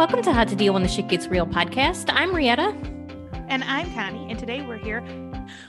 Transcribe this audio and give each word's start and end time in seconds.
welcome 0.00 0.22
to 0.22 0.32
How 0.32 0.44
to 0.44 0.56
Deal 0.56 0.72
When 0.72 0.82
the 0.82 0.88
Shit 0.88 1.08
Gets 1.08 1.26
Real 1.26 1.46
podcast. 1.46 2.10
I'm 2.14 2.34
Rietta. 2.34 2.74
And 3.48 3.62
I'm 3.64 3.92
Connie, 3.92 4.30
and 4.30 4.38
today 4.38 4.62
we're 4.62 4.78
here 4.78 5.04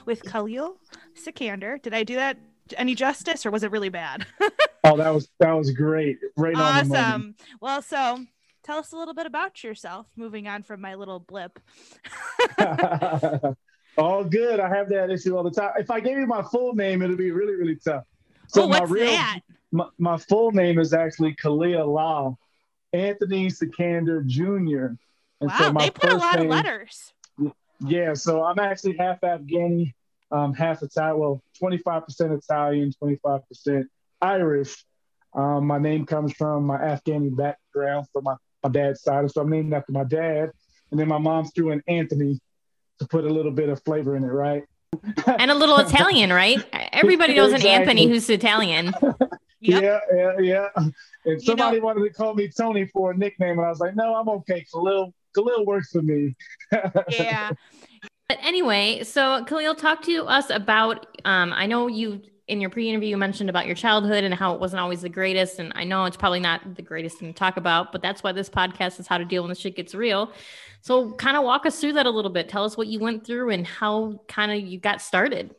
with 0.06 0.22
Khalil 0.24 0.78
Sikander. 1.14 1.82
Did 1.82 1.92
I 1.92 2.02
do 2.02 2.14
that 2.14 2.38
any 2.78 2.94
justice, 2.94 3.44
or 3.44 3.50
was 3.50 3.62
it 3.62 3.70
really 3.70 3.90
bad? 3.90 4.24
oh, 4.84 4.96
that 4.96 5.10
was 5.10 5.28
that 5.38 5.52
was 5.52 5.72
great. 5.72 6.18
Right 6.38 6.54
on. 6.54 6.90
Awesome. 6.90 7.34
Well, 7.60 7.82
so 7.82 8.24
tell 8.62 8.78
us 8.78 8.92
a 8.92 8.96
little 8.96 9.12
bit 9.12 9.26
about 9.26 9.62
yourself. 9.62 10.06
Moving 10.16 10.48
on 10.48 10.62
from 10.62 10.80
my 10.80 10.94
little 10.94 11.20
blip. 11.20 11.60
all 13.98 14.24
good. 14.24 14.60
I 14.60 14.74
have 14.74 14.88
that 14.88 15.10
issue 15.10 15.36
all 15.36 15.42
the 15.42 15.50
time. 15.50 15.72
If 15.78 15.90
I 15.90 16.00
gave 16.00 16.16
you 16.16 16.26
my 16.26 16.40
full 16.40 16.74
name, 16.74 17.02
it'd 17.02 17.18
be 17.18 17.32
really 17.32 17.54
really 17.54 17.76
tough. 17.76 18.04
So 18.46 18.62
oh, 18.62 18.68
what's 18.68 18.88
my 18.88 18.94
real, 18.94 19.06
that? 19.08 19.40
My, 19.72 19.88
my 19.98 20.16
full 20.16 20.52
name 20.52 20.78
is 20.78 20.94
actually 20.94 21.34
Khalil 21.34 21.92
Law. 21.92 22.38
Anthony 22.92 23.48
Sikander 23.48 24.24
Jr. 24.26 24.96
And 25.40 25.50
wow, 25.50 25.58
so 25.58 25.72
they 25.72 25.90
put 25.90 26.12
a 26.12 26.16
lot 26.16 26.36
name, 26.36 26.44
of 26.44 26.50
letters. 26.50 27.12
Yeah, 27.80 28.14
so 28.14 28.44
I'm 28.44 28.58
actually 28.58 28.96
half 28.96 29.20
Afghani, 29.22 29.92
um, 30.30 30.54
half 30.54 30.82
Italian. 30.82 31.18
Well, 31.18 31.42
25% 31.60 32.38
Italian, 32.38 32.92
25% 33.02 33.84
Irish. 34.20 34.84
Um, 35.34 35.66
my 35.66 35.78
name 35.78 36.06
comes 36.06 36.32
from 36.34 36.64
my 36.64 36.78
Afghani 36.78 37.34
background 37.34 38.06
from 38.12 38.24
my, 38.24 38.34
my 38.62 38.70
dad's 38.70 39.02
side. 39.02 39.30
So 39.30 39.40
I'm 39.40 39.50
named 39.50 39.72
after 39.72 39.92
my 39.92 40.04
dad. 40.04 40.50
And 40.90 41.00
then 41.00 41.08
my 41.08 41.18
mom 41.18 41.46
threw 41.46 41.70
in 41.70 41.82
Anthony 41.88 42.38
to 42.98 43.08
put 43.08 43.24
a 43.24 43.28
little 43.28 43.50
bit 43.50 43.68
of 43.68 43.82
flavor 43.84 44.16
in 44.16 44.24
it, 44.24 44.28
right? 44.28 44.62
and 45.26 45.50
a 45.50 45.54
little 45.54 45.78
Italian, 45.86 46.32
right? 46.32 46.64
Everybody 46.92 47.34
knows 47.34 47.52
exactly. 47.52 47.70
an 47.70 47.80
Anthony 47.80 48.06
who's 48.08 48.28
Italian. 48.30 48.92
Yep. 49.62 49.82
Yeah, 49.82 50.00
yeah, 50.16 50.38
yeah. 50.74 50.88
And 51.24 51.40
somebody 51.40 51.76
you 51.76 51.80
know, 51.80 51.86
wanted 51.86 52.02
to 52.02 52.10
call 52.12 52.34
me 52.34 52.48
Tony 52.48 52.86
for 52.86 53.12
a 53.12 53.16
nickname, 53.16 53.58
and 53.58 53.66
I 53.66 53.68
was 53.68 53.78
like, 53.78 53.94
no, 53.94 54.14
I'm 54.14 54.28
okay. 54.28 54.66
Khalil, 54.72 55.14
Khalil 55.34 55.64
works 55.64 55.92
for 55.92 56.02
me. 56.02 56.34
yeah. 57.08 57.50
But 58.28 58.38
anyway, 58.42 59.04
so 59.04 59.44
Khalil, 59.44 59.76
talk 59.76 60.02
to 60.02 60.24
us 60.26 60.50
about. 60.50 61.06
Um, 61.24 61.52
I 61.52 61.66
know 61.66 61.86
you 61.86 62.22
in 62.48 62.60
your 62.60 62.70
pre-interview 62.70 63.08
you 63.08 63.16
mentioned 63.16 63.48
about 63.48 63.66
your 63.66 63.76
childhood 63.76 64.24
and 64.24 64.34
how 64.34 64.52
it 64.52 64.60
wasn't 64.60 64.80
always 64.80 65.02
the 65.02 65.08
greatest, 65.08 65.60
and 65.60 65.72
I 65.76 65.84
know 65.84 66.06
it's 66.06 66.16
probably 66.16 66.40
not 66.40 66.74
the 66.74 66.82
greatest 66.82 67.18
thing 67.18 67.32
to 67.32 67.38
talk 67.38 67.56
about, 67.56 67.92
but 67.92 68.02
that's 68.02 68.24
why 68.24 68.32
this 68.32 68.50
podcast 68.50 68.98
is 68.98 69.06
how 69.06 69.18
to 69.18 69.24
deal 69.24 69.42
when 69.42 69.48
the 69.48 69.54
shit 69.54 69.76
gets 69.76 69.94
real. 69.94 70.32
So, 70.80 71.12
kind 71.12 71.36
of 71.36 71.44
walk 71.44 71.66
us 71.66 71.80
through 71.80 71.92
that 71.92 72.06
a 72.06 72.10
little 72.10 72.32
bit. 72.32 72.48
Tell 72.48 72.64
us 72.64 72.76
what 72.76 72.88
you 72.88 72.98
went 72.98 73.24
through 73.24 73.50
and 73.50 73.64
how 73.64 74.20
kind 74.26 74.50
of 74.50 74.58
you 74.68 74.80
got 74.80 75.00
started. 75.00 75.54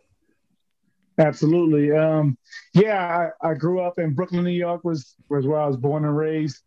Absolutely. 1.18 1.92
Um, 1.92 2.38
yeah, 2.74 3.30
I, 3.44 3.50
I, 3.50 3.54
grew 3.54 3.82
up 3.82 4.00
in 4.00 4.14
Brooklyn, 4.14 4.44
New 4.44 4.52
York, 4.52 4.84
was 4.84 5.16
was 5.30 5.46
where 5.46 5.60
I 5.60 5.68
was 5.68 5.78
born 5.78 6.06
and 6.06 6.18
raised. 6.18 6.62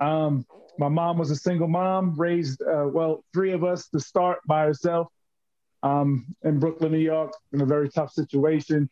Um, 0.00 0.46
my 0.78 0.88
mom 0.88 1.18
was 1.18 1.30
a 1.32 1.36
single 1.36 1.66
mom, 1.66 2.14
raised 2.16 2.62
uh, 2.62 2.86
well 2.86 3.24
three 3.32 3.52
of 3.52 3.64
us 3.64 3.88
to 3.88 3.98
start 3.98 4.38
by 4.46 4.64
herself 4.64 5.08
um, 5.82 6.26
in 6.44 6.60
Brooklyn, 6.60 6.92
New 6.92 6.98
York, 6.98 7.32
in 7.52 7.60
a 7.60 7.66
very 7.66 7.88
tough 7.88 8.12
situation. 8.12 8.88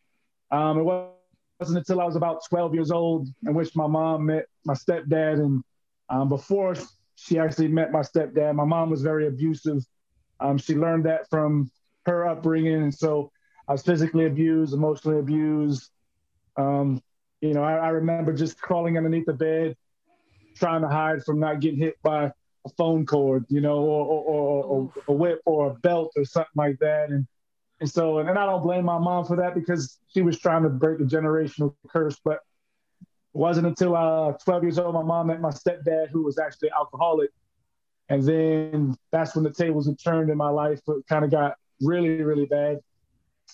Um, 0.50 0.78
it 0.80 0.82
wasn't 0.82 1.78
until 1.78 2.00
I 2.00 2.04
was 2.04 2.16
about 2.16 2.44
12 2.48 2.74
years 2.74 2.90
old 2.90 3.28
in 3.46 3.54
which 3.54 3.76
my 3.76 3.86
mom 3.86 4.26
met 4.26 4.46
my 4.64 4.74
stepdad, 4.74 5.34
and 5.34 5.62
um, 6.08 6.28
before 6.28 6.74
she 7.14 7.38
actually 7.38 7.68
met 7.68 7.92
my 7.92 8.00
stepdad, 8.00 8.56
my 8.56 8.64
mom 8.64 8.90
was 8.90 9.02
very 9.02 9.28
abusive. 9.28 9.84
Um, 10.40 10.58
she 10.58 10.74
learned 10.74 11.04
that 11.06 11.30
from 11.30 11.70
her 12.06 12.26
upbringing, 12.26 12.82
and 12.82 12.94
so 12.94 13.30
I 13.68 13.72
was 13.72 13.82
physically 13.82 14.26
abused, 14.26 14.74
emotionally 14.74 15.18
abused. 15.18 15.90
Um, 16.56 17.02
you 17.40 17.52
know, 17.52 17.62
I, 17.62 17.74
I, 17.74 17.88
remember 17.88 18.32
just 18.32 18.58
crawling 18.60 18.96
underneath 18.96 19.26
the 19.26 19.34
bed, 19.34 19.76
trying 20.56 20.82
to 20.82 20.88
hide 20.88 21.22
from 21.24 21.38
not 21.38 21.60
getting 21.60 21.78
hit 21.78 21.96
by 22.02 22.26
a 22.64 22.68
phone 22.78 23.04
cord, 23.04 23.44
you 23.48 23.60
know, 23.60 23.78
or, 23.78 24.06
or, 24.06 24.24
or, 24.24 24.64
or 24.64 24.92
a 25.08 25.12
whip 25.12 25.42
or 25.44 25.70
a 25.70 25.74
belt 25.74 26.12
or 26.16 26.24
something 26.24 26.48
like 26.54 26.78
that. 26.78 27.10
And 27.10 27.26
and 27.78 27.90
so, 27.90 28.18
and 28.18 28.30
I 28.30 28.46
don't 28.46 28.62
blame 28.62 28.86
my 28.86 28.98
mom 28.98 29.26
for 29.26 29.36
that 29.36 29.54
because 29.54 29.98
she 30.08 30.22
was 30.22 30.38
trying 30.38 30.62
to 30.62 30.70
break 30.70 30.98
the 30.98 31.04
generational 31.04 31.74
curse. 31.88 32.18
But 32.24 32.40
it 32.96 33.38
wasn't 33.38 33.66
until 33.66 33.94
uh, 33.94 34.32
12 34.32 34.62
years 34.62 34.78
old 34.78 34.94
my 34.94 35.02
mom 35.02 35.26
met 35.26 35.42
my 35.42 35.50
stepdad, 35.50 36.08
who 36.08 36.22
was 36.22 36.38
actually 36.38 36.70
alcoholic. 36.70 37.30
And 38.08 38.22
then 38.22 38.96
that's 39.10 39.34
when 39.34 39.44
the 39.44 39.52
tables 39.52 39.88
were 39.88 39.94
turned 39.94 40.30
in 40.30 40.38
my 40.38 40.48
life. 40.48 40.80
It 40.88 41.06
kind 41.06 41.24
of 41.24 41.30
got 41.30 41.56
really, 41.82 42.22
really 42.22 42.46
bad 42.46 42.78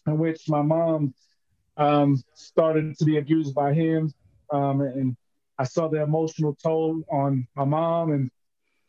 in 0.06 0.18
which 0.18 0.48
my 0.48 0.62
mom 0.62 1.14
um, 1.76 2.22
started 2.34 2.96
to 2.98 3.04
be 3.04 3.18
abused 3.18 3.54
by 3.54 3.72
him. 3.72 4.12
Um, 4.52 4.80
and 4.80 5.16
I 5.58 5.64
saw 5.64 5.88
the 5.88 6.02
emotional 6.02 6.56
toll 6.62 7.02
on 7.10 7.46
my 7.54 7.64
mom, 7.64 8.12
and 8.12 8.30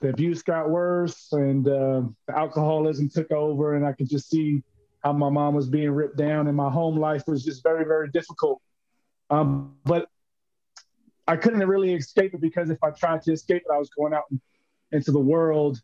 the 0.01 0.09
abuse 0.09 0.41
got 0.41 0.69
worse, 0.69 1.31
and 1.31 1.67
uh, 1.67 2.01
the 2.27 2.37
alcoholism 2.37 3.09
took 3.09 3.31
over, 3.31 3.75
and 3.75 3.85
I 3.85 3.93
could 3.93 4.09
just 4.09 4.29
see 4.29 4.63
how 5.03 5.13
my 5.13 5.29
mom 5.29 5.53
was 5.53 5.69
being 5.69 5.91
ripped 5.91 6.17
down, 6.17 6.47
and 6.47 6.55
my 6.57 6.69
home 6.69 6.97
life 6.97 7.23
was 7.27 7.43
just 7.43 7.63
very, 7.63 7.85
very 7.85 8.09
difficult. 8.09 8.61
Um, 9.29 9.75
but 9.85 10.07
I 11.27 11.37
couldn't 11.37 11.65
really 11.67 11.93
escape 11.93 12.33
it 12.33 12.41
because 12.41 12.69
if 12.69 12.83
I 12.83 12.91
tried 12.91 13.21
to 13.23 13.31
escape 13.31 13.63
it, 13.65 13.73
I 13.73 13.77
was 13.77 13.89
going 13.89 14.13
out 14.13 14.25
into 14.91 15.11
the 15.11 15.19
world, 15.19 15.81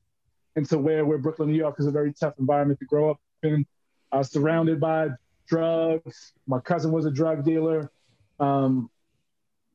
into 0.56 0.78
where 0.78 1.06
where 1.06 1.17
Brooklyn, 1.17 1.50
New 1.50 1.57
York 1.57 1.75
is 1.79 1.85
a 1.85 1.91
very 1.91 2.13
tough 2.13 2.34
environment 2.40 2.79
to 2.79 2.85
grow 2.85 3.09
up 3.11 3.19
in 3.44 3.66
uh, 4.12 4.24
surrounded 4.24 4.80
by 4.80 5.09
drugs. 5.47 6.34
My 6.47 6.59
cousin 6.59 6.92
was 6.92 7.06
a 7.06 7.12
drug 7.12 7.44
dealer. 7.44 7.92
Um, 8.40 8.90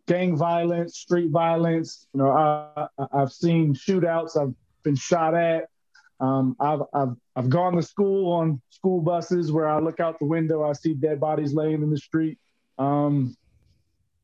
gang 0.07 0.37
violence, 0.37 0.99
street 0.99 1.31
violence. 1.31 2.07
You 2.15 2.23
know, 2.23 2.31
I, 2.31 2.89
have 3.13 3.33
seen 3.33 3.75
shootouts. 3.75 4.37
I've 4.41 4.55
been 4.83 4.97
shot 4.97 5.35
at. 5.35 5.69
Um, 6.21 6.57
I've, 6.61 6.83
I've, 6.93 7.17
I've 7.37 7.49
gone 7.51 7.75
to 7.77 7.83
school 7.83 8.33
on 8.33 8.61
school 8.71 9.01
buses 9.01 9.51
where 9.51 9.69
I 9.69 9.81
look 9.81 10.01
out 10.01 10.19
the 10.19 10.27
window, 10.27 10.63
I 10.63 10.73
see 10.73 10.95
dead 10.95 11.21
bodies 11.21 11.53
laying 11.53 11.83
in 11.83 11.91
the 11.91 11.99
street. 11.99 12.39
Um, 12.79 13.37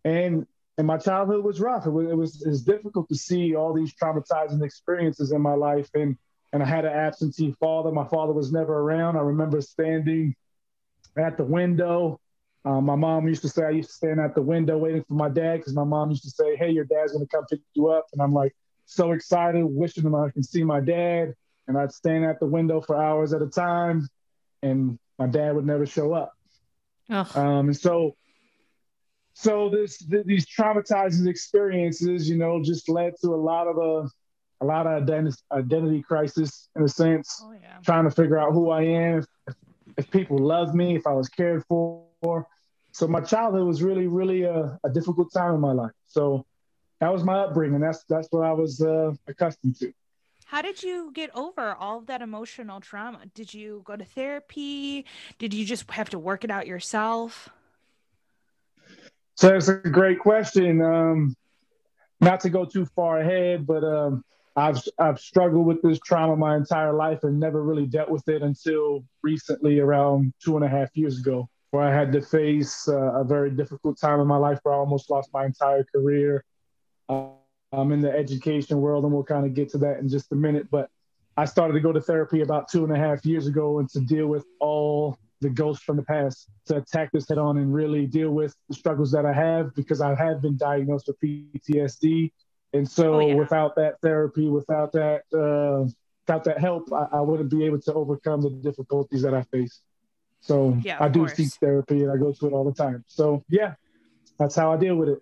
and 0.05 0.47
and 0.79 0.87
my 0.87 0.97
childhood 0.97 1.45
was 1.45 1.61
rough. 1.61 1.87
It 1.87 1.91
was, 1.91 2.11
it 2.11 2.17
was, 2.17 2.43
it 2.43 2.49
was 2.49 2.63
difficult 2.63 3.07
to 3.11 3.15
see 3.15 3.55
all 3.55 3.75
these 3.75 3.93
traumatizing 3.95 4.65
experiences 4.65 5.31
in 5.31 5.43
my 5.43 5.53
life. 5.53 5.91
And 5.93 6.17
and 6.53 6.63
I 6.63 6.67
had 6.67 6.85
an 6.85 6.93
absentee 6.93 7.55
father. 7.61 7.91
My 7.93 8.07
father 8.07 8.33
was 8.33 8.53
never 8.53 8.79
around. 8.79 9.17
I 9.17 9.21
remember 9.21 9.61
standing 9.61 10.35
at 11.17 11.37
the 11.37 11.45
window. 11.45 12.21
Um, 12.65 12.85
my 12.85 12.97
mom 12.97 13.27
used 13.27 13.43
to 13.43 13.49
say 13.49 13.65
I 13.65 13.71
used 13.71 13.89
to 13.91 13.95
stand 13.95 14.21
at 14.21 14.35
the 14.35 14.43
window 14.43 14.77
waiting 14.77 15.05
for 15.09 15.15
my 15.15 15.29
dad 15.29 15.59
because 15.59 15.75
my 15.75 15.85
mom 15.85 16.11
used 16.11 16.25
to 16.25 16.31
say, 16.31 16.57
"Hey, 16.57 16.71
your 16.71 16.85
dad's 16.85 17.13
gonna 17.13 17.27
come 17.27 17.47
pick 17.47 17.61
you 17.75 17.89
up," 17.89 18.07
and 18.13 18.21
I'm 18.21 18.35
like 18.35 18.55
so 18.85 19.13
excited, 19.13 19.65
wishing 19.65 20.05
that 20.05 20.17
I 20.17 20.31
can 20.31 20.43
see 20.43 20.63
my 20.65 20.81
dad. 20.81 21.35
And 21.69 21.79
I'd 21.79 21.93
stand 21.93 22.25
at 22.25 22.41
the 22.41 22.47
window 22.47 22.81
for 22.81 22.97
hours 23.01 23.33
at 23.33 23.43
a 23.43 23.47
time, 23.47 24.09
and 24.63 24.99
my 25.19 25.27
dad 25.29 25.55
would 25.55 25.67
never 25.67 25.87
show 25.87 26.13
up. 26.13 26.33
Um, 27.37 27.69
and 27.69 27.77
so, 27.77 28.17
so 29.35 29.71
this 29.71 29.99
th- 29.99 30.27
these 30.27 30.47
traumatizing 30.47 31.29
experiences, 31.29 32.29
you 32.29 32.37
know, 32.37 32.61
just 32.63 32.89
led 32.89 33.15
to 33.23 33.29
a 33.29 33.37
lot 33.37 33.69
of 33.69 33.79
uh, 33.79 34.09
a 34.61 34.65
lot 34.65 34.87
of 34.87 35.03
identity, 35.03 35.37
identity 35.53 36.03
crisis 36.03 36.69
in 36.77 36.83
a 36.83 36.89
sense, 36.89 37.43
oh, 37.45 37.53
yeah. 37.53 37.79
trying 37.83 38.05
to 38.05 38.11
figure 38.11 38.39
out 38.39 38.53
who 38.53 38.71
I 38.71 38.83
am, 38.83 39.19
if, 39.47 39.55
if, 39.97 40.11
people 40.11 40.39
love 40.39 40.75
me, 40.75 40.97
if 40.97 41.07
I 41.07 41.13
was 41.13 41.29
cared 41.29 41.65
for. 41.69 42.47
So 42.93 43.07
my 43.07 43.21
childhood 43.21 43.67
was 43.67 43.83
really, 43.83 44.07
really 44.07 44.43
a, 44.43 44.79
a, 44.85 44.91
difficult 44.91 45.33
time 45.33 45.55
in 45.55 45.61
my 45.61 45.73
life. 45.73 45.93
So 46.07 46.45
that 47.01 47.13
was 47.13 47.25
my 47.25 47.39
upbringing. 47.39 47.81
That's 47.81 48.05
that's 48.09 48.29
what 48.31 48.45
I 48.45 48.53
was 48.53 48.83
uh, 48.83 49.13
accustomed 49.27 49.77
to. 49.79 49.93
How 50.45 50.61
did 50.61 50.83
you 50.83 51.13
get 51.15 51.31
over 51.35 51.75
all 51.75 51.99
of 51.99 52.07
that 52.07 52.23
emotional 52.23 52.81
trauma? 52.81 53.21
Did 53.35 53.55
you 53.55 53.83
go 53.85 53.97
to 53.97 54.05
therapy? 54.05 55.07
Did 55.39 55.55
you 55.55 55.65
just 55.65 55.89
have 55.93 56.11
to 56.11 56.19
work 56.19 56.43
it 56.43 56.51
out 56.51 56.67
yourself? 56.67 57.49
So 59.37 59.49
that's 59.49 59.69
a 59.69 59.77
great 59.77 60.19
question. 60.19 60.83
Um, 60.83 61.37
not 62.21 62.41
to 62.41 62.51
go 62.51 62.65
too 62.65 62.85
far 62.85 63.21
ahead, 63.21 63.67
but 63.67 63.85
um, 63.85 64.25
I've 64.57 64.83
I've 64.99 65.21
struggled 65.21 65.67
with 65.67 65.81
this 65.83 65.99
trauma 66.01 66.37
my 66.37 66.57
entire 66.57 66.93
life 66.93 67.23
and 67.23 67.39
never 67.39 67.63
really 67.63 67.87
dealt 67.87 68.11
with 68.11 68.29
it 68.29 68.43
until 68.43 69.05
recently, 69.23 69.79
around 69.79 70.33
two 70.45 70.57
and 70.57 70.65
a 70.65 70.69
half 70.69 70.89
years 70.95 71.19
ago, 71.19 71.49
where 71.71 71.85
I 71.85 71.95
had 71.95 72.13
to 72.13 72.21
face 72.21 72.89
uh, 72.89 73.21
a 73.21 73.25
very 73.25 73.51
difficult 73.51 73.99
time 74.01 74.21
in 74.21 74.27
my 74.27 74.37
life 74.37 74.59
where 74.63 74.75
I 74.75 74.79
almost 74.79 75.11
lost 75.11 75.31
my 75.33 75.45
entire 75.45 75.85
career. 75.85 76.45
Uh, 77.09 77.29
I'm 77.73 77.93
in 77.93 78.01
the 78.01 78.11
education 78.11 78.81
world, 78.81 79.05
and 79.05 79.13
we'll 79.13 79.23
kind 79.23 79.47
of 79.47 79.55
get 79.55 79.71
to 79.71 79.79
that 79.79 80.01
in 80.01 80.09
just 80.09 80.33
a 80.33 80.37
minute. 80.37 80.69
But 80.71 80.91
I 81.37 81.45
started 81.45 81.75
to 81.75 81.81
go 81.81 81.93
to 81.93 82.01
therapy 82.01 82.41
about 82.41 82.69
two 82.69 82.85
and 82.85 82.93
a 82.93 82.99
half 82.99 83.25
years 83.25 83.47
ago, 83.47 83.79
and 83.79 83.89
to 83.91 84.01
deal 84.01 84.27
with 84.27 84.45
all 84.59 85.17
the 85.41 85.49
ghosts 85.49 85.85
from 85.85 85.97
the 85.97 86.03
past, 86.03 86.49
to 86.67 86.77
attack 86.77 87.13
this 87.13 87.29
head 87.29 87.39
on 87.39 87.59
and 87.59 87.73
really 87.73 88.07
deal 88.07 88.31
with 88.31 88.55
the 88.69 88.75
struggles 88.75 89.13
that 89.13 89.25
I 89.25 89.33
have 89.33 89.75
because 89.75 90.01
I 90.01 90.15
have 90.17 90.43
been 90.43 90.57
diagnosed 90.57 91.09
with 91.09 91.19
PTSD 91.21 92.33
and 92.73 92.89
so, 92.89 93.15
oh, 93.15 93.21
yeah. 93.21 93.35
without 93.35 93.75
that 93.77 94.01
therapy, 94.01 94.49
without 94.49 94.93
that, 94.93 95.23
uh, 95.35 95.91
without 96.27 96.45
that 96.45 96.59
help, 96.61 96.93
I, 96.93 97.07
I, 97.13 97.21
wouldn't 97.21 97.51
be 97.51 97.65
able 97.65 97.81
to 97.81 97.95
overcome 97.95 98.43
the 98.43 98.51
difficulties 98.51 99.23
that 99.23 99.35
I 99.35 99.43
face. 99.43 99.81
So 100.41 100.79
yeah, 100.83 100.97
I 101.01 101.09
do 101.09 101.21
course. 101.21 101.35
seek 101.35 101.53
therapy, 101.55 102.03
and 102.03 102.13
I 102.13 102.17
go 102.17 102.33
to 102.33 102.47
it 102.47 102.53
all 102.53 102.65
the 102.65 102.73
time. 102.73 103.05
So 103.09 103.45
yeah, 103.49 103.75
that's 104.39 104.55
how 104.55 104.73
I 104.73 104.77
deal 104.77 104.97
with 104.97 105.09
it. 105.09 105.19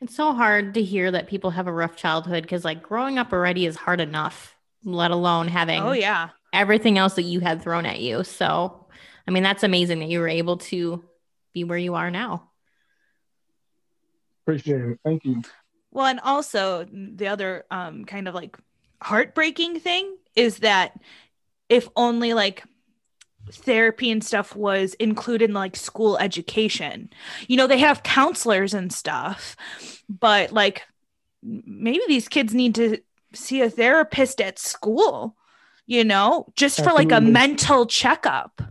It's 0.00 0.16
so 0.16 0.32
hard 0.32 0.74
to 0.74 0.82
hear 0.82 1.12
that 1.12 1.28
people 1.28 1.50
have 1.50 1.68
a 1.68 1.72
rough 1.72 1.94
childhood 1.94 2.42
because, 2.42 2.64
like, 2.64 2.82
growing 2.82 3.18
up 3.18 3.32
already 3.32 3.66
is 3.66 3.76
hard 3.76 4.00
enough, 4.00 4.56
let 4.84 5.12
alone 5.12 5.46
having 5.46 5.80
Oh 5.80 5.92
yeah. 5.92 6.30
everything 6.52 6.98
else 6.98 7.14
that 7.14 7.22
you 7.22 7.38
had 7.38 7.62
thrown 7.62 7.86
at 7.86 8.00
you. 8.00 8.24
So, 8.24 8.86
I 9.28 9.30
mean, 9.30 9.44
that's 9.44 9.62
amazing 9.62 10.00
that 10.00 10.08
you 10.08 10.18
were 10.18 10.28
able 10.28 10.56
to 10.56 11.04
be 11.54 11.62
where 11.62 11.78
you 11.78 11.94
are 11.94 12.10
now. 12.10 12.50
Appreciate 14.42 14.80
it. 14.80 14.98
Thank 15.04 15.24
you. 15.24 15.40
Well, 15.92 16.06
and 16.06 16.20
also 16.20 16.86
the 16.90 17.28
other 17.28 17.64
um, 17.70 18.04
kind 18.04 18.26
of 18.26 18.34
like 18.34 18.56
heartbreaking 19.02 19.80
thing 19.80 20.16
is 20.34 20.58
that 20.58 20.98
if 21.68 21.88
only 21.96 22.32
like 22.34 22.64
therapy 23.50 24.10
and 24.10 24.24
stuff 24.24 24.56
was 24.56 24.94
included 24.94 25.50
in 25.50 25.54
like 25.54 25.76
school 25.76 26.16
education, 26.18 27.10
you 27.46 27.56
know, 27.56 27.66
they 27.66 27.78
have 27.78 28.02
counselors 28.02 28.74
and 28.74 28.92
stuff, 28.92 29.56
but 30.08 30.52
like 30.52 30.82
maybe 31.42 32.00
these 32.08 32.28
kids 32.28 32.54
need 32.54 32.74
to 32.76 32.98
see 33.34 33.60
a 33.60 33.70
therapist 33.70 34.40
at 34.40 34.58
school, 34.58 35.36
you 35.86 36.04
know, 36.04 36.46
just 36.56 36.82
for 36.82 36.92
like 36.92 37.12
a 37.12 37.20
mental 37.20 37.86
checkup. 37.86 38.62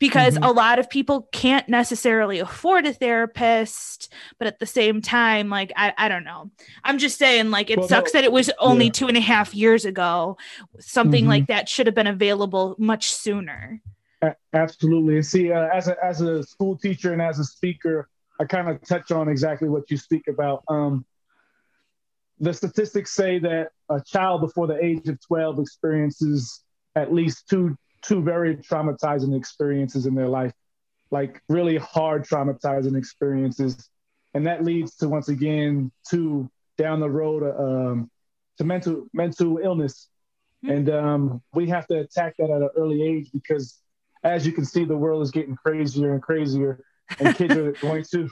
Because 0.00 0.38
Mhm. 0.38 0.48
a 0.48 0.50
lot 0.50 0.78
of 0.78 0.88
people 0.88 1.28
can't 1.30 1.68
necessarily 1.68 2.38
afford 2.38 2.86
a 2.86 2.92
therapist, 2.92 4.12
but 4.38 4.48
at 4.48 4.58
the 4.58 4.64
same 4.66 5.02
time, 5.02 5.50
like 5.50 5.72
I, 5.76 5.92
I 5.96 6.08
don't 6.08 6.24
know. 6.24 6.50
I'm 6.82 6.96
just 6.98 7.18
saying, 7.18 7.50
like, 7.50 7.68
it 7.70 7.78
Well, 7.78 7.86
sucks 7.86 8.12
no- 8.14 8.18
that 8.18 8.24
it 8.24 8.32
was 8.32 8.50
only 8.58 8.86
yeah. 8.86 8.92
two 8.92 9.08
and 9.08 9.16
a 9.18 9.20
half 9.20 9.54
years 9.54 9.84
ago. 9.84 10.38
Something 10.80 11.26
Mhm. 11.26 11.28
like 11.28 11.46
that 11.48 11.68
should 11.68 11.86
have 11.86 11.94
been 11.94 12.06
available 12.06 12.74
much 12.78 13.12
sooner. 13.14 13.80
A- 14.22 14.34
absolutely. 14.54 15.16
And 15.16 15.26
see, 15.26 15.52
uh, 15.52 15.68
as 15.72 15.86
a 15.88 16.02
as 16.04 16.22
a 16.22 16.42
school 16.42 16.76
teacher 16.78 17.12
and 17.12 17.20
as 17.22 17.38
a 17.38 17.44
speaker, 17.44 18.08
I 18.40 18.44
kind 18.46 18.70
of 18.70 18.80
touch 18.82 19.12
on 19.12 19.28
exactly 19.28 19.68
what 19.68 19.90
you 19.90 19.98
speak 19.98 20.28
about. 20.28 20.64
Um, 20.68 21.04
the 22.38 22.54
statistics 22.54 23.12
say 23.12 23.38
that 23.40 23.72
a 23.90 24.00
child 24.00 24.40
before 24.40 24.66
the 24.66 24.82
age 24.82 25.06
of 25.08 25.20
12 25.20 25.58
experiences 25.58 26.62
at 26.96 27.12
least 27.12 27.48
two 27.50 27.76
two 28.02 28.22
very 28.22 28.56
traumatizing 28.56 29.36
experiences 29.36 30.06
in 30.06 30.14
their 30.14 30.28
life, 30.28 30.52
like 31.10 31.42
really 31.48 31.76
hard 31.76 32.24
traumatizing 32.24 32.96
experiences, 32.96 33.88
and 34.34 34.46
that 34.46 34.64
leads 34.64 34.96
to 34.96 35.08
once 35.08 35.28
again 35.28 35.90
to 36.10 36.50
down 36.78 37.00
the 37.00 37.10
road 37.10 37.42
um, 37.58 38.10
to 38.58 38.64
mental 38.64 39.06
mental 39.12 39.58
illness, 39.58 40.08
Hmm. 40.62 40.70
and 40.70 40.90
um, 40.90 41.42
we 41.54 41.68
have 41.68 41.86
to 41.86 42.00
attack 42.00 42.34
that 42.38 42.50
at 42.50 42.62
an 42.62 42.68
early 42.76 43.02
age 43.02 43.30
because, 43.32 43.80
as 44.24 44.46
you 44.46 44.52
can 44.52 44.64
see, 44.64 44.84
the 44.84 44.96
world 44.96 45.22
is 45.22 45.30
getting 45.30 45.56
crazier 45.56 46.12
and 46.12 46.22
crazier, 46.22 46.84
and 47.18 47.34
kids 47.34 47.56
are 47.56 47.72
going 47.80 48.04
to 48.12 48.28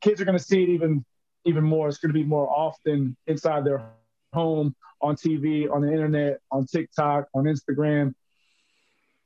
kids 0.00 0.20
are 0.20 0.24
going 0.24 0.38
to 0.38 0.44
see 0.44 0.62
it 0.62 0.68
even 0.68 1.04
even 1.44 1.64
more. 1.64 1.88
It's 1.88 1.98
going 1.98 2.10
to 2.10 2.18
be 2.18 2.24
more 2.24 2.48
often 2.48 3.16
inside 3.26 3.64
their 3.64 3.82
home, 4.32 4.74
on 5.00 5.16
TV, 5.16 5.70
on 5.70 5.82
the 5.82 5.90
internet, 5.90 6.40
on 6.50 6.66
TikTok, 6.66 7.28
on 7.34 7.44
Instagram. 7.44 8.14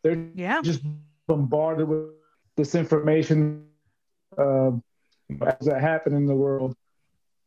They're 0.07 0.31
Yeah. 0.35 0.61
just 0.63 0.83
bombarded 1.27 1.89
with 1.89 2.11
this 2.57 2.75
information 2.77 3.67
uh, 4.39 4.71
as 5.43 5.67
it 5.67 5.81
happened 5.81 6.17
in 6.17 6.27
the 6.27 6.35
world. 6.35 6.77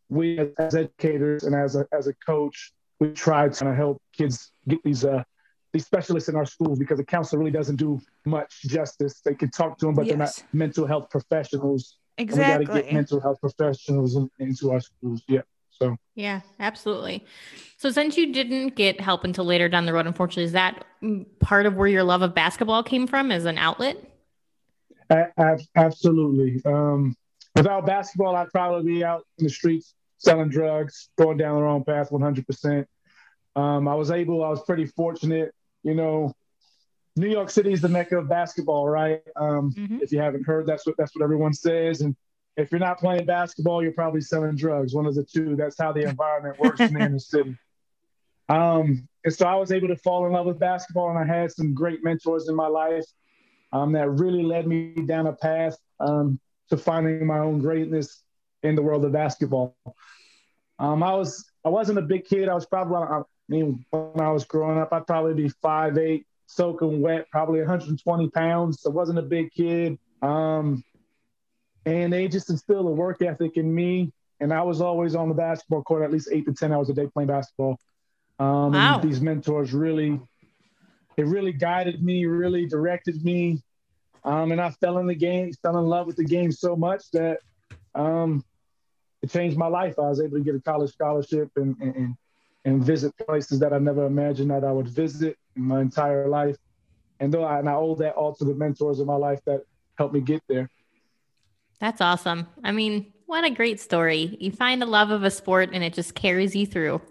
We, 0.09 0.39
as, 0.57 0.75
educators 0.75 1.44
and 1.44 1.56
as 1.56 1.75
a, 1.77 1.88
as 1.94 2.07
a 2.07 2.13
coach, 2.15 2.73
we 3.00 3.11
try 3.11 3.47
to 3.47 3.56
kind 3.56 3.71
of 3.71 3.77
help 3.77 4.01
kids 4.11 4.51
get 4.67 4.83
these 4.83 5.06
uh, 5.06 5.23
these 5.71 5.85
specialists 5.85 6.27
in 6.29 6.35
our 6.35 6.47
schools 6.47 6.79
because 6.79 7.00
a 7.00 7.03
counselor 7.03 7.39
really 7.39 7.51
doesn't 7.51 7.75
do 7.75 8.01
much 8.25 8.63
justice. 8.63 9.21
They 9.21 9.35
can 9.35 9.51
talk 9.51 9.77
to 9.77 9.85
them, 9.85 9.95
but 9.95 10.07
they're 10.07 10.17
not 10.17 10.44
mental 10.51 10.88
health 10.88 11.09
professionals. 11.11 11.97
And 12.17 12.29
we 12.29 12.38
got 12.38 12.57
to 12.57 12.65
get 12.65 12.91
mental 12.91 13.21
health 13.21 13.39
professionals 13.39 14.15
in, 14.15 14.29
into 14.39 14.71
our 14.71 14.81
schools. 14.81 15.21
Yeah. 15.27 15.41
So 15.81 15.98
Yeah, 16.16 16.42
absolutely. 16.60 17.26
So, 17.78 17.90
since 17.92 18.18
you 18.18 18.34
didn't 18.34 18.76
get 18.76 19.00
help 19.00 19.24
until 19.24 19.46
later 19.46 19.70
down 19.70 19.86
the 19.86 19.94
road, 19.94 20.06
unfortunately, 20.06 20.44
is 20.44 20.52
that 20.52 20.86
part 21.40 21.66
of 21.66 21.76
where 21.76 21.88
your 21.88 22.04
love 22.04 22.22
of 22.22 22.36
basketball 22.36 22.84
came 22.84 23.08
from 23.08 23.31
as 23.31 23.46
an 23.46 23.58
outlet? 23.58 23.98
A- 25.10 25.31
ab- 25.38 25.62
absolutely. 25.76 26.62
Um, 26.66 27.16
without 27.56 27.86
basketball, 27.86 28.36
I'd 28.36 28.50
probably 28.50 28.94
be 28.94 29.04
out 29.04 29.26
in 29.38 29.46
the 29.46 29.50
streets 29.50 29.96
selling 30.18 30.50
drugs, 30.50 31.10
going 31.18 31.38
down 31.38 31.56
the 31.56 31.62
wrong 31.62 31.84
path 31.84 32.10
100%. 32.12 32.86
Um, 33.56 33.88
I 33.88 33.96
was 33.96 34.12
able, 34.12 34.44
I 34.44 34.50
was 34.50 34.62
pretty 34.64 34.86
fortunate. 34.86 35.54
You 35.84 35.96
know, 35.96 36.34
New 37.16 37.30
York 37.30 37.50
City 37.50 37.72
is 37.72 37.81
the 37.81 37.88
mecca 37.90 38.18
of 38.18 38.28
basketball, 38.28 38.88
right? 38.88 39.22
Um, 39.38 39.72
Mhm. 39.72 40.02
If 40.02 40.12
you 40.12 40.20
haven't 40.20 40.46
heard, 40.46 40.66
that's 40.68 40.86
what 40.86 40.96
that's 40.98 41.16
what 41.16 41.24
everyone 41.24 41.54
says. 41.54 42.02
And 42.02 42.16
if 42.57 42.72
you're 42.72 42.80
not 42.80 43.00
playing 43.00 43.25
basketball, 43.25 43.81
you're 43.81 43.92
probably 43.92 44.22
selling 44.22 44.56
drugs. 44.56 44.94
One 44.94 45.06
of 45.06 45.16
the 45.16 45.24
two. 45.24 45.56
That's 45.56 45.78
how 45.78 45.92
the 45.92 46.01
environment 46.01 46.60
works 46.60 46.80
in 46.81 46.94
the 46.94 47.00
inner 47.00 47.19
city. 47.19 47.56
Um, 48.50 49.07
and 49.24 49.34
so 49.34 49.46
I 49.46 49.56
was 49.56 49.72
able 49.72 49.90
to 49.90 49.96
fall 49.96 50.25
in 50.25 50.34
love 50.34 50.48
with 50.48 50.60
basketball, 50.60 51.10
and 51.10 51.19
I 51.19 51.25
had 51.25 51.51
some 51.51 51.74
great 51.74 52.04
mentors 52.04 52.50
in 52.50 52.56
my 52.56 52.68
life 52.68 53.06
um, 53.72 53.92
that 53.94 54.10
really 54.10 54.44
led 54.44 54.68
me 54.68 54.96
down 55.06 55.28
a 55.28 55.34
path 55.34 55.78
um, 56.00 56.40
to 56.69 56.78
finding 56.78 57.25
my 57.25 57.40
own 57.40 57.60
greatness 57.60 58.24
in 58.63 58.75
the 58.75 58.81
world 58.81 59.06
of 59.06 59.12
basketball. 59.12 59.75
Um, 60.80 61.04
I 61.04 61.13
was 61.13 61.45
I 61.66 61.69
wasn't 61.69 62.00
a 62.00 62.04
big 62.04 62.25
kid. 62.25 62.50
I 62.50 62.56
was 62.56 62.66
probably 62.66 62.98
I 62.98 63.22
mean 63.48 63.86
when 63.92 64.22
I 64.25 64.31
was 64.31 64.45
growing 64.45 64.80
up, 64.80 64.94
I'd 64.94 65.07
probably 65.07 65.34
be 65.34 65.50
five 65.62 65.98
eight, 65.98 66.25
soaking 66.48 67.02
wet, 67.02 67.30
probably 67.31 67.60
120 67.60 68.30
pounds. 68.30 68.81
So 68.81 68.90
I 68.90 68.94
wasn't 68.94 69.19
a 69.19 69.24
big 69.24 69.52
kid. 69.52 70.00
Um, 70.22 70.84
and 71.89 72.13
they 72.13 72.27
just 72.27 72.50
instilled 72.50 72.86
a 72.86 72.91
work 72.91 73.21
ethic 73.21 73.57
in 73.57 73.74
me. 73.74 74.12
And 74.39 74.53
I 74.53 74.62
was 74.62 74.80
always 74.80 75.15
on 75.15 75.27
the 75.27 75.36
basketball 75.36 75.83
court 75.83 76.03
at 76.03 76.12
least 76.12 76.30
eight 76.31 76.45
to 76.45 76.53
ten 76.53 76.71
hours 76.71 76.89
a 76.89 76.94
day 76.94 77.07
playing 77.07 77.27
basketball. 77.27 77.77
Um, 78.38 78.74
Wow. 78.74 79.00
and 79.00 79.03
these 79.03 79.19
mentors 79.21 79.74
really, 79.74 80.19
it 81.18 81.25
really 81.25 81.51
guided 81.51 82.01
me, 82.03 82.25
really 82.25 82.65
directed 82.65 83.24
me. 83.24 83.62
Um, 84.24 84.51
and 84.51 84.62
I 84.62 84.69
fell 84.69 85.00
in 85.00 85.07
the 85.07 85.15
game, 85.15 85.51
fell 85.62 85.77
in 85.77 85.86
love 85.86 86.07
with 86.07 86.15
the 86.15 86.24
game 86.25 86.51
so 86.51 86.75
much 86.75 87.09
that 87.12 87.39
um, 87.95 88.44
it 89.21 89.30
changed 89.31 89.57
my 89.57 89.68
life. 89.68 89.95
I 89.97 90.03
was 90.09 90.21
able 90.21 90.38
to 90.38 90.44
get 90.44 90.56
a 90.56 90.62
college 90.62 90.92
scholarship 90.92 91.50
and, 91.56 91.75
and, 91.81 91.95
and, 91.95 92.15
and 92.65 92.83
visit 92.83 93.13
places 93.18 93.59
that 93.59 93.74
I 93.74 93.80
never 93.80 94.06
imagined 94.06 94.51
that 94.51 94.63
I 94.63 94.71
would 94.71 94.88
visit 94.88 95.35
in 95.56 95.63
my 95.63 95.81
entire 95.81 96.27
life. 96.27 96.57
And 97.19 97.33
though 97.33 97.44
I, 97.44 97.59
and 97.59 97.68
I 97.68 97.74
owe 97.74 97.95
that 97.95 98.15
all 98.15 98.33
to 98.35 98.45
the 98.45 98.53
mentors 98.53 99.00
in 99.00 99.07
my 99.07 99.15
life 99.15 99.42
that 99.45 99.63
helped 99.97 100.13
me 100.13 100.21
get 100.21 100.42
there. 100.47 100.69
That's 101.80 102.02
awesome. 102.02 102.48
I 102.64 102.71
mean, 102.71 103.14
what 103.26 103.44
a 103.44 103.50
great 103.50 103.80
story. 103.80 104.38
You 104.40 104.52
find 104.52 104.81
a 104.83 104.86
love 104.86 105.12
of 105.12 105.24
a 105.24 105.31
sport 105.31 105.69
and 105.71 105.83
it 105.83 105.94
just 105.94 106.16
carries 106.16 106.56
you 106.56 106.66
through. 106.66 107.02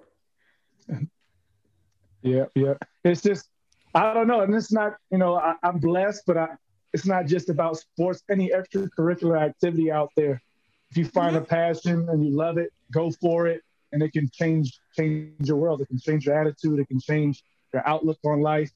Yeah, 2.23 2.47
yeah. 2.55 2.75
It's 3.05 3.23
just 3.23 3.49
I 3.95 4.13
don't 4.13 4.27
know, 4.27 4.41
and 4.41 4.55
it's 4.55 4.73
not 4.73 4.97
you 5.11 5.19
know 5.19 5.37
I, 5.37 5.55
I'm 5.63 5.79
blessed, 5.79 6.23
but 6.27 6.37
I 6.37 6.49
it's 6.93 7.07
not 7.07 7.27
just 7.27 7.49
about 7.49 7.79
sports. 7.79 8.23
Any 8.31 8.51
extracurricular 8.51 9.41
activity 9.41 9.91
out 9.91 10.11
there, 10.17 10.43
if 10.91 10.97
you 10.97 11.05
find 11.05 11.37
a 11.37 11.41
mm-hmm. 11.41 11.49
passion 11.49 12.09
and 12.09 12.25
you 12.25 12.37
love 12.37 12.59
it, 12.59 12.73
go 12.93 13.11
for 13.21 13.47
it, 13.47 13.63
and 13.93 14.03
it 14.03 14.13
can 14.13 14.29
change 14.33 14.79
change 14.97 15.49
your 15.49 15.57
world. 15.57 15.81
It 15.81 15.89
can 15.89 15.99
change 15.99 16.27
your 16.27 16.39
attitude. 16.39 16.79
It 16.81 16.89
can 16.89 17.01
change 17.01 17.43
your 17.73 17.87
outlook 17.87 18.19
on 18.25 18.41
life. 18.41 18.71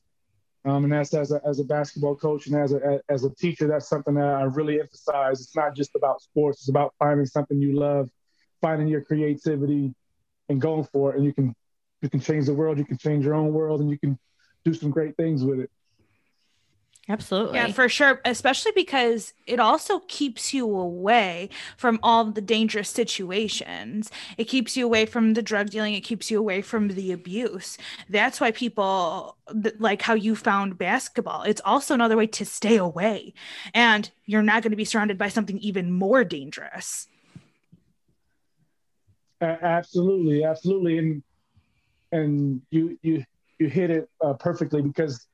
Um, 0.64 0.84
and 0.84 0.92
that's 0.92 1.12
as 1.14 1.32
a, 1.32 1.40
as 1.44 1.58
a 1.58 1.64
basketball 1.64 2.14
coach 2.14 2.46
and 2.46 2.56
as 2.56 2.72
a 2.72 3.00
as 3.08 3.24
a 3.24 3.30
teacher, 3.30 3.66
that's 3.66 3.88
something 3.88 4.14
that 4.14 4.24
I 4.24 4.42
really 4.42 4.78
emphasize. 4.80 5.40
It's 5.40 5.56
not 5.56 5.74
just 5.74 5.96
about 5.96 6.22
sports; 6.22 6.60
it's 6.60 6.68
about 6.68 6.94
finding 6.98 7.26
something 7.26 7.60
you 7.60 7.78
love, 7.78 8.08
finding 8.60 8.86
your 8.86 9.00
creativity, 9.00 9.92
and 10.48 10.60
going 10.60 10.84
for 10.84 11.12
it. 11.12 11.16
And 11.16 11.24
you 11.24 11.32
can 11.34 11.54
you 12.00 12.08
can 12.08 12.20
change 12.20 12.46
the 12.46 12.54
world, 12.54 12.78
you 12.78 12.84
can 12.84 12.98
change 12.98 13.24
your 13.24 13.34
own 13.34 13.52
world, 13.52 13.80
and 13.80 13.90
you 13.90 13.98
can 13.98 14.16
do 14.64 14.72
some 14.72 14.90
great 14.90 15.16
things 15.16 15.42
with 15.42 15.58
it. 15.60 15.70
Absolutely. 17.08 17.56
Yeah, 17.56 17.72
for 17.72 17.88
sure. 17.88 18.20
Especially 18.24 18.70
because 18.76 19.34
it 19.46 19.58
also 19.58 20.00
keeps 20.06 20.54
you 20.54 20.72
away 20.72 21.50
from 21.76 21.98
all 22.00 22.24
the 22.24 22.40
dangerous 22.40 22.88
situations. 22.88 24.08
It 24.38 24.44
keeps 24.44 24.76
you 24.76 24.86
away 24.86 25.06
from 25.06 25.34
the 25.34 25.42
drug 25.42 25.70
dealing. 25.70 25.94
It 25.94 26.02
keeps 26.02 26.30
you 26.30 26.38
away 26.38 26.62
from 26.62 26.88
the 26.88 27.10
abuse. 27.10 27.76
That's 28.08 28.40
why 28.40 28.52
people 28.52 29.36
th- 29.50 29.74
like 29.80 30.02
how 30.02 30.14
you 30.14 30.36
found 30.36 30.78
basketball. 30.78 31.42
It's 31.42 31.60
also 31.64 31.92
another 31.92 32.16
way 32.16 32.28
to 32.28 32.44
stay 32.44 32.76
away. 32.76 33.34
And 33.74 34.08
you're 34.24 34.42
not 34.42 34.62
going 34.62 34.70
to 34.70 34.76
be 34.76 34.84
surrounded 34.84 35.18
by 35.18 35.28
something 35.28 35.58
even 35.58 35.90
more 35.90 36.22
dangerous. 36.22 37.08
A- 39.40 39.64
absolutely, 39.64 40.44
absolutely, 40.44 40.98
and 40.98 41.22
and 42.12 42.62
you 42.70 42.96
you 43.02 43.24
you 43.58 43.68
hit 43.68 43.90
it 43.90 44.08
uh, 44.24 44.34
perfectly 44.34 44.82
because 44.82 45.26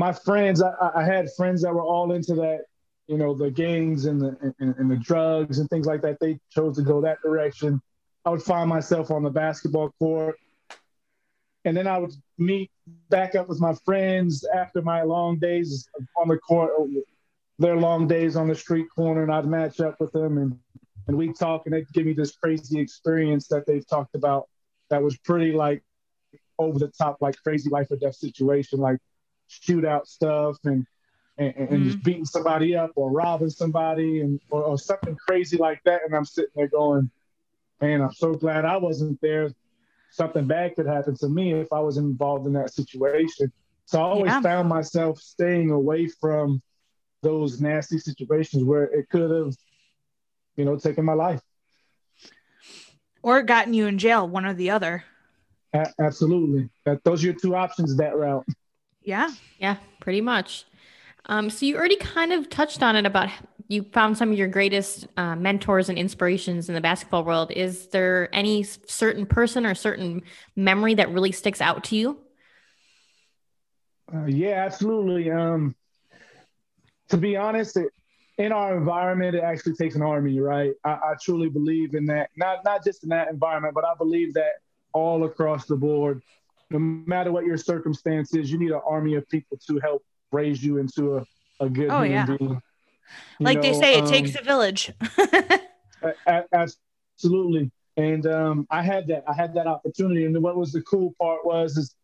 my 0.00 0.14
friends, 0.14 0.62
I, 0.62 0.72
I 0.94 1.04
had 1.04 1.28
friends 1.36 1.60
that 1.60 1.74
were 1.74 1.82
all 1.82 2.12
into 2.12 2.34
that, 2.36 2.60
you 3.06 3.18
know, 3.18 3.34
the 3.34 3.50
gangs 3.50 4.06
and 4.06 4.18
the 4.18 4.54
and, 4.58 4.74
and 4.78 4.90
the 4.90 4.96
drugs 4.96 5.58
and 5.58 5.68
things 5.68 5.86
like 5.86 6.00
that. 6.00 6.18
They 6.20 6.40
chose 6.50 6.76
to 6.76 6.82
go 6.82 7.02
that 7.02 7.20
direction. 7.20 7.82
I 8.24 8.30
would 8.30 8.42
find 8.42 8.66
myself 8.66 9.10
on 9.10 9.22
the 9.22 9.28
basketball 9.28 9.90
court, 9.98 10.36
and 11.66 11.76
then 11.76 11.86
I 11.86 11.98
would 11.98 12.14
meet 12.38 12.70
back 13.10 13.34
up 13.34 13.46
with 13.46 13.60
my 13.60 13.74
friends 13.84 14.46
after 14.54 14.80
my 14.80 15.02
long 15.02 15.38
days 15.38 15.86
on 16.16 16.28
the 16.28 16.38
court, 16.38 16.70
their 17.58 17.76
long 17.76 18.08
days 18.08 18.36
on 18.36 18.48
the 18.48 18.54
street 18.54 18.86
corner, 18.96 19.22
and 19.22 19.30
I'd 19.30 19.46
match 19.46 19.80
up 19.80 20.00
with 20.00 20.12
them 20.12 20.38
and 20.38 20.58
and 21.08 21.18
we 21.18 21.32
talk, 21.34 21.62
and 21.66 21.74
they'd 21.74 21.92
give 21.92 22.06
me 22.06 22.14
this 22.14 22.32
crazy 22.36 22.80
experience 22.80 23.48
that 23.48 23.66
they've 23.66 23.86
talked 23.86 24.14
about 24.14 24.48
that 24.88 25.02
was 25.02 25.18
pretty 25.18 25.52
like 25.52 25.82
over 26.58 26.78
the 26.78 26.88
top, 26.88 27.18
like 27.20 27.36
crazy 27.42 27.68
life 27.68 27.90
or 27.90 27.96
death 27.96 28.14
situation, 28.14 28.78
like 28.78 28.98
shootout 29.50 30.06
stuff 30.06 30.56
and 30.64 30.86
and, 31.38 31.54
and 31.56 31.68
mm-hmm. 31.68 31.84
just 31.84 32.02
beating 32.02 32.24
somebody 32.26 32.76
up 32.76 32.92
or 32.96 33.10
robbing 33.10 33.48
somebody 33.48 34.20
and 34.20 34.40
or, 34.50 34.62
or, 34.62 34.78
something 34.78 35.16
crazy 35.16 35.56
like 35.56 35.80
that. 35.84 36.02
And 36.04 36.14
I'm 36.14 36.26
sitting 36.26 36.50
there 36.54 36.68
going, 36.68 37.10
man, 37.80 38.02
I'm 38.02 38.12
so 38.12 38.34
glad 38.34 38.66
I 38.66 38.76
wasn't 38.76 39.18
there. 39.22 39.50
Something 40.10 40.46
bad 40.46 40.74
could 40.74 40.86
happen 40.86 41.16
to 41.16 41.28
me 41.28 41.54
if 41.54 41.72
I 41.72 41.80
was 41.80 41.96
involved 41.96 42.46
in 42.46 42.52
that 42.54 42.74
situation. 42.74 43.50
So 43.86 44.00
I 44.00 44.02
always 44.02 44.30
yeah. 44.30 44.42
found 44.42 44.68
myself 44.68 45.18
staying 45.18 45.70
away 45.70 46.08
from 46.08 46.60
those 47.22 47.60
nasty 47.60 47.98
situations 47.98 48.62
where 48.62 48.84
it 48.84 49.08
could 49.08 49.30
have, 49.30 49.54
you 50.56 50.64
know, 50.64 50.76
taken 50.76 51.04
my 51.04 51.14
life. 51.14 51.40
Or 53.22 53.42
gotten 53.42 53.72
you 53.72 53.86
in 53.86 53.98
jail, 53.98 54.28
one 54.28 54.44
or 54.44 54.54
the 54.54 54.70
other. 54.70 55.04
A- 55.72 55.92
absolutely. 56.00 56.68
That 56.84 57.02
those 57.04 57.22
are 57.22 57.26
your 57.26 57.34
two 57.34 57.54
options 57.54 57.96
that 57.96 58.16
route. 58.16 58.46
Yeah. 59.02 59.30
Yeah, 59.58 59.76
pretty 60.00 60.20
much. 60.20 60.64
Um, 61.26 61.50
so 61.50 61.66
you 61.66 61.76
already 61.76 61.96
kind 61.96 62.32
of 62.32 62.48
touched 62.48 62.82
on 62.82 62.96
it 62.96 63.06
about 63.06 63.28
you 63.68 63.84
found 63.92 64.18
some 64.18 64.32
of 64.32 64.38
your 64.38 64.48
greatest 64.48 65.06
uh, 65.16 65.36
mentors 65.36 65.88
and 65.88 65.96
inspirations 65.96 66.68
in 66.68 66.74
the 66.74 66.80
basketball 66.80 67.24
world. 67.24 67.52
Is 67.52 67.86
there 67.88 68.28
any 68.34 68.64
certain 68.64 69.26
person 69.26 69.64
or 69.64 69.76
certain 69.76 70.22
memory 70.56 70.94
that 70.94 71.08
really 71.10 71.30
sticks 71.30 71.60
out 71.60 71.84
to 71.84 71.96
you? 71.96 72.18
Uh, 74.12 74.24
yeah, 74.24 74.64
absolutely. 74.64 75.30
Um, 75.30 75.76
to 77.10 77.16
be 77.16 77.36
honest, 77.36 77.76
it, 77.76 77.92
in 78.38 78.50
our 78.50 78.76
environment, 78.76 79.36
it 79.36 79.44
actually 79.44 79.74
takes 79.74 79.94
an 79.94 80.02
army, 80.02 80.40
right? 80.40 80.72
I, 80.84 80.90
I 80.90 81.14
truly 81.22 81.48
believe 81.48 81.94
in 81.94 82.06
that. 82.06 82.30
Not 82.36 82.64
not 82.64 82.82
just 82.82 83.04
in 83.04 83.10
that 83.10 83.28
environment, 83.28 83.74
but 83.74 83.84
I 83.84 83.94
believe 83.96 84.34
that 84.34 84.54
all 84.92 85.24
across 85.24 85.66
the 85.66 85.76
board, 85.76 86.22
no 86.70 86.78
matter 86.78 87.32
what 87.32 87.44
your 87.44 87.56
circumstances, 87.56 88.50
you 88.50 88.58
need 88.58 88.70
an 88.70 88.80
army 88.86 89.14
of 89.14 89.28
people 89.28 89.58
to 89.66 89.78
help 89.80 90.04
raise 90.32 90.62
you 90.62 90.78
into 90.78 91.16
a, 91.16 91.26
a 91.60 91.68
good 91.68 91.90
oh, 91.90 92.02
human 92.02 92.10
yeah. 92.12 92.36
being. 92.36 92.62
like 93.40 93.56
know, 93.56 93.62
they 93.62 93.74
say, 93.74 93.94
it 93.94 94.04
um, 94.04 94.08
takes 94.08 94.34
a 94.36 94.42
village. 94.42 94.92
absolutely. 96.52 97.70
And 97.96 98.26
um, 98.26 98.66
I 98.70 98.82
had 98.82 99.06
that. 99.08 99.24
I 99.28 99.34
had 99.34 99.52
that 99.54 99.66
opportunity. 99.66 100.24
And 100.24 100.42
what 100.42 100.56
was 100.56 100.72
the 100.72 100.82
cool 100.82 101.14
part 101.20 101.44
was, 101.44 101.76
is 101.76 101.94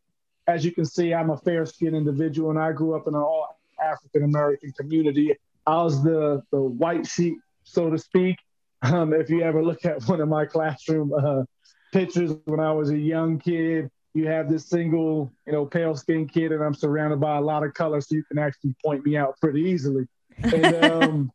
as 0.47 0.65
you 0.65 0.73
can 0.73 0.85
see, 0.85 1.15
I'm 1.15 1.31
a 1.31 1.39
fair 1.39 1.65
skinned 1.65 1.97
individual, 1.97 2.51
and 2.51 2.59
I 2.59 2.73
grew 2.73 2.95
up 2.95 3.07
in 3.07 3.15
an 3.15 3.21
all 3.21 3.59
African 3.83 4.25
American 4.25 4.73
community. 4.73 5.35
I 5.67 5.83
was 5.83 6.03
the 6.03 6.43
the 6.51 6.61
white 6.61 7.07
sheep, 7.07 7.39
so 7.65 7.89
to 7.91 7.99
speak. 7.99 8.37
Um, 8.83 9.13
if 9.13 9.31
you 9.31 9.43
ever 9.43 9.65
look 9.65 9.85
at 9.85 10.03
one 10.05 10.21
of 10.21 10.29
my 10.29 10.45
classroom 10.45 11.13
uh, 11.13 11.45
pictures 11.93 12.33
when 12.45 12.61
I 12.61 12.73
was 12.73 12.91
a 12.91 12.99
young 12.99 13.39
kid, 13.39 13.91
you 14.17 14.27
have 14.27 14.49
this 14.49 14.67
single, 14.67 15.31
you 15.47 15.53
know, 15.53 15.67
pale 15.67 15.95
skinned 15.95 16.33
kid, 16.33 16.51
and 16.51 16.65
I'm 16.65 16.75
surrounded 16.75 17.21
by 17.21 17.37
a 17.37 17.41
lot 17.41 17.63
of 17.63 17.75
color, 17.75 18.01
so 18.01 18.15
you 18.15 18.25
can 18.25 18.39
actually 18.39 18.75
point 18.83 19.05
me 19.05 19.17
out 19.17 19.39
pretty 19.41 19.61
easily. 19.61 20.07
And, 20.43 20.85
um, 20.85 21.33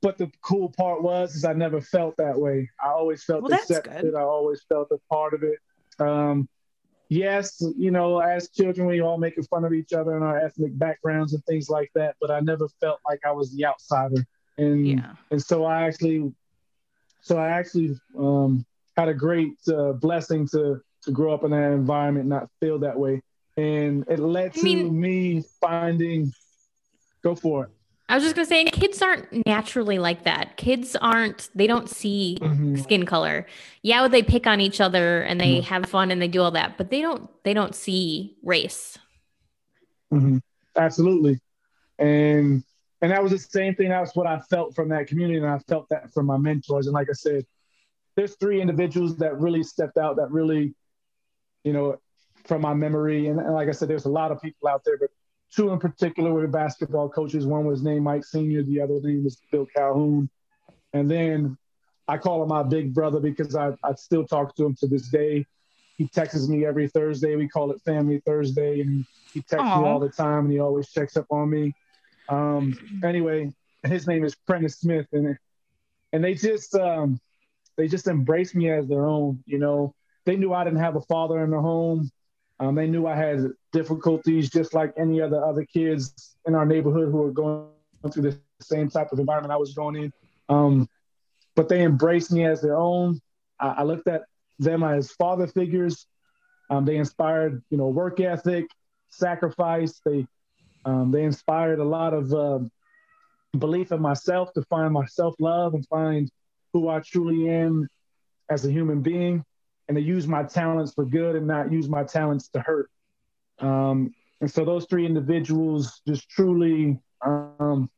but 0.00 0.16
the 0.16 0.30
cool 0.42 0.68
part 0.68 1.02
was 1.02 1.34
is 1.34 1.44
I 1.44 1.54
never 1.54 1.80
felt 1.80 2.16
that 2.18 2.38
way. 2.38 2.70
I 2.80 2.90
always 2.90 3.24
felt 3.24 3.42
well, 3.42 3.52
accepted. 3.52 4.14
I 4.14 4.20
always 4.20 4.62
felt 4.68 4.88
a 4.92 4.98
part 5.12 5.34
of 5.34 5.42
it. 5.42 5.58
Um, 5.98 6.48
yes, 7.08 7.60
you 7.76 7.90
know, 7.90 8.20
as 8.20 8.50
children, 8.50 8.86
we 8.86 9.00
all 9.00 9.18
making 9.18 9.42
fun 9.44 9.64
of 9.64 9.72
each 9.72 9.92
other 9.92 10.14
and 10.14 10.22
our 10.22 10.38
ethnic 10.38 10.78
backgrounds 10.78 11.34
and 11.34 11.44
things 11.46 11.68
like 11.68 11.90
that. 11.96 12.14
But 12.20 12.30
I 12.30 12.38
never 12.38 12.68
felt 12.80 13.00
like 13.04 13.18
I 13.26 13.32
was 13.32 13.52
the 13.52 13.66
outsider, 13.66 14.24
and 14.56 14.86
yeah. 14.86 15.14
and 15.32 15.42
so 15.42 15.64
I 15.64 15.82
actually, 15.82 16.32
so 17.22 17.38
I 17.38 17.48
actually 17.48 17.96
um, 18.16 18.64
had 18.96 19.08
a 19.08 19.14
great 19.14 19.56
uh, 19.68 19.94
blessing 19.94 20.46
to 20.52 20.80
to 21.02 21.10
grow 21.10 21.32
up 21.32 21.44
in 21.44 21.50
that 21.50 21.72
environment, 21.72 22.26
not 22.26 22.48
feel 22.60 22.78
that 22.80 22.98
way, 22.98 23.22
and 23.56 24.04
it 24.08 24.18
led 24.18 24.54
to 24.54 24.60
I 24.60 24.62
mean, 24.62 25.00
me 25.00 25.44
finding. 25.60 26.32
Go 27.22 27.34
for 27.34 27.64
it. 27.64 27.70
I 28.08 28.14
was 28.14 28.24
just 28.24 28.36
gonna 28.36 28.46
say, 28.46 28.64
kids 28.64 29.02
aren't 29.02 29.46
naturally 29.46 29.98
like 29.98 30.24
that. 30.24 30.56
Kids 30.56 30.96
aren't; 30.96 31.50
they 31.54 31.66
don't 31.66 31.90
see 31.90 32.38
mm-hmm. 32.40 32.76
skin 32.76 33.04
color. 33.04 33.46
Yeah, 33.82 34.08
they 34.08 34.22
pick 34.22 34.46
on 34.46 34.60
each 34.60 34.80
other 34.80 35.22
and 35.22 35.40
they 35.40 35.56
mm-hmm. 35.56 35.74
have 35.74 35.86
fun 35.86 36.10
and 36.10 36.22
they 36.22 36.28
do 36.28 36.42
all 36.42 36.52
that, 36.52 36.78
but 36.78 36.90
they 36.90 37.00
don't. 37.00 37.28
They 37.44 37.54
don't 37.54 37.74
see 37.74 38.36
race. 38.42 38.98
Mm-hmm. 40.12 40.38
Absolutely, 40.76 41.40
and 41.98 42.62
and 43.02 43.12
that 43.12 43.22
was 43.22 43.32
the 43.32 43.38
same 43.38 43.74
thing. 43.74 43.90
That's 43.90 44.16
what 44.16 44.26
I 44.26 44.40
felt 44.40 44.74
from 44.74 44.88
that 44.88 45.06
community, 45.06 45.38
and 45.38 45.46
I 45.46 45.58
felt 45.60 45.88
that 45.90 46.12
from 46.12 46.26
my 46.26 46.36
mentors. 46.36 46.86
And 46.86 46.94
like 46.94 47.08
I 47.10 47.14
said, 47.14 47.44
there's 48.16 48.34
three 48.36 48.60
individuals 48.60 49.16
that 49.18 49.38
really 49.38 49.62
stepped 49.62 49.98
out, 49.98 50.16
that 50.16 50.30
really, 50.32 50.74
you 51.64 51.72
know, 51.72 51.98
from 52.44 52.62
my 52.62 52.74
memory. 52.74 53.28
And, 53.28 53.38
and 53.38 53.52
like 53.54 53.68
I 53.68 53.72
said, 53.72 53.88
there's 53.88 54.06
a 54.06 54.10
lot 54.10 54.32
of 54.32 54.40
people 54.40 54.68
out 54.68 54.82
there, 54.84 54.98
but 54.98 55.10
two 55.54 55.70
in 55.70 55.78
particular 55.78 56.32
were 56.32 56.46
basketball 56.46 57.08
coaches. 57.08 57.46
One 57.46 57.64
was 57.64 57.82
named 57.82 58.04
Mike 58.04 58.24
Senior, 58.24 58.62
the 58.62 58.80
other 58.80 59.00
name 59.02 59.24
was 59.24 59.40
Bill 59.50 59.66
Calhoun. 59.74 60.28
And 60.92 61.10
then 61.10 61.56
I 62.06 62.16
call 62.16 62.42
him 62.42 62.48
my 62.48 62.62
big 62.62 62.94
brother 62.94 63.20
because 63.20 63.54
I, 63.54 63.72
I 63.84 63.94
still 63.94 64.24
talk 64.24 64.56
to 64.56 64.64
him 64.64 64.74
to 64.76 64.86
this 64.86 65.08
day. 65.08 65.44
He 65.98 66.08
texts 66.08 66.48
me 66.48 66.64
every 66.64 66.88
Thursday. 66.88 67.36
We 67.36 67.48
call 67.48 67.70
it 67.72 67.82
Family 67.84 68.22
Thursday, 68.24 68.80
and 68.80 69.04
he 69.34 69.40
texts 69.42 69.68
Aww. 69.68 69.82
me 69.82 69.88
all 69.88 69.98
the 69.98 70.08
time, 70.08 70.44
and 70.44 70.52
he 70.52 70.60
always 70.60 70.88
checks 70.90 71.16
up 71.16 71.26
on 71.30 71.50
me. 71.50 71.74
Um, 72.28 72.72
anyway, 73.04 73.52
his 73.84 74.06
name 74.06 74.24
is 74.24 74.34
Prentice 74.34 74.78
Smith, 74.78 75.06
and 75.12 75.36
and 76.12 76.24
they 76.24 76.34
just 76.34 76.74
um, 76.76 77.20
they 77.76 77.88
just 77.88 78.06
embraced 78.06 78.54
me 78.54 78.70
as 78.70 78.86
their 78.86 79.06
own. 79.06 79.42
You 79.44 79.58
know, 79.58 79.94
they 80.28 80.36
knew 80.36 80.52
I 80.52 80.62
didn't 80.62 80.80
have 80.80 80.94
a 80.94 81.00
father 81.00 81.42
in 81.42 81.50
the 81.50 81.58
home. 81.58 82.10
Um, 82.60 82.74
they 82.74 82.86
knew 82.86 83.06
I 83.06 83.16
had 83.16 83.46
difficulties 83.72 84.50
just 84.50 84.74
like 84.74 84.92
any 84.98 85.22
other 85.22 85.42
other 85.42 85.64
kids 85.64 86.36
in 86.46 86.54
our 86.54 86.66
neighborhood 86.66 87.10
who 87.10 87.16
were 87.16 87.30
going 87.30 87.68
through 88.12 88.30
the 88.30 88.38
same 88.60 88.90
type 88.90 89.10
of 89.10 89.18
environment 89.18 89.52
I 89.52 89.56
was 89.56 89.72
going 89.72 89.96
in. 89.96 90.12
Um, 90.50 90.86
but 91.56 91.70
they 91.70 91.82
embraced 91.82 92.30
me 92.30 92.44
as 92.44 92.60
their 92.60 92.76
own. 92.76 93.22
I, 93.58 93.68
I 93.78 93.82
looked 93.84 94.06
at 94.06 94.24
them 94.58 94.82
as 94.82 95.12
father 95.12 95.46
figures. 95.46 96.06
Um, 96.68 96.84
they 96.84 96.96
inspired, 96.96 97.62
you 97.70 97.78
know, 97.78 97.88
work 97.88 98.20
ethic, 98.20 98.66
sacrifice. 99.08 99.98
They 100.04 100.26
um, 100.84 101.10
they 101.10 101.22
inspired 101.22 101.78
a 101.78 101.84
lot 101.84 102.12
of 102.12 102.34
uh, 102.34 102.58
belief 103.58 103.92
in 103.92 104.02
myself 104.02 104.52
to 104.52 104.62
find 104.68 104.92
my 104.92 105.06
self 105.06 105.36
love 105.40 105.72
and 105.72 105.86
find 105.88 106.30
who 106.74 106.90
I 106.90 107.00
truly 107.00 107.48
am 107.48 107.88
as 108.50 108.66
a 108.66 108.70
human 108.70 109.00
being 109.00 109.42
and 109.88 109.96
to 109.96 110.02
use 110.02 110.26
my 110.26 110.42
talents 110.42 110.92
for 110.92 111.04
good 111.04 111.36
and 111.36 111.46
not 111.46 111.72
use 111.72 111.88
my 111.88 112.04
talents 112.04 112.48
to 112.48 112.60
hurt. 112.60 112.90
Um, 113.58 114.14
and 114.40 114.50
so 114.50 114.64
those 114.64 114.86
three 114.86 115.06
individuals 115.06 116.00
just 116.06 116.28
truly 116.28 116.98
um, 117.24 117.90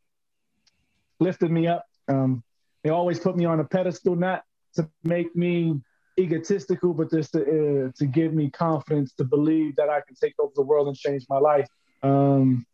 lifted 1.18 1.50
me 1.50 1.66
up. 1.66 1.85
Um, 2.09 2.42
they 2.82 2.90
always 2.90 3.18
put 3.18 3.37
me 3.37 3.44
on 3.44 3.61
a 3.61 3.64
pedestal, 3.64 4.16
not 4.16 4.44
to 4.75 4.88
make 5.04 5.35
me 5.37 5.80
egotistical, 6.18 6.94
but 6.94 7.11
just 7.11 7.32
to, 7.32 7.40
uh, 7.42 7.92
to 7.97 8.06
give 8.06 8.32
me 8.32 8.50
confidence 8.50 9.12
to 9.14 9.25
believe 9.25 9.76
that 9.76 9.88
I 9.88 10.00
can 10.00 10.14
take 10.14 10.35
over 10.38 10.52
the 10.54 10.62
world 10.62 10.88
and 10.88 10.97
change 10.97 11.26
my 11.28 11.38
life. 11.38 11.68
Um, 12.02 12.66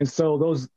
and 0.00 0.08
so 0.08 0.36
those 0.36 0.68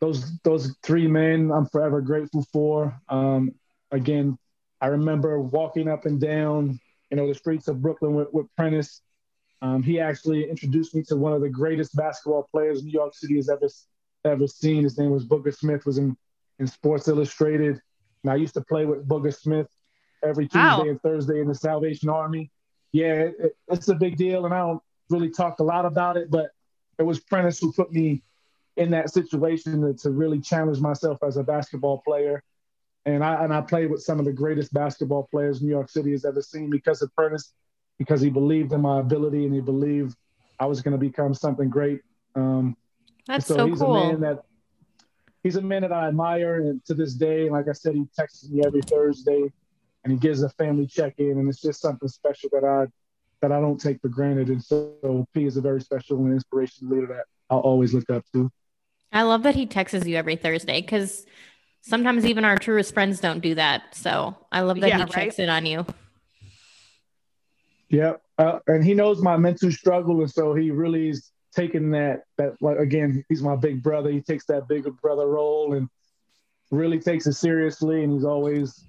those 0.00 0.38
those 0.44 0.74
three 0.82 1.06
men, 1.06 1.50
I'm 1.52 1.66
forever 1.66 2.00
grateful 2.00 2.46
for. 2.52 2.98
Um, 3.10 3.52
again, 3.90 4.38
I 4.80 4.86
remember 4.86 5.38
walking 5.40 5.88
up 5.88 6.06
and 6.06 6.18
down 6.18 6.80
you 7.10 7.16
know, 7.16 7.26
the 7.26 7.34
streets 7.34 7.68
of 7.68 7.82
Brooklyn 7.82 8.14
with, 8.14 8.28
with 8.32 8.46
Prentice. 8.56 9.02
Um, 9.62 9.82
he 9.82 10.00
actually 10.00 10.48
introduced 10.48 10.94
me 10.94 11.02
to 11.04 11.16
one 11.16 11.32
of 11.32 11.42
the 11.42 11.48
greatest 11.48 11.94
basketball 11.94 12.48
players 12.50 12.82
New 12.82 12.90
York 12.90 13.14
City 13.14 13.36
has 13.36 13.48
ever 13.50 13.68
ever 14.24 14.46
seen. 14.46 14.84
His 14.84 14.98
name 14.98 15.10
was 15.10 15.24
Booger 15.26 15.54
Smith. 15.54 15.84
Was 15.84 15.98
in 15.98 16.16
in 16.58 16.66
Sports 16.66 17.08
Illustrated, 17.08 17.80
and 18.22 18.32
I 18.32 18.36
used 18.36 18.54
to 18.54 18.60
play 18.62 18.86
with 18.86 19.06
Booger 19.06 19.34
Smith 19.34 19.68
every 20.22 20.46
Tuesday 20.46 20.58
wow. 20.58 20.82
and 20.82 21.00
Thursday 21.02 21.40
in 21.40 21.48
the 21.48 21.54
Salvation 21.54 22.08
Army. 22.08 22.50
Yeah, 22.92 23.12
it, 23.14 23.34
it, 23.38 23.56
it's 23.68 23.88
a 23.88 23.94
big 23.94 24.16
deal, 24.16 24.44
and 24.44 24.54
I 24.54 24.58
don't 24.58 24.82
really 25.08 25.30
talk 25.30 25.58
a 25.60 25.64
lot 25.64 25.84
about 25.84 26.16
it, 26.16 26.30
but 26.30 26.50
it 26.98 27.02
was 27.02 27.20
Prentice 27.20 27.58
who 27.58 27.72
put 27.72 27.92
me 27.92 28.22
in 28.76 28.90
that 28.90 29.10
situation 29.10 29.82
to, 29.82 29.94
to 29.94 30.10
really 30.10 30.40
challenge 30.40 30.80
myself 30.80 31.18
as 31.22 31.36
a 31.36 31.42
basketball 31.42 32.02
player 32.06 32.42
and 33.06 33.24
I 33.24 33.44
and 33.44 33.52
I 33.52 33.60
played 33.60 33.90
with 33.90 34.02
some 34.02 34.18
of 34.18 34.24
the 34.24 34.32
greatest 34.32 34.72
basketball 34.72 35.28
players 35.30 35.62
New 35.62 35.70
York 35.70 35.90
City 35.90 36.12
has 36.12 36.24
ever 36.24 36.42
seen 36.42 36.70
because 36.70 37.02
of 37.02 37.14
Prentice, 37.14 37.52
because 37.98 38.20
he 38.20 38.30
believed 38.30 38.72
in 38.72 38.80
my 38.80 39.00
ability 39.00 39.44
and 39.44 39.54
he 39.54 39.60
believed 39.60 40.16
I 40.58 40.66
was 40.66 40.82
going 40.82 40.92
to 40.92 40.98
become 40.98 41.32
something 41.32 41.70
great. 41.70 42.00
Um, 42.34 42.76
That's 43.26 43.46
so, 43.46 43.56
so, 43.56 43.66
he's 43.66 43.78
cool. 43.80 43.96
a 43.96 44.08
man 44.08 44.20
that 44.20 44.42
he's 45.42 45.56
a 45.56 45.62
man 45.62 45.82
that 45.82 45.92
I 45.92 46.08
admire, 46.08 46.56
and 46.56 46.84
to 46.84 46.94
this 46.94 47.14
day, 47.14 47.48
like 47.48 47.68
I 47.68 47.72
said, 47.72 47.94
he 47.94 48.06
texts 48.14 48.48
me 48.50 48.62
every 48.64 48.82
Thursday, 48.82 49.50
and 50.04 50.12
he 50.12 50.18
gives 50.18 50.42
a 50.42 50.50
family 50.50 50.86
check-in, 50.86 51.38
and 51.38 51.48
it's 51.48 51.62
just 51.62 51.80
something 51.80 52.08
special 52.08 52.50
that 52.52 52.64
I 52.64 52.86
that 53.40 53.52
I 53.52 53.60
don't 53.60 53.80
take 53.80 54.02
for 54.02 54.08
granted. 54.08 54.48
And 54.50 54.62
so 54.62 55.26
P 55.32 55.46
is 55.46 55.56
a 55.56 55.62
very 55.62 55.80
special 55.80 56.18
and 56.18 56.32
inspirational 56.34 56.94
leader 56.94 57.06
that 57.14 57.24
I'll 57.48 57.60
always 57.60 57.94
look 57.94 58.10
up 58.10 58.22
to. 58.34 58.50
I 59.12 59.22
love 59.22 59.42
that 59.44 59.54
he 59.54 59.64
texts 59.66 60.06
you 60.06 60.16
every 60.16 60.36
Thursday 60.36 60.82
because 60.82 61.24
sometimes 61.80 62.24
even 62.26 62.44
our 62.44 62.56
truest 62.56 62.94
friends 62.94 63.20
don't 63.20 63.40
do 63.40 63.54
that. 63.54 63.94
So 63.94 64.36
I 64.52 64.60
love 64.60 64.80
that 64.80 64.88
Yeah, 64.88 64.96
he 64.98 65.02
right? 65.04 65.12
checks 65.12 65.38
in 65.38 65.48
on 65.48 65.66
you. 65.66 65.86
Yeah, 67.88 68.14
Uh, 68.38 68.60
and 68.68 68.84
he 68.84 68.94
knows 68.94 69.20
my 69.20 69.36
mental 69.36 69.70
struggle, 69.72 70.20
and 70.20 70.30
so 70.30 70.54
he 70.54 70.70
really 70.70 71.08
is 71.10 71.30
taking 71.54 71.90
that. 71.90 72.22
That 72.38 72.54
like 72.62 72.78
again, 72.78 73.24
he's 73.28 73.42
my 73.42 73.56
big 73.56 73.82
brother. 73.82 74.10
He 74.10 74.20
takes 74.20 74.46
that 74.46 74.68
bigger 74.68 74.92
brother 74.92 75.26
role 75.26 75.74
and 75.74 75.88
really 76.70 77.00
takes 77.00 77.26
it 77.26 77.32
seriously. 77.34 78.04
And 78.04 78.12
he's 78.12 78.24
always, 78.24 78.86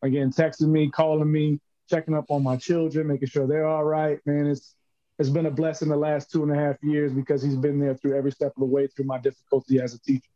again, 0.00 0.30
texting 0.32 0.68
me, 0.68 0.90
calling 0.90 1.30
me, 1.30 1.60
checking 1.90 2.14
up 2.14 2.30
on 2.30 2.42
my 2.42 2.56
children, 2.56 3.06
making 3.06 3.28
sure 3.28 3.46
they're 3.46 3.66
all 3.68 3.84
right. 3.84 4.18
Man, 4.24 4.46
it's 4.46 4.74
it's 5.18 5.28
been 5.28 5.46
a 5.46 5.50
blessing 5.50 5.90
the 5.90 5.96
last 5.96 6.32
two 6.32 6.42
and 6.42 6.50
a 6.50 6.56
half 6.56 6.82
years 6.82 7.12
because 7.12 7.42
he's 7.42 7.56
been 7.56 7.78
there 7.78 7.94
through 7.94 8.16
every 8.16 8.32
step 8.32 8.52
of 8.56 8.60
the 8.60 8.64
way 8.64 8.86
through 8.86 9.04
my 9.04 9.18
difficulty 9.18 9.78
as 9.78 9.92
a 9.94 10.00
teacher. 10.00 10.31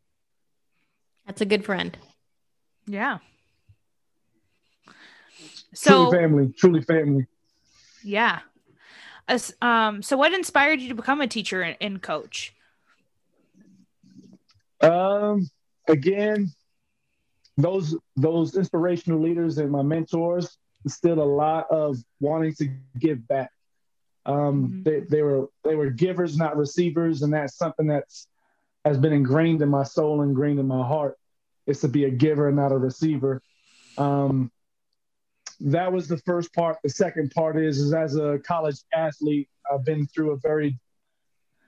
That's 1.27 1.41
a 1.41 1.45
good 1.45 1.65
friend. 1.65 1.95
Yeah. 2.87 3.19
So 5.73 6.09
truly 6.09 6.11
family, 6.11 6.53
truly 6.57 6.81
family. 6.81 7.25
yeah. 8.03 8.39
As, 9.27 9.53
um, 9.61 10.01
so 10.01 10.15
what 10.15 10.31
inspired 10.33 10.79
you 10.79 10.87
to 10.87 10.95
become 10.95 11.19
a 11.19 11.27
teacher 11.27 11.61
and, 11.61 11.75
and 11.81 12.01
coach? 12.01 12.53
Um, 14.81 15.49
again, 15.89 16.51
those 17.57 17.97
those 18.15 18.55
inspirational 18.55 19.19
leaders 19.19 19.57
and 19.57 19.69
my 19.71 19.81
mentors 19.81 20.57
instilled 20.85 21.17
a 21.17 21.23
lot 21.23 21.65
of 21.69 21.97
wanting 22.21 22.53
to 22.55 22.69
give 22.99 23.27
back. 23.27 23.51
Um, 24.25 24.71
Mhm. 24.71 24.83
they, 24.83 24.99
they 25.01 25.21
were 25.23 25.49
they 25.63 25.75
were 25.75 25.89
givers, 25.89 26.37
not 26.37 26.55
receivers, 26.55 27.21
and 27.23 27.33
that's 27.33 27.55
something 27.57 27.87
that's 27.87 28.27
has 28.87 28.97
been 28.97 29.13
ingrained 29.13 29.61
in 29.61 29.69
my 29.69 29.83
soul, 29.83 30.21
ingrained 30.21 30.59
in 30.59 30.67
my 30.67 30.85
heart. 30.85 31.17
Is 31.65 31.81
to 31.81 31.89
be 31.89 32.05
a 32.05 32.09
giver, 32.09 32.47
and 32.47 32.55
not 32.55 32.71
a 32.71 32.77
receiver. 32.77 33.41
Um, 33.97 34.51
that 35.59 35.91
was 35.91 36.07
the 36.07 36.17
first 36.19 36.53
part. 36.53 36.77
The 36.81 36.89
second 36.89 37.31
part 37.31 37.57
is, 37.57 37.77
is 37.79 37.93
as 37.93 38.15
a 38.15 38.39
college 38.39 38.77
athlete, 38.93 39.49
I've 39.69 39.83
been 39.83 40.07
through 40.07 40.31
a 40.31 40.37
very 40.37 40.79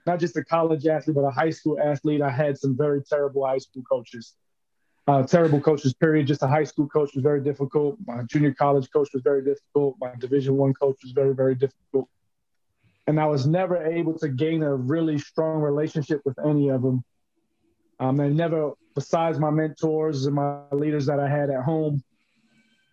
not 0.06 0.18
just 0.18 0.36
a 0.36 0.44
college 0.44 0.86
athlete, 0.86 1.14
but 1.14 1.22
a 1.22 1.30
high 1.30 1.50
school 1.50 1.78
athlete. 1.78 2.22
I 2.22 2.30
had 2.30 2.56
some 2.56 2.76
very 2.76 3.02
terrible 3.02 3.46
high 3.46 3.58
school 3.58 3.82
coaches. 3.82 4.34
Uh, 5.06 5.22
terrible 5.22 5.60
coaches, 5.60 5.92
period. 5.92 6.26
Just 6.26 6.42
a 6.42 6.46
high 6.46 6.64
school 6.64 6.88
coach 6.88 7.10
was 7.14 7.22
very 7.22 7.42
difficult. 7.42 7.98
My 8.06 8.22
junior 8.22 8.54
college 8.54 8.88
coach 8.92 9.08
was 9.12 9.22
very 9.22 9.42
difficult. 9.44 9.96
My 10.00 10.12
division 10.18 10.56
one 10.56 10.72
coach 10.72 10.96
was 11.02 11.12
very, 11.12 11.34
very 11.34 11.54
difficult. 11.54 12.08
And 13.06 13.20
I 13.20 13.26
was 13.26 13.46
never 13.46 13.84
able 13.84 14.18
to 14.20 14.28
gain 14.28 14.62
a 14.62 14.74
really 14.74 15.18
strong 15.18 15.60
relationship 15.60 16.20
with 16.24 16.38
any 16.46 16.68
of 16.68 16.82
them. 16.82 17.04
Um, 18.00 18.16
they 18.16 18.30
never, 18.30 18.72
besides 18.94 19.38
my 19.38 19.50
mentors 19.50 20.26
and 20.26 20.34
my 20.34 20.62
leaders 20.72 21.06
that 21.06 21.20
I 21.20 21.28
had 21.28 21.50
at 21.50 21.62
home, 21.62 22.02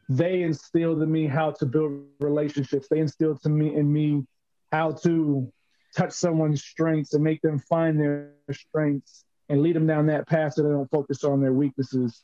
they 0.09 0.43
instilled 0.43 1.01
in 1.01 1.11
me 1.11 1.27
how 1.27 1.51
to 1.51 1.65
build 1.65 2.05
relationships. 2.19 2.87
They 2.89 2.99
instilled 2.99 3.41
to 3.43 3.49
me 3.49 3.75
in 3.75 3.91
me 3.91 4.25
how 4.71 4.91
to 5.03 5.51
touch 5.95 6.11
someone's 6.11 6.63
strengths 6.63 7.13
and 7.13 7.23
make 7.23 7.41
them 7.41 7.57
find 7.57 7.99
their 7.99 8.33
strengths 8.51 9.23
and 9.49 9.61
lead 9.61 9.75
them 9.75 9.87
down 9.87 10.05
that 10.07 10.27
path 10.27 10.53
so 10.53 10.63
they 10.63 10.69
don't 10.69 10.91
focus 10.91 11.23
on 11.23 11.41
their 11.41 11.53
weaknesses. 11.53 12.23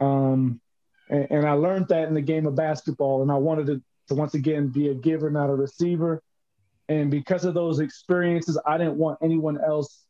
Um, 0.00 0.60
and, 1.08 1.26
and 1.30 1.46
I 1.46 1.52
learned 1.52 1.88
that 1.88 2.08
in 2.08 2.14
the 2.14 2.20
game 2.20 2.46
of 2.46 2.54
basketball, 2.54 3.22
and 3.22 3.32
I 3.32 3.36
wanted 3.36 3.66
to, 3.68 3.82
to 4.08 4.14
once 4.14 4.34
again 4.34 4.68
be 4.68 4.88
a 4.88 4.94
giver, 4.94 5.30
not 5.30 5.48
a 5.48 5.54
receiver. 5.54 6.22
And 6.90 7.10
because 7.10 7.44
of 7.44 7.54
those 7.54 7.80
experiences, 7.80 8.58
I 8.66 8.76
didn't 8.76 8.96
want 8.96 9.18
anyone 9.22 9.58
else 9.62 10.04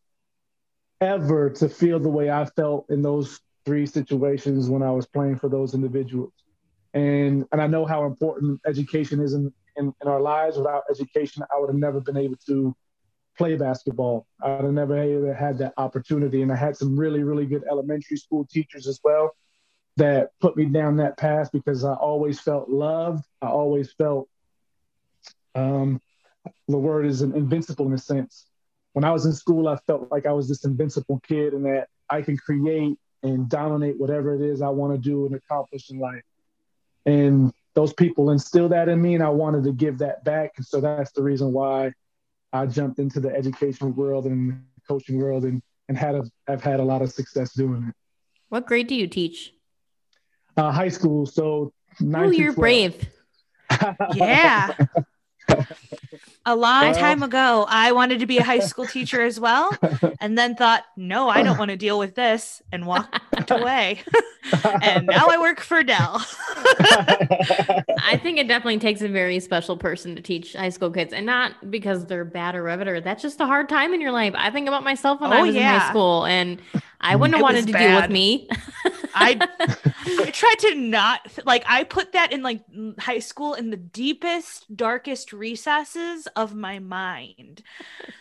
ever 1.01 1.51
to 1.51 1.69
feel 1.69 1.99
the 1.99 2.09
way 2.09 2.31
I 2.31 2.45
felt 2.45 2.87
in 2.91 3.03
those 3.03 3.41
three 3.65 3.87
situations 3.87 4.69
when 4.69 4.83
I 4.83 4.91
was 4.91 5.07
playing 5.07 5.37
for 5.37 5.49
those 5.49 5.75
individuals. 5.75 6.33
And 6.95 7.45
and 7.53 7.61
I 7.61 7.67
know 7.67 7.85
how 7.85 8.07
important 8.07 8.61
education 8.67 9.21
is 9.21 9.35
in, 9.35 9.53
in, 9.77 9.93
in 10.03 10.09
our 10.09 10.21
lives. 10.21 10.57
Without 10.57 10.85
education, 10.91 11.43
I 11.55 11.61
would 11.61 11.69
have 11.69 11.79
never 11.79 12.01
been 12.01 12.17
able 12.17 12.37
to 12.47 12.75
play 13.37 13.57
basketball. 13.57 14.27
I 14.43 14.57
would 14.57 14.65
have 14.65 14.73
never 14.73 15.33
had 15.33 15.59
that 15.59 15.75
opportunity. 15.77 16.43
And 16.43 16.51
I 16.51 16.57
had 16.57 16.77
some 16.77 16.99
really, 16.99 17.23
really 17.23 17.47
good 17.47 17.65
elementary 17.71 18.17
school 18.17 18.47
teachers 18.51 18.89
as 18.89 18.99
well 19.05 19.31
that 19.97 20.31
put 20.41 20.57
me 20.57 20.67
down 20.67 20.97
that 20.97 21.17
path 21.17 21.51
because 21.53 21.85
I 21.85 21.95
always 21.95 22.41
felt 22.41 22.69
loved. 22.69 23.25
I 23.41 23.49
always 23.49 23.93
felt 23.93 24.29
um, 25.55 26.01
the 26.67 26.79
word 26.79 27.07
is 27.07 27.23
invincible 27.23 27.87
in 27.87 27.93
a 27.93 27.99
sense. 27.99 28.48
When 28.99 29.05
I 29.05 29.13
was 29.13 29.27
in 29.27 29.33
school, 29.33 29.69
I 29.69 29.77
felt 29.87 30.11
like 30.11 30.27
I 30.27 30.33
was 30.33 30.49
this 30.49 30.65
invincible 30.65 31.21
kid 31.21 31.53
and 31.53 31.65
that 31.67 31.87
I 32.11 32.21
can 32.21 32.37
create 32.37 32.99
and 33.23 33.49
dominate 33.49 33.97
whatever 33.97 34.35
it 34.35 34.41
is 34.41 34.61
I 34.61 34.71
want 34.71 34.93
to 34.93 34.99
do 34.99 35.25
and 35.25 35.37
accomplish 35.37 35.89
in 35.91 36.01
life. 36.01 36.25
And 37.07 37.53
those 37.75 37.93
people 37.93 38.33
instilled 38.33 38.73
that 38.73 38.89
in 38.89 39.01
me, 39.01 39.15
and 39.15 39.23
I 39.23 39.29
wanted 39.29 39.63
to 39.67 39.73
give 39.73 39.99
that 39.99 40.25
back. 40.25 40.55
And 40.57 40.67
so 40.67 40.81
that's 40.81 41.13
the 41.13 41.23
reason 41.23 41.53
why 41.53 41.93
I 42.53 42.67
jumped 42.67 42.99
into 42.99 43.21
the 43.21 43.33
education 43.33 43.95
world 43.95 44.27
and 44.27 44.65
coaching 44.89 45.21
world 45.21 45.45
and, 45.45 45.63
and 45.89 45.97
had 45.97 46.17
a, 46.17 46.25
I've 46.49 46.65
had 46.65 46.81
a 46.81 46.85
lot 46.85 47.01
of 47.01 47.13
success 47.13 47.53
doing 47.53 47.85
it. 47.91 47.95
What 48.49 48.67
grade 48.67 48.89
do 48.89 48.97
you 48.97 49.07
teach? 49.07 49.55
Uh, 50.57 50.73
high 50.73 50.89
school, 50.89 51.25
so 51.25 51.73
Oh, 52.03 52.31
you're 52.31 52.53
12. 52.53 52.57
brave. 52.57 53.09
Yeah. 54.17 54.75
A 56.47 56.57
long 56.57 56.85
Well- 56.85 56.95
time 56.95 57.23
ago, 57.23 57.67
I 57.69 57.93
wanted 57.93 58.21
to 58.21 58.27
be 58.27 58.39
a 58.39 58.43
high 58.45 58.61
school 58.61 58.87
teacher 58.87 59.21
as 59.23 59.39
well, 59.39 59.77
and 60.21 60.37
then 60.39 60.55
thought, 60.55 60.85
no, 60.97 61.29
I 61.29 61.43
don't 61.43 61.59
want 61.59 61.71
to 61.71 61.77
deal 61.77 61.99
with 61.99 62.15
this, 62.15 62.63
and 62.73 62.87
walked 62.87 63.51
away. 63.51 64.01
and 64.83 65.07
now 65.07 65.29
I 65.29 65.39
work 65.39 65.61
for 65.61 65.83
Dell. 65.83 66.25
I 66.91 68.19
think 68.23 68.39
it 68.39 68.49
definitely 68.49 68.79
takes 68.79 69.03
a 69.03 69.09
very 69.09 69.41
special 69.41 69.77
person 69.77 70.17
to 70.17 70.23
teach 70.23 70.55
high 70.55 70.69
school 70.71 70.91
kids, 70.91 71.13
and 71.13 71.27
not 71.27 71.71
because 71.71 72.07
they're 72.07 72.25
bad 72.25 72.55
or 72.55 72.65
whatever. 72.65 73.01
That's 73.01 73.23
just 73.23 73.41
a 73.41 73.47
hard 73.47 73.69
time 73.69 73.93
in 73.95 74.01
your 74.01 74.13
life. 74.13 74.35
I 74.37 74.51
think 74.51 74.69
about 74.69 74.85
myself 74.85 75.21
when 75.21 75.33
I 75.33 75.41
Oh, 75.41 75.47
was 75.47 75.55
in 75.55 75.63
high 75.63 75.89
school, 75.91 76.25
and 76.25 76.61
I 77.01 77.17
wouldn't 77.17 77.37
have 77.37 77.43
wanted 77.43 77.67
to 77.67 77.73
deal 77.73 78.01
with 78.01 78.11
me. 78.11 78.49
I 79.15 79.39
I 80.07 80.31
tried 80.31 80.59
to 80.61 80.75
not 80.75 81.21
like 81.45 81.65
I 81.67 81.85
put 81.85 82.13
that 82.13 82.33
in 82.33 82.43
like 82.43 82.63
high 82.99 83.19
school 83.21 83.55
in 83.55 83.71
the 83.71 83.77
deepest, 83.77 84.75
darkest 84.77 85.33
recesses 85.33 86.27
of 86.37 86.55
my 86.55 86.79
mind, 86.79 87.63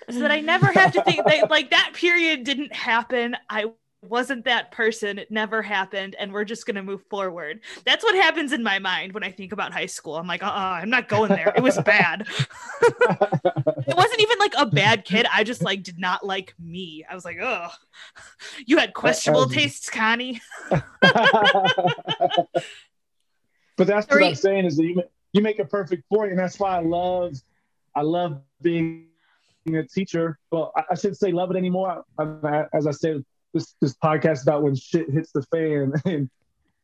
so 0.10 0.20
that 0.20 0.32
I 0.32 0.42
never 0.42 0.68
have 0.68 0.94
to 0.94 1.04
think 1.04 1.26
that 1.26 1.50
like 1.50 1.72
that 1.72 1.92
period 1.94 2.44
didn't 2.44 2.74
happen. 2.74 3.36
I 3.50 3.66
wasn't 4.10 4.46
that 4.46 4.72
person. 4.72 5.18
It 5.18 5.32
never 5.32 5.62
happened, 5.62 6.16
and 6.20 6.32
we're 6.32 6.44
just 6.44 6.66
gonna 6.66 6.84
move 6.84 7.04
forward. 7.10 7.62
That's 7.86 8.04
what 8.04 8.16
happens 8.16 8.52
in 8.52 8.64
my 8.64 8.80
mind 8.80 9.14
when 9.14 9.24
I 9.24 9.32
think 9.32 9.52
about 9.52 9.74
high 9.74 9.86
school. 9.86 10.16
I'm 10.16 10.28
like, 10.28 10.44
uh, 10.44 10.48
uh 10.48 10.80
I'm 10.82 10.90
not 10.90 11.08
going 11.08 11.30
there. 11.30 11.54
It 11.56 11.62
was 11.62 11.78
bad. 11.82 12.28
it 12.82 13.96
wasn't 13.96 14.22
even 14.22 14.40
like 14.40 14.54
a 14.58 14.66
bad 14.66 15.06
kid. 15.06 15.26
I 15.32 15.44
just 15.44 15.62
like 15.62 15.84
did 15.84 16.00
not 16.00 16.26
like 16.26 16.54
me. 16.60 17.06
I 17.10 17.16
was 17.16 17.26
like, 17.26 17.38
oh, 17.42 17.70
you 18.66 18.78
had 18.78 18.94
questionable 18.94 19.44
um, 19.44 19.50
tastes, 19.50 19.90
Connie. 19.90 20.42
but 20.70 20.82
that's 23.78 24.08
what 24.10 24.24
I'm 24.24 24.36
saying 24.36 24.66
is 24.66 24.78
that 24.78 24.84
you 24.84 24.96
make, 24.96 25.10
you 25.34 25.42
make 25.42 25.60
a 25.60 25.66
perfect 25.66 26.08
point, 26.10 26.32
and 26.32 26.40
that's 26.40 26.60
why 26.60 26.78
I 26.78 26.82
love 26.82 27.36
I 27.96 28.02
love 28.02 28.42
being 28.62 29.08
a 29.68 29.84
teacher. 29.84 30.38
Well, 30.52 30.72
I, 30.76 30.84
I 30.92 30.96
shouldn't 30.96 31.18
say 31.18 31.32
love 31.32 31.52
it 31.52 31.58
anymore. 31.58 32.04
I, 32.20 32.24
I, 32.24 32.66
as 32.74 32.88
I 32.88 32.92
said, 32.92 33.26
this 33.58 33.76
this 33.82 33.96
podcast 33.96 34.44
about 34.44 34.64
when 34.64 34.76
shit 34.76 35.10
hits 35.10 35.32
the 35.32 35.42
fan, 35.44 35.94
and 36.06 36.30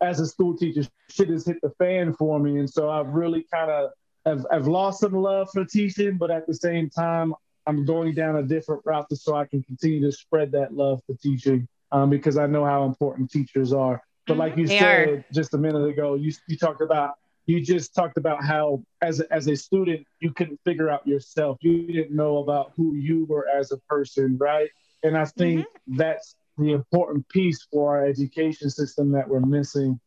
as 0.02 0.20
a 0.20 0.26
school 0.28 0.56
teacher, 0.58 0.84
shit 1.10 1.30
has 1.30 1.46
hit 1.46 1.58
the 1.62 1.72
fan 1.80 2.14
for 2.14 2.40
me, 2.40 2.60
and 2.60 2.70
so 2.70 2.90
I've 2.90 3.10
really 3.10 3.46
kind 3.54 3.72
of 3.72 3.92
I've, 4.26 4.46
I've 4.52 4.68
lost 4.68 5.02
some 5.02 5.14
love 5.14 5.50
for 5.52 5.66
teaching, 5.66 6.18
but 6.18 6.32
at 6.32 6.48
the 6.48 6.54
same 6.54 6.90
time, 6.90 7.34
I'm 7.68 7.86
going 7.86 8.14
down 8.14 8.38
a 8.38 8.44
different 8.44 8.82
route 8.86 9.12
so 9.14 9.36
I 9.36 9.46
can 9.46 9.64
continue 9.64 10.02
to 10.02 10.12
spread 10.12 10.52
that 10.54 10.74
love 10.74 11.02
for 11.06 11.16
teaching 11.16 11.68
um, 11.92 12.10
because 12.10 12.38
I 12.38 12.48
know 12.48 12.66
how 12.66 12.86
important 12.86 13.32
teachers 13.32 13.74
are. 13.74 14.02
But 14.28 14.38
like 14.38 14.58
you 14.58 14.68
They 14.68 14.80
said 14.80 15.10
are. 15.10 15.26
just 15.34 15.54
a 15.54 15.58
minute 15.58 15.86
ago, 15.86 16.16
you 16.16 16.32
you 16.48 16.58
talked 16.58 16.82
about 16.82 17.16
you 17.46 17.60
just 17.60 17.94
talked 17.94 18.18
about 18.18 18.44
how 18.44 18.82
as 19.02 19.20
a, 19.20 19.34
as 19.34 19.48
a 19.48 19.56
student 19.56 20.06
you 20.22 20.32
couldn't 20.32 20.60
figure 20.64 20.90
out 20.90 21.06
yourself. 21.06 21.58
You 21.62 21.86
didn't 21.88 22.16
know 22.16 22.38
about 22.38 22.72
who 22.78 22.96
you 22.96 23.26
were 23.26 23.48
as 23.50 23.72
a 23.72 23.78
person, 23.90 24.38
right? 24.38 24.70
And 25.04 25.18
I 25.18 25.26
think 25.26 25.66
that's 25.88 26.36
the 26.58 26.72
important 26.72 27.28
piece 27.30 27.66
for 27.72 27.98
our 27.98 28.06
education 28.06 28.70
system 28.70 29.12
that 29.12 29.28
we're 29.28 29.40
missing 29.40 30.00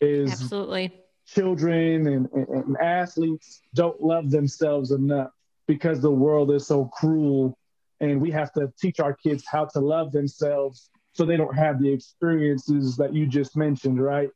is 0.00 0.32
Absolutely. 0.32 0.92
children 1.26 2.06
and, 2.08 2.28
and, 2.32 2.48
and 2.48 2.76
athletes 2.78 3.60
don't 3.74 4.00
love 4.00 4.30
themselves 4.30 4.90
enough 4.90 5.30
because 5.68 6.00
the 6.00 6.10
world 6.10 6.50
is 6.50 6.66
so 6.66 6.86
cruel 6.86 7.56
and 8.00 8.20
we 8.20 8.30
have 8.30 8.52
to 8.52 8.72
teach 8.80 8.98
our 8.98 9.14
kids 9.14 9.44
how 9.46 9.64
to 9.64 9.78
love 9.78 10.10
themselves 10.10 10.90
so 11.12 11.24
they 11.24 11.36
don't 11.36 11.54
have 11.54 11.80
the 11.80 11.90
experiences 11.92 12.96
that 12.96 13.14
you 13.14 13.26
just 13.26 13.56
mentioned 13.56 14.02
right? 14.02 14.30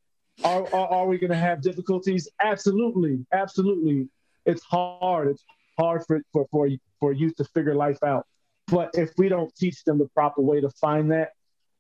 Are, 0.45 0.63
are, 0.75 0.89
are 0.89 1.07
we 1.07 1.19
going 1.19 1.31
to 1.31 1.37
have 1.37 1.63
difficulties? 1.63 2.29
Absolutely 2.41 3.27
absolutely. 3.33 4.09
It's 4.45 4.63
hard 4.63 5.29
it's 5.29 5.45
hard 5.79 6.05
for, 6.07 6.21
for, 6.33 6.47
for, 6.51 6.69
for 7.01 7.13
youth 7.13 7.35
to 7.37 7.45
figure 7.45 7.75
life 7.75 8.03
out. 8.05 8.25
But 8.69 8.91
if 8.95 9.11
we 9.19 9.29
don't 9.29 9.55
teach 9.57 9.85
them 9.85 9.99
the 9.99 10.09
proper 10.09 10.43
way 10.43 10.61
to 10.61 10.71
find 10.71 11.11
that 11.13 11.31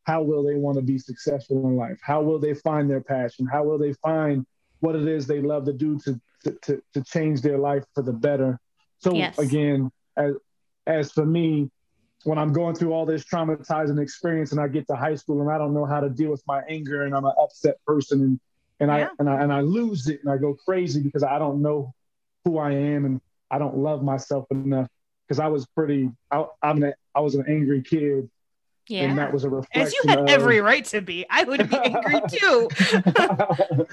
how 0.06 0.22
will 0.22 0.44
they 0.44 0.54
want 0.54 0.76
to 0.76 0.82
be 0.82 0.98
successful 0.98 1.66
in 1.66 1.76
life? 1.76 1.98
How 2.00 2.22
will 2.22 2.38
they 2.38 2.54
find 2.54 2.88
their 2.88 3.00
passion? 3.00 3.44
How 3.44 3.64
will 3.64 3.76
they 3.76 3.92
find 3.94 4.46
what 4.78 4.94
it 4.94 5.08
is 5.08 5.26
they 5.26 5.40
love 5.40 5.64
to 5.66 5.72
do 5.72 5.98
to 6.00 6.20
to, 6.62 6.80
to, 6.94 7.02
change 7.02 7.40
their 7.42 7.58
life 7.58 7.82
for 7.92 8.02
the 8.02 8.12
better? 8.12 8.60
So 8.98 9.12
yes. 9.12 9.36
again, 9.38 9.90
as 10.16 10.34
as 10.86 11.10
for 11.10 11.26
me, 11.26 11.70
when 12.22 12.38
I'm 12.38 12.52
going 12.52 12.76
through 12.76 12.92
all 12.92 13.04
this 13.04 13.24
traumatizing 13.24 14.00
experience 14.00 14.52
and 14.52 14.60
I 14.60 14.68
get 14.68 14.86
to 14.86 14.94
high 14.94 15.16
school 15.16 15.40
and 15.40 15.50
I 15.50 15.58
don't 15.58 15.74
know 15.74 15.84
how 15.84 15.98
to 15.98 16.08
deal 16.08 16.30
with 16.30 16.42
my 16.46 16.62
anger 16.68 17.02
and 17.02 17.12
I'm 17.12 17.24
an 17.24 17.34
upset 17.40 17.84
person 17.84 18.20
and 18.22 18.40
and 18.78 18.90
yeah. 18.90 19.08
I 19.08 19.10
and 19.18 19.28
I 19.28 19.42
and 19.42 19.52
I 19.52 19.60
lose 19.60 20.06
it 20.06 20.20
and 20.22 20.32
I 20.32 20.36
go 20.36 20.54
crazy 20.54 21.02
because 21.02 21.24
I 21.24 21.40
don't 21.40 21.62
know 21.62 21.92
who 22.44 22.58
I 22.58 22.70
am 22.70 23.06
and 23.06 23.20
I 23.50 23.58
don't 23.58 23.76
love 23.76 24.04
myself 24.04 24.46
enough 24.52 24.88
because 25.26 25.40
I 25.40 25.48
was 25.48 25.66
pretty 25.66 26.10
I, 26.30 26.44
I'm 26.62 26.80
an, 26.84 26.94
I 27.12 27.20
was 27.20 27.34
an 27.34 27.44
angry 27.48 27.82
kid 27.82 28.30
yeah. 28.88 29.02
And 29.02 29.18
that 29.18 29.32
was 29.32 29.44
a 29.44 29.50
reflection. 29.50 29.82
As 29.82 29.92
you 29.92 30.02
had 30.08 30.20
of... 30.20 30.28
every 30.28 30.60
right 30.60 30.84
to 30.86 31.00
be. 31.00 31.26
I 31.28 31.44
would 31.44 31.68
be 31.68 31.76
angry 31.76 32.20
too. 32.30 32.68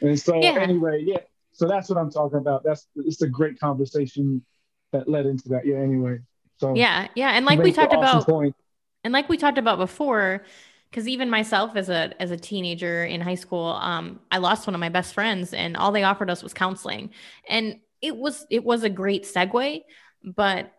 and 0.00 0.18
so 0.18 0.40
yeah. 0.40 0.58
anyway, 0.58 1.02
yeah. 1.04 1.18
So 1.52 1.66
that's 1.66 1.88
what 1.88 1.98
I'm 1.98 2.10
talking 2.10 2.38
about. 2.38 2.62
That's 2.64 2.86
it's 2.96 3.22
a 3.22 3.28
great 3.28 3.58
conversation 3.58 4.44
that 4.92 5.08
led 5.08 5.26
into 5.26 5.48
that. 5.50 5.66
Yeah, 5.66 5.76
anyway. 5.76 6.18
So 6.58 6.74
yeah, 6.74 7.08
yeah. 7.14 7.30
And 7.30 7.44
like 7.44 7.58
we 7.58 7.72
talked 7.72 7.92
awesome 7.92 8.18
about 8.18 8.26
point. 8.26 8.56
and 9.04 9.12
like 9.12 9.28
we 9.28 9.36
talked 9.36 9.58
about 9.58 9.78
before, 9.78 10.44
because 10.90 11.06
even 11.08 11.28
myself 11.28 11.76
as 11.76 11.88
a 11.88 12.12
as 12.20 12.30
a 12.30 12.36
teenager 12.36 13.04
in 13.04 13.20
high 13.20 13.34
school, 13.34 13.66
um, 13.80 14.20
I 14.30 14.38
lost 14.38 14.66
one 14.66 14.74
of 14.74 14.80
my 14.80 14.88
best 14.88 15.14
friends 15.14 15.52
and 15.52 15.76
all 15.76 15.92
they 15.92 16.04
offered 16.04 16.30
us 16.30 16.42
was 16.42 16.54
counseling. 16.54 17.10
And 17.48 17.80
it 18.00 18.16
was 18.16 18.46
it 18.50 18.64
was 18.64 18.84
a 18.84 18.90
great 18.90 19.24
segue, 19.24 19.82
but 20.24 20.72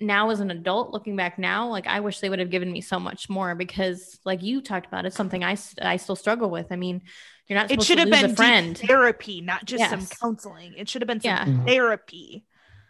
now 0.00 0.30
as 0.30 0.40
an 0.40 0.50
adult 0.50 0.92
looking 0.92 1.16
back 1.16 1.38
now 1.38 1.68
like 1.68 1.86
i 1.86 2.00
wish 2.00 2.20
they 2.20 2.28
would 2.28 2.38
have 2.38 2.50
given 2.50 2.70
me 2.70 2.80
so 2.80 2.98
much 2.98 3.28
more 3.28 3.54
because 3.54 4.18
like 4.24 4.42
you 4.42 4.60
talked 4.60 4.86
about 4.86 5.06
it's 5.06 5.16
something 5.16 5.42
i 5.42 5.56
i 5.80 5.96
still 5.96 6.16
struggle 6.16 6.50
with 6.50 6.66
i 6.70 6.76
mean 6.76 7.02
you're 7.48 7.58
not 7.58 7.70
it 7.70 7.82
should 7.82 7.98
have 7.98 8.10
been 8.10 8.30
a 8.30 8.36
friend 8.36 8.78
therapy 8.78 9.40
not 9.40 9.64
just 9.64 9.80
yes. 9.80 9.90
some 9.90 10.06
counseling 10.20 10.74
it 10.76 10.88
should 10.88 11.02
have 11.02 11.06
been 11.06 11.20
some 11.20 11.30
yeah. 11.30 11.44
Mm-hmm. 11.44 11.66
therapy 11.66 12.44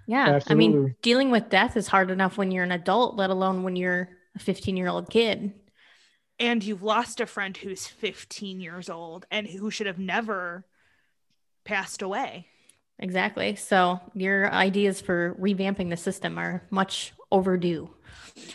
yeah 0.07 0.29
Absolutely. 0.31 0.53
i 0.53 0.55
mean 0.55 0.97
dealing 1.03 1.31
with 1.31 1.49
death 1.49 1.77
is 1.77 1.87
hard 1.87 2.11
enough 2.11 2.37
when 2.37 2.51
you're 2.51 2.65
an 2.65 2.73
adult 2.73 3.17
let 3.17 3.31
alone 3.31 3.63
when 3.63 3.77
you're 3.77 4.09
a 4.37 4.39
15 4.39 4.77
year 4.77 4.89
old 4.89 5.09
kid 5.11 5.53
and 6.39 6.65
you've 6.65 6.83
lost 6.83 7.21
a 7.21 7.27
friend 7.27 7.57
who's 7.57 7.87
15 7.87 8.61
years 8.61 8.91
old 8.91 9.27
and 9.31 9.47
who 9.47 9.71
should 9.71 9.87
have 9.87 9.99
never 9.99 10.67
passed 11.65 12.03
away 12.03 12.49
Exactly. 12.98 13.57
So 13.57 14.00
your 14.14 14.50
ideas 14.52 15.00
for 15.00 15.35
revamping 15.40 15.90
the 15.90 15.96
system 15.96 16.38
are 16.38 16.62
much 16.70 17.12
overdue. 17.33 17.90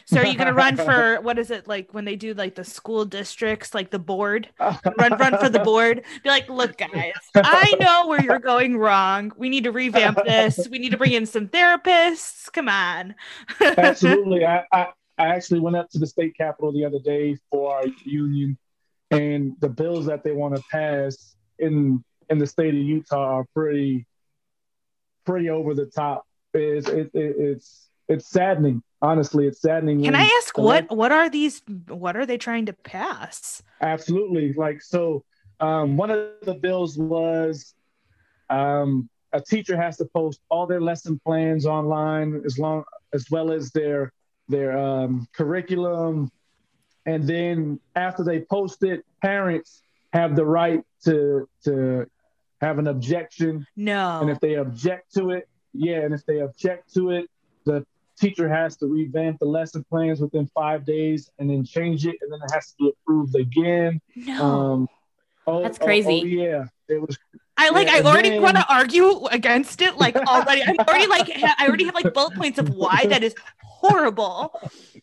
So 0.06 0.20
are 0.20 0.26
you 0.26 0.36
going 0.36 0.48
to 0.48 0.54
run 0.54 0.76
for 0.76 1.22
what 1.22 1.40
is 1.40 1.52
it 1.52 1.68
like 1.68 1.94
when 1.94 2.04
they 2.04 2.16
do 2.16 2.34
like 2.34 2.56
the 2.56 2.64
school 2.64 3.06
districts, 3.06 3.74
like 3.74 3.92
the 3.92 4.00
board, 4.00 4.50
run 4.60 5.18
run 5.18 5.38
for 5.38 5.50
the 5.50 5.60
board? 5.60 6.04
Be 6.24 6.30
like, 6.30 6.50
look, 6.50 6.78
guys, 6.78 7.14
I 7.36 7.76
know 7.80 8.08
where 8.08 8.22
you're 8.22 8.40
going 8.40 8.78
wrong. 8.78 9.32
We 9.38 9.48
need 9.48 9.64
to 9.66 9.72
revamp 9.72 10.20
this. 10.26 10.68
We 10.70 10.80
need 10.80 10.92
to 10.92 10.98
bring 10.98 11.14
in 11.14 11.26
some 11.26 11.48
therapists. 11.48 12.52
Come 12.52 12.68
on. 12.68 13.16
Absolutely. 13.62 14.46
I, 14.46 14.64
I 14.72 14.88
I 15.18 15.28
actually 15.28 15.60
went 15.60 15.76
up 15.76 15.90
to 15.92 16.00
the 16.00 16.08
state 16.08 16.36
capitol 16.36 16.72
the 16.72 16.86
other 16.86 17.00
day 17.00 17.38
for 17.50 17.76
our 17.76 17.84
union, 18.06 18.58
and 19.12 19.56
the 19.60 19.70
bills 19.70 20.06
that 20.08 20.24
they 20.24 20.32
want 20.32 20.56
to 20.56 20.64
pass 20.72 21.36
in 21.58 22.04
in 22.30 22.38
the 22.38 22.48
state 22.48 22.74
of 22.74 22.82
Utah 22.82 23.40
are 23.40 23.46
pretty 23.54 24.06
pretty 25.30 25.50
over 25.50 25.76
the 25.76 25.86
top. 25.86 26.26
It's 26.54 26.90
it, 26.90 27.12
it, 27.14 27.36
it's 27.38 27.90
it's 28.08 28.28
saddening. 28.28 28.82
Honestly, 29.02 29.46
it's 29.48 29.62
saddening. 29.62 30.04
Can 30.04 30.16
I 30.16 30.30
ask 30.40 30.58
what 30.58 30.90
what 30.90 31.12
are 31.12 31.30
these? 31.30 31.62
What 31.88 32.18
are 32.18 32.26
they 32.26 32.38
trying 32.38 32.66
to 32.66 32.74
pass? 32.74 33.62
Absolutely. 33.82 34.54
Like 34.54 34.82
so, 34.82 35.24
um, 35.60 35.96
one 35.96 36.10
of 36.10 36.30
the 36.42 36.56
bills 36.56 36.98
was 36.98 37.76
um, 38.50 39.08
a 39.32 39.40
teacher 39.40 39.80
has 39.80 39.98
to 39.98 40.06
post 40.06 40.42
all 40.50 40.66
their 40.66 40.82
lesson 40.82 41.20
plans 41.24 41.66
online 41.68 42.42
as 42.46 42.58
long 42.58 42.84
as 43.14 43.30
well 43.30 43.52
as 43.52 43.72
their 43.72 44.12
their 44.48 44.76
um, 44.78 45.28
curriculum, 45.34 46.32
and 47.06 47.28
then 47.28 47.80
after 47.96 48.24
they 48.24 48.42
post 48.42 48.84
it, 48.84 49.06
parents 49.22 49.84
have 50.12 50.36
the 50.36 50.46
right 50.46 50.84
to 51.06 51.48
to 51.66 52.08
have 52.62 52.80
an 52.80 52.88
objection. 52.88 53.66
No. 53.76 54.20
And 54.22 54.30
if 54.30 54.40
they 54.40 54.56
object 54.56 55.14
to 55.16 55.32
it, 55.32 55.48
yeah, 55.74 56.02
and 56.02 56.14
if 56.14 56.26
they 56.26 56.40
object 56.40 56.94
to 56.96 57.12
it, 57.12 57.30
the 57.66 57.86
teacher 58.20 58.50
has 58.50 58.76
to 58.78 58.88
revamp 58.88 59.40
the 59.40 59.46
lesson 59.46 59.84
plans 59.90 60.20
within 60.20 60.48
five 60.54 60.86
days 60.86 61.30
and 61.40 61.50
then 61.50 61.64
change 61.64 62.06
it, 62.06 62.16
and 62.22 62.32
then 62.32 62.40
it 62.44 62.52
has 62.54 62.68
to 62.72 62.76
be 62.80 62.90
approved 62.90 63.36
again. 63.36 64.02
No. 64.16 64.44
Um, 64.44 64.90
oh, 65.48 65.64
That's 65.64 65.78
crazy. 65.78 66.20
Oh, 66.20 66.22
oh, 66.22 66.26
yeah, 66.26 66.66
it 66.88 67.02
was. 67.02 67.18
I 67.58 67.70
like. 67.70 67.88
Yeah, 67.88 67.96
I 67.96 68.02
already 68.02 68.30
then... 68.30 68.42
want 68.42 68.58
to 68.58 68.66
argue 68.70 69.26
against 69.28 69.82
it. 69.82 69.98
Like 69.98 70.16
already, 70.16 70.64
I'm 70.64 70.78
already 70.80 71.08
like. 71.08 71.30
I 71.36 71.68
already 71.68 71.86
have 71.86 71.96
like 71.96 72.14
bullet 72.14 72.36
points 72.36 72.58
of 72.58 72.70
why 72.70 73.06
that 73.10 73.24
is 73.24 73.36
horrible. 73.64 74.60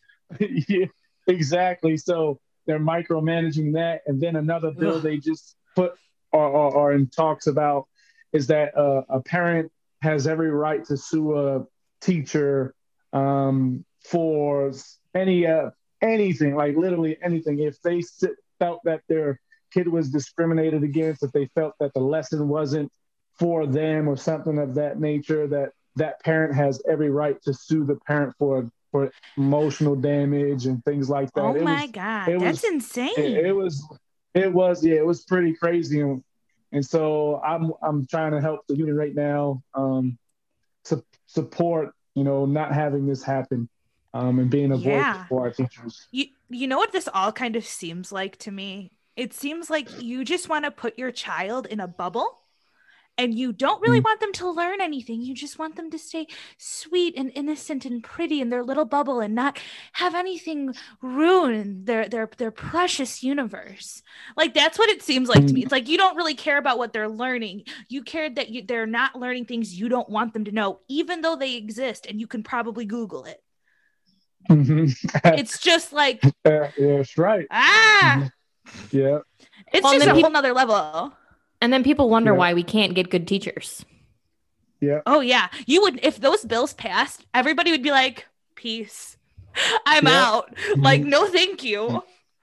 yeah, 0.40 0.86
exactly. 1.26 1.96
So 1.96 2.40
they're 2.66 2.80
micromanaging 2.80 3.74
that, 3.74 4.02
and 4.06 4.20
then 4.20 4.36
another 4.36 4.70
bill 4.70 4.96
Ugh. 4.96 5.02
they 5.02 5.18
just 5.18 5.54
put 5.74 5.94
or, 6.36 6.48
or, 6.48 6.74
or 6.74 6.92
in 6.92 7.08
talks 7.08 7.46
about 7.46 7.86
is 8.32 8.46
that 8.48 8.76
uh, 8.76 9.02
a 9.08 9.20
parent 9.20 9.72
has 10.02 10.26
every 10.26 10.50
right 10.50 10.84
to 10.84 10.96
sue 10.96 11.36
a 11.38 11.66
teacher 12.00 12.74
um, 13.12 13.84
for 14.04 14.72
any 15.14 15.46
uh, 15.46 15.70
anything, 16.02 16.54
like 16.54 16.76
literally 16.76 17.16
anything. 17.22 17.60
If 17.60 17.80
they 17.82 18.00
sit, 18.02 18.32
felt 18.58 18.80
that 18.84 19.00
their 19.08 19.40
kid 19.72 19.88
was 19.88 20.10
discriminated 20.10 20.82
against, 20.82 21.22
if 21.22 21.32
they 21.32 21.46
felt 21.54 21.74
that 21.80 21.92
the 21.94 22.00
lesson 22.00 22.48
wasn't 22.48 22.90
for 23.38 23.66
them 23.66 24.08
or 24.08 24.16
something 24.16 24.58
of 24.58 24.74
that 24.74 25.00
nature, 25.00 25.46
that 25.48 25.70
that 25.96 26.22
parent 26.22 26.54
has 26.54 26.82
every 26.88 27.10
right 27.10 27.40
to 27.42 27.54
sue 27.54 27.84
the 27.84 27.96
parent 28.06 28.34
for 28.38 28.70
for 28.92 29.10
emotional 29.36 29.96
damage 29.96 30.66
and 30.66 30.84
things 30.84 31.10
like 31.10 31.32
that. 31.32 31.44
Oh 31.44 31.54
it 31.54 31.62
my 31.62 31.82
was, 31.82 31.90
god, 31.90 32.26
that's 32.28 32.62
was, 32.62 32.64
insane! 32.64 33.14
It, 33.16 33.46
it 33.46 33.52
was 33.52 33.86
it 34.34 34.52
was 34.52 34.84
yeah, 34.84 34.96
it 34.96 35.06
was 35.06 35.24
pretty 35.24 35.54
crazy, 35.54 36.00
and, 36.00 36.22
and 36.76 36.84
so 36.84 37.40
I'm 37.42 37.72
I'm 37.82 38.06
trying 38.06 38.32
to 38.32 38.40
help 38.40 38.66
the 38.66 38.76
union 38.76 38.96
right 38.96 39.14
now 39.14 39.62
um, 39.74 40.18
to 40.84 41.02
support 41.26 41.94
you 42.14 42.22
know 42.22 42.44
not 42.44 42.74
having 42.74 43.06
this 43.06 43.22
happen 43.22 43.68
um, 44.12 44.38
and 44.38 44.50
being 44.50 44.72
a 44.72 44.76
yeah. 44.76 45.14
voice 45.14 45.26
for 45.28 45.40
our 45.40 45.50
teachers. 45.52 46.06
You 46.10 46.26
you 46.50 46.66
know 46.68 46.76
what 46.76 46.92
this 46.92 47.08
all 47.12 47.32
kind 47.32 47.56
of 47.56 47.64
seems 47.64 48.12
like 48.12 48.36
to 48.38 48.50
me? 48.50 48.92
It 49.16 49.32
seems 49.32 49.70
like 49.70 50.02
you 50.02 50.22
just 50.22 50.50
want 50.50 50.66
to 50.66 50.70
put 50.70 50.98
your 50.98 51.10
child 51.10 51.64
in 51.64 51.80
a 51.80 51.88
bubble 51.88 52.40
and 53.18 53.36
you 53.36 53.52
don't 53.52 53.80
really 53.80 54.00
mm. 54.00 54.04
want 54.04 54.20
them 54.20 54.32
to 54.34 54.50
learn 54.50 54.80
anything. 54.80 55.22
You 55.22 55.34
just 55.34 55.58
want 55.58 55.76
them 55.76 55.90
to 55.90 55.98
stay 55.98 56.26
sweet 56.58 57.14
and 57.16 57.32
innocent 57.34 57.84
and 57.84 58.02
pretty 58.02 58.40
in 58.40 58.50
their 58.50 58.62
little 58.62 58.84
bubble 58.84 59.20
and 59.20 59.34
not 59.34 59.58
have 59.92 60.14
anything 60.14 60.74
ruin 61.00 61.84
their 61.84 62.08
their 62.08 62.28
their 62.36 62.50
precious 62.50 63.22
universe. 63.22 64.02
Like 64.36 64.54
that's 64.54 64.78
what 64.78 64.90
it 64.90 65.02
seems 65.02 65.28
like 65.28 65.42
mm. 65.42 65.48
to 65.48 65.54
me. 65.54 65.60
Mm. 65.62 65.64
It's 65.64 65.72
like 65.72 65.88
you 65.88 65.96
don't 65.96 66.16
really 66.16 66.34
care 66.34 66.58
about 66.58 66.78
what 66.78 66.92
they're 66.92 67.08
learning. 67.08 67.64
You 67.88 68.02
care 68.02 68.28
that 68.28 68.50
you, 68.50 68.62
they're 68.66 68.86
not 68.86 69.16
learning 69.16 69.46
things 69.46 69.78
you 69.78 69.88
don't 69.88 70.08
want 70.08 70.34
them 70.34 70.44
to 70.44 70.52
know, 70.52 70.80
even 70.88 71.22
though 71.22 71.36
they 71.36 71.54
exist 71.54 72.06
and 72.06 72.20
you 72.20 72.26
can 72.26 72.42
probably 72.42 72.84
Google 72.84 73.24
it. 73.24 73.42
Mm-hmm. 74.50 75.28
it's 75.36 75.58
just 75.58 75.92
like 75.92 76.22
yeah, 76.44 76.70
that's 76.78 77.18
right. 77.18 77.46
Ah, 77.50 78.30
mm-hmm. 78.68 78.96
yeah. 78.96 79.18
It's 79.72 79.82
well, 79.82 79.94
just 79.94 80.06
a 80.06 80.14
whole 80.14 80.30
nother 80.30 80.52
level. 80.52 81.12
And 81.60 81.72
then 81.72 81.82
people 81.82 82.10
wonder 82.10 82.32
yeah. 82.32 82.38
why 82.38 82.54
we 82.54 82.62
can't 82.62 82.94
get 82.94 83.10
good 83.10 83.26
teachers. 83.26 83.84
Yeah. 84.80 85.00
Oh 85.06 85.20
yeah. 85.20 85.48
You 85.66 85.82
would 85.82 86.00
if 86.02 86.20
those 86.20 86.44
bills 86.44 86.74
passed, 86.74 87.26
everybody 87.32 87.70
would 87.70 87.82
be 87.82 87.90
like, 87.90 88.26
"Peace. 88.54 89.16
I'm 89.86 90.06
yeah. 90.06 90.24
out." 90.24 90.54
Mm-hmm. 90.54 90.82
Like, 90.82 91.02
"No, 91.02 91.26
thank 91.26 91.64
you." 91.64 92.02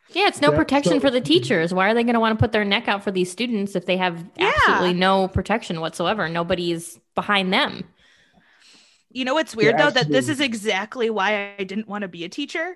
Yeah, 0.10 0.28
it's 0.28 0.42
no 0.42 0.52
yeah. 0.52 0.58
protection 0.58 0.94
so, 0.94 1.00
for 1.00 1.10
the 1.10 1.22
teachers. 1.22 1.74
Why 1.74 1.90
are 1.90 1.94
they 1.94 2.04
going 2.04 2.14
to 2.14 2.20
want 2.20 2.38
to 2.38 2.42
put 2.42 2.52
their 2.52 2.66
neck 2.66 2.88
out 2.88 3.04
for 3.04 3.12
these 3.12 3.32
students 3.32 3.76
if 3.76 3.86
they 3.86 3.98
have 3.98 4.24
absolutely 4.38 4.94
no 4.94 5.28
protection 5.28 5.82
whatsoever? 5.82 6.30
Nobody's 6.30 7.00
behind 7.16 7.52
them. 7.52 7.84
You 9.12 9.26
know 9.26 9.36
what's 9.36 9.56
weird 9.56 9.78
though 9.78 9.92
that 9.92 10.10
this 10.10 10.28
is 10.28 10.40
exactly 10.40 11.10
why 11.10 11.54
I 11.58 11.64
didn't 11.64 11.88
want 11.88 12.02
to 12.02 12.08
be 12.08 12.24
a 12.24 12.30
teacher 12.30 12.76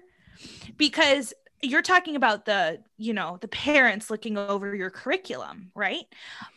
because 0.78 1.34
you're 1.62 1.82
talking 1.82 2.15
about 2.15 2.46
the 2.46 2.80
you 2.98 3.13
know 3.13 3.38
the 3.41 3.48
parents 3.48 4.10
looking 4.10 4.38
over 4.38 4.76
your 4.76 4.89
curriculum 4.89 5.72
right? 5.76 6.06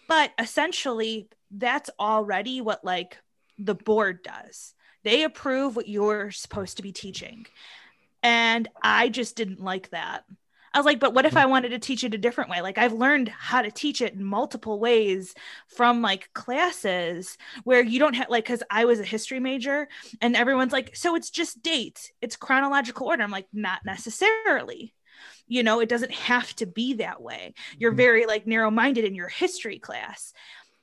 But 0.08 0.32
essentially 0.38 1.28
that's 1.50 1.90
already 1.98 2.60
what 2.60 2.84
like 2.84 3.18
the 3.58 3.74
board 3.74 4.22
does. 4.22 4.74
They 5.02 5.24
approve 5.24 5.76
what 5.76 5.88
you're 5.88 6.30
supposed 6.30 6.76
to 6.76 6.82
be 6.82 6.92
teaching. 6.92 7.46
And 8.22 8.68
i 8.82 9.08
just 9.08 9.34
didn't 9.34 9.62
like 9.62 9.88
that 9.90 10.24
i 10.72 10.78
was 10.78 10.86
like 10.86 11.00
but 11.00 11.14
what 11.14 11.26
if 11.26 11.36
i 11.36 11.46
wanted 11.46 11.70
to 11.70 11.78
teach 11.78 12.04
it 12.04 12.14
a 12.14 12.18
different 12.18 12.50
way? 12.50 12.60
Like 12.60 12.78
i've 12.78 12.92
learned 12.92 13.28
how 13.28 13.62
to 13.62 13.70
teach 13.70 14.00
it 14.00 14.14
in 14.14 14.22
multiple 14.24 14.78
ways 14.78 15.34
from 15.66 16.02
like 16.02 16.32
classes 16.34 17.36
where 17.64 17.82
you 17.82 17.98
don't 17.98 18.14
have 18.14 18.30
like 18.30 18.44
because 18.44 18.62
i 18.70 18.84
was 18.84 19.00
a 19.00 19.04
history 19.04 19.40
major 19.40 19.88
and 20.20 20.36
everyone's 20.36 20.72
like 20.72 20.94
so 20.94 21.14
it's 21.14 21.30
just 21.30 21.62
dates. 21.62 22.10
It's 22.20 22.36
chronological 22.36 23.06
order. 23.08 23.22
I'm 23.22 23.30
like 23.30 23.48
not 23.52 23.80
necessarily. 23.84 24.94
You 25.46 25.62
know 25.62 25.80
it 25.80 25.88
doesn't 25.88 26.12
have 26.12 26.54
to 26.56 26.66
be 26.66 26.94
that 26.94 27.20
way. 27.20 27.54
You're 27.78 27.92
Mhm. 27.92 27.96
very 27.96 28.26
like 28.26 28.46
narrow 28.46 28.70
minded 28.70 29.04
in 29.04 29.14
your 29.14 29.28
history 29.28 29.78
class. 29.78 30.32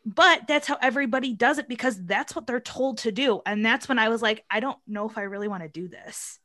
But 0.06 0.48
that's 0.48 0.68
how 0.68 0.78
everybody 0.82 1.34
does 1.34 1.58
it 1.58 1.68
because 1.68 2.02
that's 2.06 2.36
what 2.36 2.48
they're 2.48 2.60
told 2.62 3.00
to 3.00 3.12
do. 3.12 3.42
And 3.46 3.66
that's 3.66 3.90
when 3.90 4.00
i 4.00 4.10
was 4.10 4.22
like 4.22 4.44
i 4.50 4.60
don't 4.60 4.78
know 4.88 5.10
if 5.10 5.18
i 5.18 5.24
really 5.24 5.48
want 5.48 5.64
to 5.64 5.70
do 5.70 5.88
this. 5.88 6.40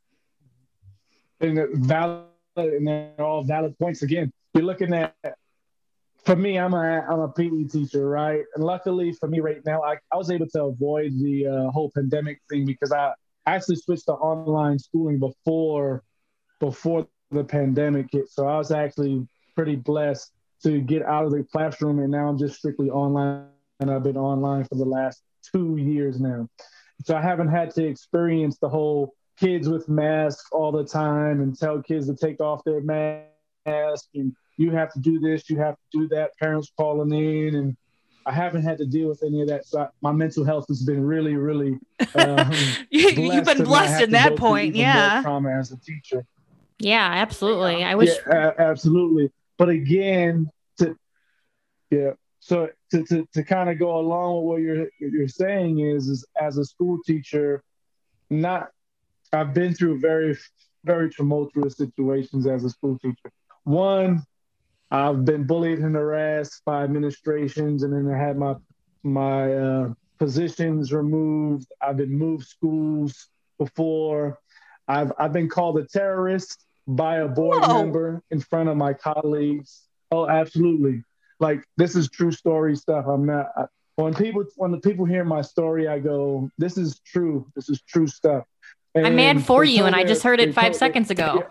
And 1.39 1.59
valid 1.73 2.25
and 2.55 2.87
they're 2.87 3.15
all 3.19 3.43
valid 3.43 3.77
points. 3.77 4.01
Again 4.01 4.31
you're 4.53 4.63
looking 4.63 4.93
at 4.93 5.15
for 6.25 6.35
me 6.35 6.57
i'm 6.57 6.73
a 6.73 7.01
i'm 7.09 7.19
a 7.19 7.27
pe 7.27 7.49
teacher 7.63 8.07
right? 8.07 8.43
And 8.55 8.63
luckily 8.63 9.11
for 9.13 9.27
me 9.27 9.39
right 9.39 9.61
now 9.65 9.81
i, 9.83 9.95
I 10.11 10.17
was 10.17 10.29
able 10.29 10.47
to 10.49 10.65
avoid 10.65 11.11
the 11.19 11.47
uh, 11.47 11.71
whole 11.71 11.91
pandemic 11.93 12.39
thing 12.49 12.65
because 12.65 12.91
i 12.91 13.11
actually 13.45 13.77
switched 13.77 14.05
to 14.05 14.13
online 14.13 14.79
schooling 14.79 15.19
before 15.19 16.03
before 16.59 17.07
the 17.31 17.43
pandemic 17.43 18.07
hit. 18.11 18.29
So 18.29 18.47
i 18.47 18.57
was 18.57 18.71
actually 18.71 19.27
pretty 19.55 19.75
blessed 19.75 20.31
to 20.63 20.79
get 20.79 21.03
out 21.03 21.25
of 21.25 21.31
the 21.31 21.43
classroom 21.51 21.99
and 21.99 22.11
now 22.11 22.27
i'm 22.27 22.37
just 22.37 22.57
strictly 22.57 22.89
online 22.89 23.47
and 23.79 23.91
i've 23.91 24.03
been 24.03 24.17
online 24.17 24.65
for 24.65 24.75
the 24.75 24.85
last 24.85 25.23
two 25.51 25.77
years 25.77 26.19
now. 26.19 26.47
So 27.05 27.15
i 27.15 27.21
haven't 27.21 27.49
had 27.49 27.73
to 27.75 27.85
experience 27.85 28.59
the 28.59 28.69
whole 28.69 29.13
kids 29.43 29.67
with 29.67 29.89
masks 29.89 30.47
all 30.53 30.71
the 30.71 30.85
time 30.85 31.41
and 31.41 31.57
tell 31.57 31.81
kids 31.81 32.07
to 32.07 32.15
take 32.15 32.39
off 32.39 32.63
their 32.63 32.79
mask 32.79 34.07
and 34.15 34.33
you 34.57 34.71
have 34.71 34.93
to 34.93 34.99
do 34.99 35.19
this, 35.19 35.49
you 35.49 35.57
have 35.57 35.75
to 35.75 35.99
do 35.99 36.07
that, 36.07 36.31
parents 36.39 36.71
calling 36.77 37.11
in 37.11 37.55
and 37.55 37.75
I 38.25 38.31
haven't 38.31 38.63
had 38.63 38.77
to 38.77 38.85
deal 38.85 39.09
with 39.09 39.21
any 39.21 39.41
of 39.41 39.49
that. 39.49 39.65
So 39.65 39.81
I, 39.81 39.87
my 40.01 40.13
mental 40.13 40.45
health 40.45 40.65
has 40.69 40.83
been 40.83 41.03
really, 41.03 41.35
really 41.35 41.77
um, 42.15 42.53
you, 42.89 43.09
you've 43.09 43.43
been 43.43 43.65
blessed 43.65 44.03
in 44.03 44.11
that 44.11 44.37
point 44.37 44.75
yeah 44.75 45.21
Trauma 45.21 45.49
as 45.51 45.73
a 45.73 45.77
teacher. 45.77 46.25
Yeah, 46.79 47.05
absolutely. 47.05 47.83
I 47.83 47.95
wish 47.95 48.15
Yeah, 48.29 48.51
a- 48.51 48.61
absolutely. 48.61 49.29
But 49.57 49.69
again, 49.69 50.49
to 50.77 50.95
yeah, 51.91 52.11
so 52.39 52.69
to 52.91 53.03
to, 53.03 53.27
to 53.33 53.43
kind 53.43 53.69
of 53.69 53.77
go 53.77 53.97
along 53.99 54.37
with 54.37 54.43
what 54.45 54.61
you're 54.61 54.87
you're 54.99 55.27
saying 55.27 55.79
is 55.79 56.07
is 56.07 56.25
as 56.39 56.57
a 56.57 56.63
school 56.63 56.99
teacher, 57.05 57.61
not 58.29 58.69
I've 59.33 59.53
been 59.53 59.73
through 59.73 59.99
very 59.99 60.37
very 60.85 61.09
tumultuous 61.09 61.77
situations 61.77 62.45
as 62.45 62.63
a 62.63 62.69
school 62.69 62.97
teacher. 62.99 63.31
One, 63.63 64.23
I've 64.91 65.25
been 65.25 65.45
bullied 65.45 65.79
and 65.79 65.95
harassed 65.95 66.61
by 66.65 66.83
administrations, 66.83 67.83
and 67.83 67.93
then 67.93 68.13
I 68.13 68.17
had 68.17 68.37
my 68.37 68.55
my 69.03 69.53
uh, 69.53 69.93
positions 70.19 70.93
removed. 70.93 71.67
I've 71.81 71.97
been 71.97 72.17
moved 72.17 72.47
schools 72.47 73.29
before. 73.57 74.39
I've 74.87 75.11
I've 75.17 75.33
been 75.33 75.49
called 75.49 75.77
a 75.79 75.85
terrorist 75.85 76.65
by 76.87 77.17
a 77.17 77.27
board 77.27 77.61
Whoa. 77.61 77.83
member 77.83 78.21
in 78.31 78.39
front 78.39 78.69
of 78.69 78.77
my 78.77 78.93
colleagues. 78.93 79.83
Oh, 80.11 80.27
absolutely. 80.27 81.03
Like 81.39 81.63
this 81.77 81.95
is 81.95 82.09
true 82.09 82.31
story 82.31 82.75
stuff. 82.75 83.05
I'm 83.07 83.25
not. 83.25 83.47
I, 83.57 83.65
when 83.95 84.13
people 84.13 84.43
when 84.57 84.71
the 84.71 84.79
people 84.79 85.05
hear 85.05 85.23
my 85.23 85.41
story, 85.41 85.87
I 85.87 85.99
go, 85.99 86.49
"This 86.57 86.77
is 86.77 86.99
true. 86.99 87.47
This 87.55 87.69
is 87.69 87.81
true 87.81 88.07
stuff." 88.07 88.43
I'm 88.95 89.15
mad 89.15 89.43
for 89.43 89.63
you, 89.63 89.85
and 89.85 89.95
I 89.95 90.03
just 90.03 90.23
heard 90.23 90.39
it 90.39 90.53
five 90.53 90.75
seconds 90.75 91.09
ago. 91.09 91.45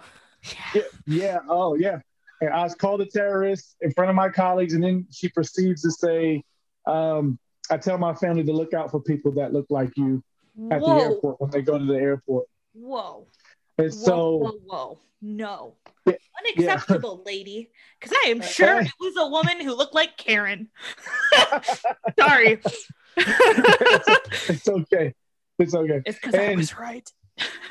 yeah, 0.74 0.82
yeah. 1.06 1.38
Oh, 1.48 1.74
yeah. 1.74 1.98
And 2.40 2.50
I 2.50 2.62
was 2.64 2.74
called 2.74 3.00
a 3.00 3.06
terrorist 3.06 3.76
in 3.80 3.92
front 3.92 4.10
of 4.10 4.16
my 4.16 4.28
colleagues, 4.28 4.74
and 4.74 4.82
then 4.82 5.06
she 5.10 5.28
proceeds 5.28 5.82
to 5.82 5.90
say, 5.90 6.42
um, 6.86 7.38
"I 7.70 7.76
tell 7.78 7.98
my 7.98 8.14
family 8.14 8.42
to 8.44 8.52
look 8.52 8.74
out 8.74 8.90
for 8.90 9.00
people 9.00 9.32
that 9.32 9.52
look 9.52 9.66
like 9.70 9.90
you 9.96 10.22
at 10.70 10.80
the 10.80 10.86
airport 10.86 11.40
when 11.40 11.50
they 11.50 11.62
go 11.62 11.78
to 11.78 11.84
the 11.84 11.94
airport." 11.96 12.46
whoa 12.74 13.26
And 13.78 13.92
whoa, 13.92 14.04
so, 14.04 14.36
whoa, 14.38 14.52
whoa, 14.64 14.98
no. 15.20 15.74
Yeah, 16.06 16.14
Unacceptable, 16.38 17.22
lady. 17.24 17.70
Because 18.00 18.16
I 18.24 18.28
am 18.30 18.40
sure 18.56 18.80
it 18.80 18.90
was 18.98 19.14
a 19.16 19.28
woman 19.28 19.60
who 19.60 19.74
looked 19.74 19.94
like 19.94 20.16
Karen. 20.16 20.68
Sorry. 22.18 22.60
it's 23.16 24.68
okay. 24.68 25.14
It's 25.58 25.74
okay. 25.74 26.00
it's 26.06 26.18
because 26.18 26.34
I 26.34 26.42
And- 26.42 26.56
was 26.56 26.76
right. 26.76 27.08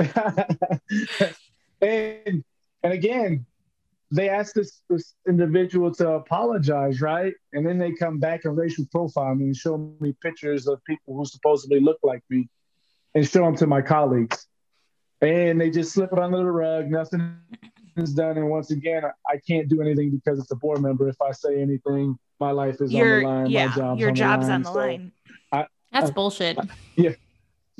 and 1.81 2.43
and 2.83 2.93
again, 2.93 3.45
they 4.11 4.29
asked 4.29 4.55
this 4.55 4.81
this 4.89 5.13
individual 5.27 5.93
to 5.95 6.09
apologize, 6.11 7.01
right? 7.01 7.33
And 7.53 7.65
then 7.65 7.77
they 7.77 7.91
come 7.93 8.19
back 8.19 8.45
and 8.45 8.57
racial 8.57 8.85
profile 8.91 9.35
me 9.35 9.45
and 9.45 9.55
show 9.55 9.93
me 9.99 10.13
pictures 10.21 10.67
of 10.67 10.83
people 10.85 11.15
who 11.15 11.25
supposedly 11.25 11.79
look 11.79 11.99
like 12.03 12.23
me, 12.29 12.49
and 13.15 13.27
show 13.27 13.45
them 13.45 13.55
to 13.57 13.67
my 13.67 13.81
colleagues, 13.81 14.47
and 15.21 15.59
they 15.59 15.69
just 15.69 15.93
slip 15.93 16.11
it 16.11 16.19
under 16.19 16.37
the 16.37 16.45
rug. 16.45 16.89
Nothing 16.89 17.35
is 17.97 18.13
done, 18.13 18.37
and 18.37 18.49
once 18.49 18.71
again, 18.71 19.03
I, 19.05 19.11
I 19.33 19.37
can't 19.47 19.67
do 19.67 19.81
anything 19.81 20.11
because 20.11 20.39
it's 20.39 20.51
a 20.51 20.55
board 20.55 20.81
member. 20.81 21.07
If 21.07 21.21
I 21.21 21.31
say 21.31 21.61
anything, 21.61 22.17
my 22.39 22.51
life 22.51 22.75
is 22.81 22.93
on 22.93 22.99
the 23.21 23.21
line. 23.27 23.45
yeah, 23.47 23.67
my 23.67 23.75
job's 23.75 23.99
your 23.99 24.09
on 24.09 24.15
job's 24.15 24.47
the 24.47 24.51
line. 24.51 24.55
on 24.55 24.63
the 24.63 24.69
So, 24.71 24.77
line. 24.77 25.11
That's 25.91 26.09
Uh, 26.09 26.13
bullshit. 26.13 26.57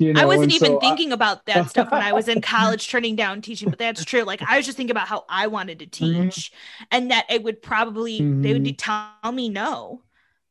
you 0.02 0.12
know, 0.12 0.20
I 0.20 0.24
wasn't 0.24 0.52
even 0.52 0.66
so 0.72 0.76
I- 0.78 0.80
thinking 0.80 1.12
about 1.12 1.46
that 1.46 1.68
stuff 1.70 1.90
when 1.90 2.02
I 2.02 2.12
was 2.12 2.28
in 2.28 2.40
college 2.40 2.88
turning 2.88 3.16
down 3.16 3.40
teaching, 3.42 3.70
but 3.70 3.78
that's 3.78 4.04
true. 4.04 4.22
Like 4.22 4.42
I 4.42 4.56
was 4.56 4.66
just 4.66 4.76
thinking 4.76 4.90
about 4.90 5.08
how 5.08 5.24
I 5.28 5.46
wanted 5.46 5.78
to 5.80 5.86
Mhm. 5.86 5.90
teach 6.32 6.52
and 6.90 7.10
that 7.10 7.26
it 7.30 7.42
would 7.42 7.62
probably 7.62 8.18
they 8.18 8.52
would 8.52 8.64
Mhm. 8.64 8.74
tell 8.78 9.32
me 9.32 9.48
no, 9.48 10.02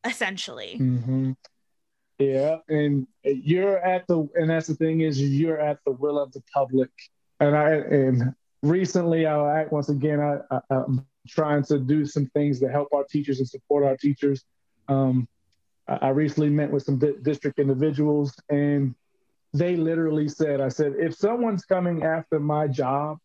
essentially. 0.06 0.78
hmm 0.78 1.32
Yeah, 2.20 2.58
and 2.70 3.08
you're 3.24 3.80
at 3.80 4.06
the, 4.08 4.28
and 4.36 4.50
that's 4.50 4.68
the 4.68 4.76
thing 4.76 5.02
is 5.02 5.20
you're 5.22 5.60
at 5.60 5.80
the 5.86 5.92
will 5.92 6.20
of 6.20 6.32
the 6.34 6.44
public. 6.54 6.90
And 7.40 7.56
I, 7.58 7.70
and 7.72 8.36
recently, 8.62 9.26
I 9.26 9.66
once 9.66 9.90
again, 9.90 10.20
I, 10.20 10.38
I 10.52 10.60
I'm 10.70 11.06
trying 11.28 11.64
to 11.64 11.80
do 11.80 12.06
some 12.06 12.28
things 12.28 12.60
to 12.60 12.68
help 12.70 12.90
our 12.94 13.04
teachers 13.06 13.40
and 13.40 13.48
support 13.50 13.84
our 13.84 13.98
teachers. 13.98 14.44
Um, 14.88 15.28
I, 15.88 15.96
I 15.96 16.10
recently 16.10 16.50
met 16.50 16.70
with 16.72 16.84
some 16.84 17.00
di- 17.00 17.18
district 17.24 17.58
individuals, 17.58 18.36
and 18.50 18.94
they 19.54 19.76
literally 19.76 20.28
said, 20.30 20.62
"I 20.62 20.70
said, 20.70 20.94
if 20.98 21.16
someone's 21.16 21.66
coming 21.66 22.04
after 22.04 22.40
my 22.40 22.68
job 22.68 23.18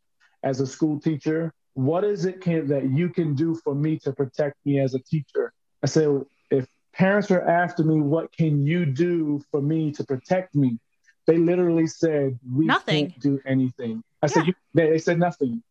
as 0.42 0.60
a 0.60 0.66
school 0.66 0.98
teacher, 1.00 1.52
what 1.74 2.04
is 2.04 2.24
it 2.24 2.40
can, 2.40 2.66
that 2.68 2.90
you 2.90 3.08
can 3.10 3.34
do 3.34 3.54
for 3.54 3.74
me 3.74 3.98
to 4.00 4.12
protect 4.12 4.56
me 4.64 4.80
as 4.80 4.94
a 4.94 4.98
teacher?" 5.00 5.52
I 5.82 5.86
said, 5.86 6.08
if 6.50 6.66
parents 6.92 7.30
are 7.30 7.42
after 7.46 7.84
me, 7.84 8.00
what 8.00 8.32
can 8.32 8.66
you 8.66 8.86
do 8.86 9.42
for 9.50 9.60
me 9.60 9.92
to 9.92 10.04
protect 10.04 10.54
me? 10.54 10.78
They 11.26 11.36
literally 11.38 11.86
said, 11.86 12.38
we 12.54 12.66
Nothing. 12.66 13.10
can't 13.10 13.20
do 13.20 13.40
anything. 13.44 14.02
I 14.22 14.26
said, 14.28 14.44
Yeah. 14.44 14.46
you, 14.46 14.54
they, 14.74 14.90
they 14.90 14.98
said 14.98 15.18
nothing. 15.18 15.62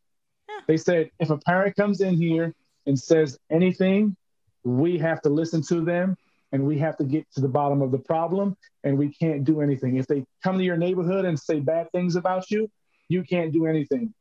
Yeah. 0.47 0.59
They 0.67 0.77
said, 0.77 1.09
if 1.19 1.29
a 1.31 1.37
parent 1.37 1.75
comes 1.75 2.01
in 2.01 2.15
here 2.15 2.53
and 2.85 2.97
says 2.99 3.37
anything, 3.49 4.15
we 4.63 4.97
have 4.99 5.21
to 5.23 5.29
listen 5.29 5.61
to 5.63 5.81
them 5.83 6.17
and 6.55 6.65
we 6.65 6.77
have 6.79 6.95
to 6.95 7.03
get 7.03 7.29
to 7.33 7.41
the 7.41 7.49
bottom 7.49 7.81
of 7.81 7.91
the 7.91 7.99
problem 7.99 8.55
and 8.85 8.97
we 8.97 9.09
can't 9.09 9.43
do 9.43 9.59
anything. 9.59 9.97
If 9.97 10.07
they 10.07 10.25
come 10.41 10.57
to 10.57 10.63
your 10.63 10.77
neighborhood 10.77 11.25
and 11.25 11.37
say 11.37 11.59
bad 11.59 11.91
things 11.91 12.15
about 12.15 12.49
you, 12.49 12.71
you 13.09 13.23
can't 13.23 13.51
do 13.51 13.65
anything. 13.65 14.13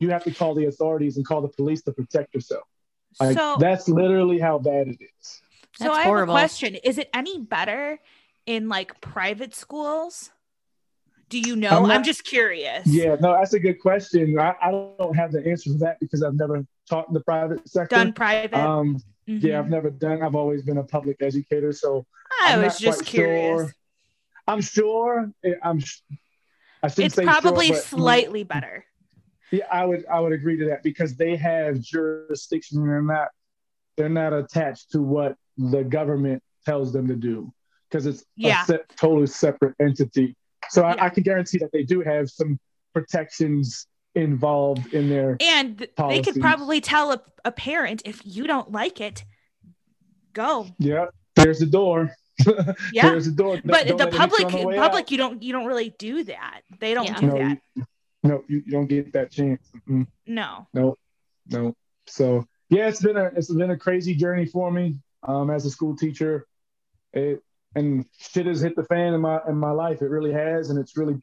You 0.00 0.08
have 0.10 0.24
to 0.24 0.30
call 0.30 0.54
the 0.54 0.64
authorities 0.66 1.18
and 1.18 1.26
call 1.26 1.42
the 1.42 1.48
police 1.48 1.82
to 1.82 1.92
protect 1.92 2.34
yourself. 2.34 2.64
Like, 3.20 3.36
so 3.36 3.56
that's 3.60 3.88
literally 3.88 4.38
how 4.38 4.58
bad 4.58 4.88
it 4.88 4.98
is. 5.00 5.42
so 5.74 5.84
That's 5.84 5.98
I 5.98 6.02
have 6.04 6.16
a 6.16 6.24
question. 6.26 6.76
Is 6.76 6.96
it 6.96 7.10
any 7.12 7.40
better 7.40 8.00
in 8.46 8.70
like 8.70 8.98
private 9.02 9.54
schools? 9.54 10.30
Do 11.28 11.38
you 11.38 11.56
know? 11.56 11.84
I'm 11.84 11.90
I'm, 11.90 12.04
just 12.04 12.24
curious. 12.24 12.86
Yeah, 12.86 13.16
no, 13.20 13.32
that's 13.32 13.52
a 13.52 13.60
good 13.60 13.80
question. 13.80 14.38
I, 14.38 14.54
I 14.62 14.70
don't 14.70 15.14
have 15.16 15.32
the 15.32 15.46
answer 15.46 15.70
to 15.72 15.78
that 15.78 15.98
because 16.00 16.22
I've 16.22 16.34
never 16.34 16.64
taught 16.88 17.08
in 17.08 17.14
the 17.14 17.20
private 17.20 17.68
sector. 17.68 17.96
Done 17.96 18.12
private. 18.12 18.54
Um, 18.54 19.02
Mhm. 19.28 19.42
yeah, 19.42 19.58
I've 19.58 19.68
never 19.68 19.90
done. 19.90 20.22
I've 20.22 20.34
always 20.34 20.62
been 20.62 20.78
a 20.78 20.84
public 20.84 21.16
educator, 21.20 21.72
so 21.72 22.06
I 22.42 22.54
I'm 22.54 22.62
was 22.62 22.78
just 22.78 23.04
curious. 23.04 23.60
sure. 23.62 23.72
I'm 24.46 24.60
sure. 24.60 25.32
eh, 25.44 25.54
I'm. 25.62 25.80
I 26.82 26.86
It's 26.86 26.94
say 26.94 27.08
sure, 27.08 27.24
probably 27.24 27.70
but- 27.70 27.82
slightly 27.82 28.44
better. 28.44 28.84
Yeah, 29.50 29.66
I 29.70 29.84
would. 29.84 30.04
I 30.06 30.20
would 30.20 30.32
agree 30.32 30.56
to 30.58 30.66
that 30.66 30.82
because 30.82 31.16
they 31.16 31.36
have 31.36 31.80
jurisdiction. 31.80 32.78
and 32.78 32.88
They're 32.88 33.02
not. 33.02 33.28
They're 33.96 34.08
not 34.08 34.32
attached 34.32 34.92
to 34.92 35.00
what 35.02 35.36
the 35.56 35.82
government 35.82 36.42
tells 36.64 36.92
them 36.92 37.08
to 37.08 37.16
do 37.16 37.52
because 37.88 38.06
it's 38.06 38.24
Yeah. 38.36 38.64
a 38.68 38.78
totally 38.96 39.26
separate 39.26 39.74
entity. 39.80 40.36
So 40.68 40.82
Yeah. 40.82 40.94
I, 41.00 41.06
I 41.06 41.08
can 41.08 41.22
guarantee 41.22 41.58
that 41.58 41.72
they 41.72 41.82
do 41.84 42.00
have 42.02 42.28
some 42.28 42.58
protections 42.92 43.86
involved 44.16 44.92
in 44.94 45.08
their 45.08 45.36
And 45.40 45.78
th- 45.78 45.90
they 46.08 46.22
could 46.22 46.40
probably 46.40 46.80
tell 46.80 47.12
a, 47.12 47.22
a 47.44 47.52
parent 47.52 48.02
if 48.04 48.20
you 48.24 48.46
don't 48.46 48.72
like 48.72 49.00
it, 49.00 49.24
go. 50.32 50.66
Yeah, 50.78 51.06
there's 51.36 51.60
the 51.60 51.66
door. 51.66 52.10
Yeah. 52.92 53.08
there's 53.10 53.24
the 53.26 53.32
door. 53.32 53.58
But 53.64 53.86
Don't 53.86 53.96
the 53.96 54.04
let 54.04 54.08
it 54.08 54.10
be 54.12 54.16
public 54.18 54.50
thrown 54.50 54.74
public 54.76 55.04
out. 55.04 55.10
you 55.10 55.16
don't 55.18 55.42
you 55.42 55.52
don't 55.52 55.64
really 55.64 55.94
do 55.98 56.22
that. 56.24 56.60
They 56.80 56.92
don't 56.92 57.06
Yeah. 57.06 57.20
do 57.20 57.26
No, 57.26 57.38
that. 57.38 57.58
you, 57.74 57.84
no, 58.24 58.44
you, 58.46 58.62
you 58.66 58.72
don't 58.72 58.86
get 58.88 59.12
that 59.14 59.30
chance. 59.30 59.62
Mm, 59.88 60.06
No. 60.26 60.66
no, 60.74 60.96
no. 61.48 61.74
So 62.06 62.44
yeah, 62.68 62.88
it's 62.88 63.00
been 63.02 63.16
a 63.16 63.30
it's 63.36 63.50
been 63.52 63.70
a 63.70 63.78
crazy 63.78 64.14
journey 64.14 64.44
for 64.44 64.70
me 64.70 64.96
um, 65.22 65.48
as 65.50 65.64
a 65.64 65.70
school 65.70 65.96
teacher. 65.96 66.46
It 67.14 67.42
and 67.74 68.04
shit 68.18 68.46
has 68.46 68.60
hit 68.60 68.76
the 68.76 68.84
fan 68.84 69.14
in 69.14 69.20
my 69.22 69.40
in 69.48 69.56
my 69.56 69.70
life. 69.70 70.02
It 70.02 70.10
really 70.10 70.32
has, 70.32 70.68
and 70.70 70.78
it's 70.78 70.96
really, 70.96 71.16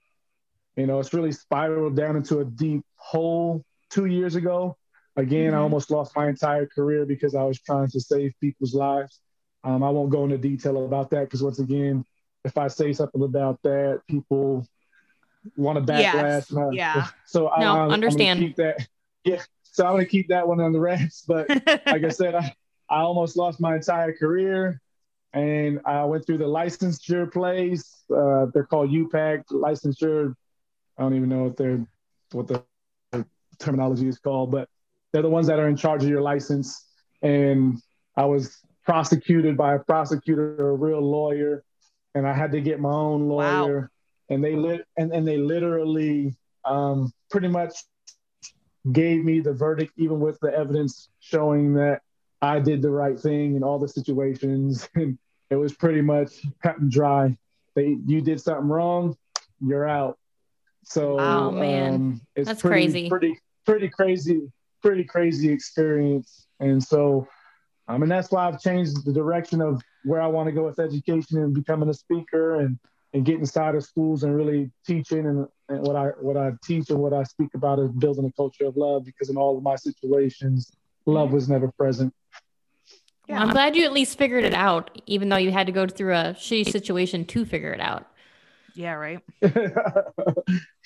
you 0.76 0.88
know, 0.88 1.00
it's 1.00 1.14
really 1.14 1.32
spiraled 1.32 1.96
down 1.96 2.16
into 2.16 2.40
a 2.40 2.46
deep 2.46 2.84
hole 2.96 3.64
two 3.90 4.06
years 4.06 4.36
ago. 4.36 4.76
Again, 5.16 5.52
Mhm. 5.52 5.56
I 5.56 5.60
almost 5.60 5.92
lost 5.92 6.16
my 6.16 6.28
entire 6.28 6.66
career 6.66 7.06
because 7.06 7.36
I 7.36 7.44
was 7.44 7.60
trying 7.62 7.88
to 7.90 8.00
save 8.00 8.34
people's 8.42 8.74
lives. 8.74 9.22
Um, 9.64 9.84
I 9.84 9.90
won't 9.90 10.10
go 10.10 10.24
into 10.24 10.38
detail 10.38 10.84
about 10.86 11.10
that 11.12 11.26
because 11.26 11.44
once 11.44 11.60
again, 11.60 12.04
if 12.44 12.58
I 12.58 12.68
say 12.68 12.92
something 12.94 13.22
about 13.24 13.62
that, 13.64 14.02
people 14.10 14.68
want 15.56 15.78
to 15.86 15.94
backlash. 15.94 16.58
I- 16.58 16.74
yeah. 16.76 17.08
So 17.26 17.50
I, 17.50 17.60
No, 17.60 17.66
I'm- 17.66 17.76
I'm 17.76 17.78
gonna 17.82 17.94
understand. 17.94 18.40
keep 18.40 18.56
that. 18.58 18.88
Yeah. 19.26 19.42
So 19.62 19.86
I'm 19.86 19.94
gonna 19.94 20.06
keep 20.06 20.28
that 20.30 20.48
one 20.48 20.60
on 20.60 20.74
the 20.74 20.80
wraps. 20.80 21.24
But 21.28 21.48
like 21.86 22.04
I 22.04 22.10
said, 22.10 22.36
I, 22.36 22.54
I 22.90 23.00
almost 23.02 23.38
lost 23.38 23.62
my 23.62 23.76
entire 23.76 24.12
career. 24.14 24.82
And 25.34 25.80
I 25.86 26.04
went 26.06 26.26
through 26.28 26.38
the 26.40 26.46
licensure 26.46 27.32
place. 27.32 28.04
Uh, 28.14 28.48
they're 28.54 28.66
called 28.66 28.92
UPPAC 28.92 29.46
licensure. 29.52 30.36
I 30.98 31.04
don't 31.04 31.16
even 31.16 31.30
know 31.30 31.44
what 31.44 31.58
they're 31.58 31.86
what 32.32 32.48
the 32.48 32.64
terminology 33.60 34.08
is 34.08 34.20
called, 34.20 34.52
but 34.52 34.70
they're 35.12 35.22
the 35.24 35.30
ones 35.30 35.48
that 35.48 35.60
are 35.60 35.68
in 35.68 35.76
charge 35.78 36.04
of 36.04 36.10
your 36.10 36.22
license. 36.22 36.88
And 37.22 37.82
I 38.16 38.26
was 38.26 38.60
prosecuted 38.84 39.58
by 39.58 39.76
a 39.76 39.80
prosecutor, 39.80 40.70
a 40.70 40.74
real 40.74 41.02
lawyer, 41.02 41.64
and 42.16 42.28
I 42.28 42.34
had 42.34 42.52
to 42.52 42.62
get 42.62 42.80
my 42.80 42.92
own 42.92 43.28
Wow. 43.30 43.30
lawyer. 43.30 43.92
And 44.30 44.44
they 44.44 44.56
lit 44.56 44.86
and, 44.98 45.12
and 45.14 45.28
they 45.28 45.38
literally 45.38 46.36
um, 46.66 47.12
pretty 47.30 47.48
much 47.48 47.76
gave 48.92 49.24
me 49.24 49.40
the 49.40 49.54
verdict, 49.54 49.94
even 49.98 50.20
with 50.20 50.40
the 50.42 50.54
evidence 50.54 51.10
showing 51.20 51.74
that 51.76 52.02
I 52.42 52.60
did 52.60 52.82
the 52.82 52.90
right 52.90 53.20
thing 53.20 53.56
in 53.56 53.64
all 53.64 53.80
the 53.80 53.88
situations. 53.88 54.88
And 54.96 55.18
it 55.50 55.56
was 55.56 55.74
pretty 55.74 56.02
much 56.02 56.42
cut 56.64 56.80
and 56.80 56.90
dry. 56.92 57.38
They 57.76 57.98
you 58.06 58.22
did 58.22 58.42
something 58.42 58.68
wrong, 58.70 59.16
you're 59.62 59.88
out. 59.88 60.18
So 60.84 61.16
Wow, 61.16 61.52
man. 61.52 61.94
um, 61.94 62.22
it's 62.36 62.48
That's 62.48 62.62
pretty, 62.62 62.86
crazy. 62.86 63.10
pretty, 63.10 63.40
pretty 63.66 63.90
crazy, 63.90 64.52
pretty 64.82 65.04
crazy 65.04 65.50
experience. 65.50 66.48
And 66.60 66.84
so, 66.84 67.28
I 67.88 67.98
mean, 67.98 68.10
that's 68.10 68.32
why 68.32 68.48
I've 68.48 68.62
changed 68.62 69.06
the 69.06 69.14
direction 69.14 69.62
of 69.62 69.82
where 70.04 70.22
I 70.22 70.28
want 70.28 70.48
to 70.48 70.52
go 70.52 70.66
with 70.66 70.80
education 70.80 71.38
and 71.40 71.54
becoming 71.54 71.90
a 71.90 71.94
speaker 71.94 72.60
and 72.62 72.78
and 73.14 73.24
get 73.24 73.38
inside 73.38 73.76
of 73.76 73.84
schools 73.84 74.24
and 74.24 74.36
really 74.36 74.72
teaching 74.88 75.20
and, 75.28 75.48
and 75.70 75.86
what 75.86 75.96
I 75.96 76.08
what 76.20 76.36
I 76.36 76.52
teach 76.64 76.90
and 76.90 77.00
what 77.00 77.14
I 77.14 77.24
speak 77.24 77.50
about 77.54 77.80
is 77.80 77.92
building 77.92 78.26
a 78.26 78.32
culture 78.32 78.66
of 78.66 78.76
love 78.76 79.06
because 79.06 79.30
in 79.30 79.38
all 79.38 79.56
of 79.58 79.64
my 79.64 79.76
situations, 79.76 80.72
love 81.06 81.32
was 81.32 81.48
never 81.48 81.72
present. 81.72 82.14
Well, 83.30 83.42
I'm 83.42 83.52
glad 83.52 83.76
you 83.76 83.86
at 83.86 83.94
least 83.94 84.18
figured 84.18 84.44
it 84.44 84.54
out, 84.54 85.02
even 85.06 85.30
though 85.30 85.38
you 85.38 85.52
had 85.52 85.68
to 85.68 85.72
go 85.72 85.88
through 85.88 86.14
a 86.14 86.36
shitty 86.38 86.70
situation 86.70 87.24
to 87.26 87.46
figure 87.46 87.72
it 87.72 87.80
out. 87.80 88.08
Yeah, 88.74 88.94
right. 88.94 89.20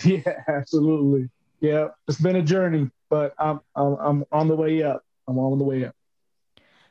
yeah, 0.04 0.43
absolutely. 0.47 1.30
Yeah, 1.60 1.88
it's 2.08 2.19
been 2.19 2.36
a 2.36 2.41
journey, 2.41 2.89
but 3.10 3.34
I'm 3.39 3.62
I'm, 3.76 3.95
I'm 4.00 4.26
on 4.32 4.47
the 4.47 4.56
way 4.56 4.84
up. 4.84 5.04
I'm 5.28 5.38
on 5.38 5.58
the 5.58 5.65
way 5.65 5.86
up. 5.86 5.95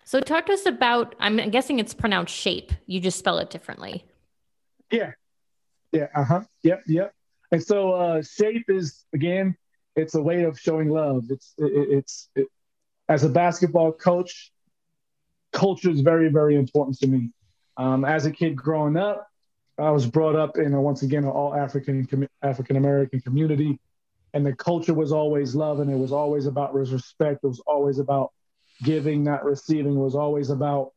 So 0.04 0.20
talk 0.20 0.46
to 0.46 0.52
us 0.52 0.66
about 0.66 1.14
I'm 1.18 1.50
guessing 1.50 1.78
it's 1.78 1.94
pronounced 1.94 2.34
shape. 2.34 2.72
You 2.86 3.00
just 3.00 3.18
spell 3.18 3.38
it 3.38 3.50
differently. 3.50 4.04
Yeah. 4.90 5.12
Yeah. 5.92 6.08
Uh 6.14 6.24
huh. 6.24 6.40
Yep. 6.62 6.84
Yep. 6.86 7.14
And 7.52 7.62
so 7.62 7.92
uh, 7.92 8.22
shape 8.22 8.66
is 8.68 9.04
again, 9.12 9.56
it's 9.94 10.14
a 10.14 10.22
way 10.22 10.44
of 10.44 10.58
showing 10.58 10.90
love. 10.90 11.24
It's 11.30 11.54
it, 11.58 11.72
it's 11.90 12.28
it, 12.34 12.48
as 13.08 13.24
a 13.24 13.28
basketball 13.28 13.92
coach, 13.92 14.52
culture 15.52 15.90
is 15.90 16.00
very 16.00 16.28
very 16.28 16.56
important 16.56 16.98
to 17.00 17.06
me. 17.06 17.30
Um, 17.76 18.04
as 18.04 18.26
a 18.26 18.30
kid 18.30 18.56
growing 18.56 18.96
up, 18.96 19.28
I 19.78 19.90
was 19.90 20.06
brought 20.06 20.36
up 20.36 20.56
in 20.56 20.72
a, 20.72 20.80
once 20.80 21.02
again 21.02 21.24
an 21.24 21.30
all 21.30 21.54
African 21.54 22.28
African 22.42 22.76
American 22.76 23.20
community, 23.20 23.78
and 24.32 24.44
the 24.44 24.54
culture 24.54 24.94
was 24.94 25.12
always 25.12 25.54
love, 25.54 25.80
and 25.80 25.90
it 25.90 25.96
was 25.96 26.12
always 26.12 26.46
about 26.46 26.74
respect. 26.74 27.40
It 27.44 27.48
was 27.48 27.60
always 27.66 27.98
about 27.98 28.32
giving, 28.82 29.22
not 29.22 29.44
receiving. 29.44 29.96
It 29.96 30.00
was 30.00 30.14
always 30.14 30.50
about 30.50 30.92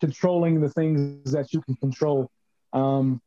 controlling 0.00 0.60
the 0.60 0.70
things 0.70 1.32
that 1.32 1.52
you 1.52 1.60
can 1.62 1.76
control. 1.76 2.30
Um, 2.72 3.20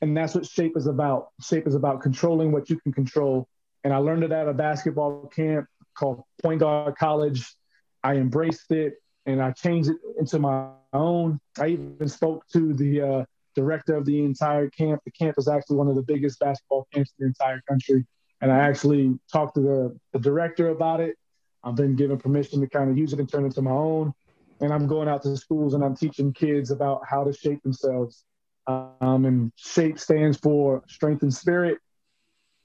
and 0.00 0.16
that's 0.16 0.34
what 0.34 0.46
shape 0.46 0.76
is 0.76 0.86
about. 0.86 1.28
Shape 1.40 1.66
is 1.66 1.74
about 1.74 2.02
controlling 2.02 2.52
what 2.52 2.68
you 2.68 2.78
can 2.78 2.92
control. 2.92 3.48
And 3.84 3.92
I 3.92 3.98
learned 3.98 4.24
it 4.24 4.32
at 4.32 4.48
a 4.48 4.52
basketball 4.52 5.26
camp 5.28 5.66
called 5.94 6.22
Point 6.42 6.60
Guard 6.60 6.96
College. 6.96 7.54
I 8.02 8.16
embraced 8.16 8.70
it 8.70 8.94
and 9.26 9.40
I 9.40 9.52
changed 9.52 9.90
it 9.90 9.96
into 10.18 10.38
my 10.38 10.70
own. 10.92 11.40
I 11.58 11.68
even 11.68 12.08
spoke 12.08 12.46
to 12.52 12.74
the 12.74 13.00
uh, 13.00 13.24
director 13.54 13.96
of 13.96 14.04
the 14.04 14.24
entire 14.24 14.68
camp. 14.70 15.00
The 15.04 15.10
camp 15.10 15.36
is 15.38 15.48
actually 15.48 15.76
one 15.76 15.88
of 15.88 15.96
the 15.96 16.02
biggest 16.02 16.38
basketball 16.40 16.86
camps 16.92 17.12
in 17.18 17.24
the 17.24 17.28
entire 17.28 17.60
country. 17.68 18.06
And 18.40 18.50
I 18.50 18.58
actually 18.58 19.18
talked 19.32 19.54
to 19.54 19.60
the, 19.60 19.98
the 20.12 20.18
director 20.18 20.70
about 20.70 21.00
it. 21.00 21.16
I've 21.64 21.76
been 21.76 21.94
given 21.94 22.18
permission 22.18 22.60
to 22.60 22.66
kind 22.66 22.90
of 22.90 22.98
use 22.98 23.12
it 23.12 23.20
and 23.20 23.28
turn 23.28 23.44
it 23.44 23.46
into 23.46 23.62
my 23.62 23.70
own. 23.70 24.12
And 24.60 24.72
I'm 24.72 24.86
going 24.86 25.08
out 25.08 25.22
to 25.22 25.36
schools 25.36 25.74
and 25.74 25.84
I'm 25.84 25.96
teaching 25.96 26.32
kids 26.32 26.70
about 26.70 27.02
how 27.08 27.24
to 27.24 27.32
shape 27.32 27.62
themselves. 27.62 28.24
Um, 28.66 29.24
and 29.24 29.52
SCHAPE 29.56 29.98
stands 29.98 30.38
for 30.38 30.82
strength 30.88 31.22
and 31.22 31.34
spirit, 31.34 31.78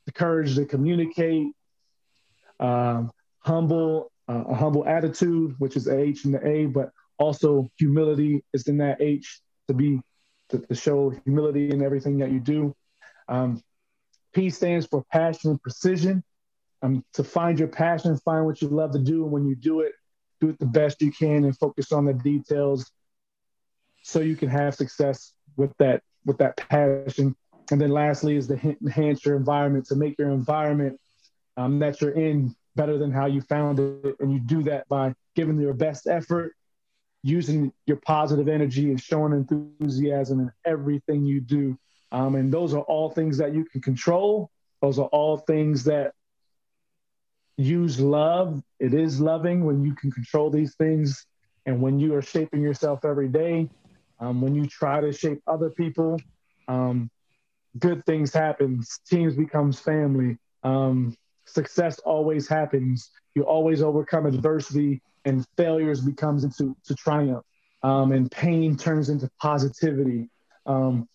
the 0.06 0.12
courage 0.12 0.56
to 0.56 0.66
communicate, 0.66 1.48
um, 2.60 3.12
humble, 3.40 4.12
uh, 4.28 4.44
a 4.48 4.56
humble 4.56 4.86
attitude, 4.88 5.56
which 5.58 5.76
is 5.76 5.88
H 5.88 6.26
and 6.26 6.34
the 6.34 6.48
A, 6.48 6.66
but 6.66 6.92
also 7.18 7.70
humility 7.78 8.44
is 8.54 8.68
in 8.68 8.78
that 8.78 9.02
H 9.02 9.42
to 9.68 9.74
be 9.74 10.02
to, 10.50 10.60
to 10.60 10.76
show 10.76 11.14
humility 11.26 11.72
in 11.72 11.84
everything 11.84 12.18
that 12.20 12.32
you 12.32 12.40
do. 12.40 12.76
Um, 13.28 13.62
P 14.34 14.50
stands 14.50 14.86
for 14.86 15.04
passion 15.12 15.52
and 15.52 15.62
precision. 15.62 16.24
Um, 16.84 17.04
to 17.14 17.24
find 17.24 17.58
your 17.58 17.70
passion, 17.70 18.16
find 18.18 18.46
what 18.46 18.62
you 18.62 18.68
love 18.68 18.92
to 18.92 19.00
do, 19.00 19.24
and 19.24 19.32
when 19.32 19.48
you 19.48 19.56
do 19.56 19.82
it, 19.82 19.94
do 20.40 20.50
it 20.50 20.60
the 20.60 20.68
best 20.68 21.02
you 21.02 21.12
can 21.12 21.44
and 21.44 21.58
focus 21.58 21.92
on 21.92 22.06
the 22.06 22.14
details 22.14 22.92
so 24.04 24.20
you 24.20 24.36
can 24.36 24.48
have 24.48 24.76
success 24.76 25.34
with 25.56 25.76
that 25.80 26.04
with 26.26 26.38
that 26.38 26.56
passion. 26.58 27.36
And 27.72 27.82
then 27.82 27.90
lastly 27.90 28.38
is 28.38 28.48
to 28.48 28.78
enhance 28.82 29.26
your 29.26 29.36
environment 29.36 29.86
to 29.88 29.96
make 29.96 30.18
your 30.18 30.30
environment 30.30 31.00
um, 31.58 31.80
that 31.80 32.00
you're 32.00 32.12
in 32.12 32.56
better 32.76 32.98
than 32.98 33.12
how 33.12 33.26
you 33.26 33.42
found 33.42 33.80
it. 33.80 34.16
And 34.20 34.32
you 34.32 34.40
do 34.40 34.64
that 34.64 34.88
by 34.88 35.14
giving 35.36 35.60
your 35.60 35.74
best 35.74 36.08
effort, 36.08 36.54
using 37.24 37.72
your 37.86 37.98
positive 37.98 38.48
energy 38.48 38.90
and 38.90 39.02
showing 39.02 39.34
enthusiasm 39.34 40.40
in 40.40 40.52
everything 40.66 41.26
you 41.26 41.42
do. 41.42 41.78
Um, 42.12 42.36
and 42.36 42.52
those 42.52 42.74
are 42.74 42.82
all 42.82 43.10
things 43.10 43.38
that 43.38 43.54
you 43.54 43.66
can 43.66 43.82
control. 43.82 44.50
Those 44.82 45.00
are 45.00 45.08
all 45.08 45.38
things 45.38 45.84
that 45.86 46.14
use 47.58 48.00
love. 48.00 48.62
It 48.80 48.94
is 48.94 49.20
loving 49.20 49.66
when 49.66 49.84
you 49.84 49.96
can 49.96 50.12
control 50.12 50.50
these 50.50 50.76
things. 50.76 51.26
And 51.66 51.82
when 51.82 52.00
you 52.00 52.16
are 52.16 52.22
shaping 52.22 52.62
yourself 52.62 53.04
every 53.04 53.28
day, 53.28 53.70
um, 54.20 54.42
when 54.42 54.56
you 54.56 54.66
try 54.68 55.02
to 55.02 55.12
shape 55.12 55.42
other 55.48 55.70
people, 55.70 56.18
um, 56.68 57.10
good 57.78 58.06
things 58.06 58.34
happen. 58.34 58.82
Teams 59.10 59.36
becomes 59.36 59.80
family. 59.80 60.38
Um, 60.64 61.16
success 61.48 62.00
always 62.00 62.48
happens. 62.48 63.10
You 63.36 63.44
always 63.44 63.82
overcome 63.82 64.26
adversity, 64.26 65.02
and 65.26 65.46
failures 65.58 66.02
becomes 66.02 66.44
into 66.44 66.76
to 66.86 66.96
triumph. 66.96 67.46
Um, 67.84 68.12
and 68.12 68.30
pain 68.32 68.76
turns 68.76 69.10
into 69.10 69.30
positivity. 69.40 70.30
Um, 70.66 71.08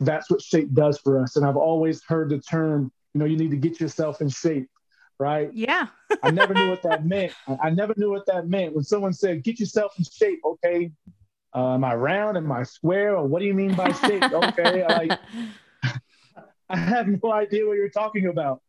that's 0.00 0.30
what 0.30 0.42
shape 0.42 0.72
does 0.72 0.98
for 0.98 1.20
us. 1.22 1.36
And 1.36 1.46
I've 1.46 1.56
always 1.56 2.02
heard 2.04 2.30
the 2.30 2.38
term, 2.38 2.90
you 3.14 3.18
know, 3.18 3.24
you 3.24 3.36
need 3.36 3.50
to 3.50 3.56
get 3.56 3.80
yourself 3.80 4.20
in 4.20 4.28
shape, 4.28 4.68
right? 5.18 5.52
Yeah. 5.52 5.88
I 6.22 6.30
never 6.30 6.54
knew 6.54 6.70
what 6.70 6.82
that 6.82 7.04
meant. 7.06 7.32
I, 7.46 7.70
never 7.70 7.94
knew 7.96 8.10
what 8.10 8.26
that 8.26 8.48
meant. 8.48 8.74
When 8.74 8.84
someone 8.84 9.12
said, 9.12 9.44
get 9.44 9.60
yourself 9.60 9.92
in 9.98 10.04
shape, 10.04 10.40
okay, 10.44 10.90
uh, 11.54 11.74
am 11.74 11.84
I 11.84 11.94
round? 11.94 12.36
Am 12.36 12.50
I 12.50 12.62
square? 12.62 13.16
Or 13.16 13.26
what 13.26 13.40
do 13.40 13.46
you 13.46 13.54
mean 13.54 13.74
by 13.74 13.92
shape? 13.92 14.22
okay, 14.32 14.86
like 14.86 15.18
I 16.68 16.76
have 16.76 17.06
no 17.06 17.32
idea 17.32 17.66
what 17.66 17.76
you're 17.76 17.90
talking 17.90 18.26
about. 18.26 18.62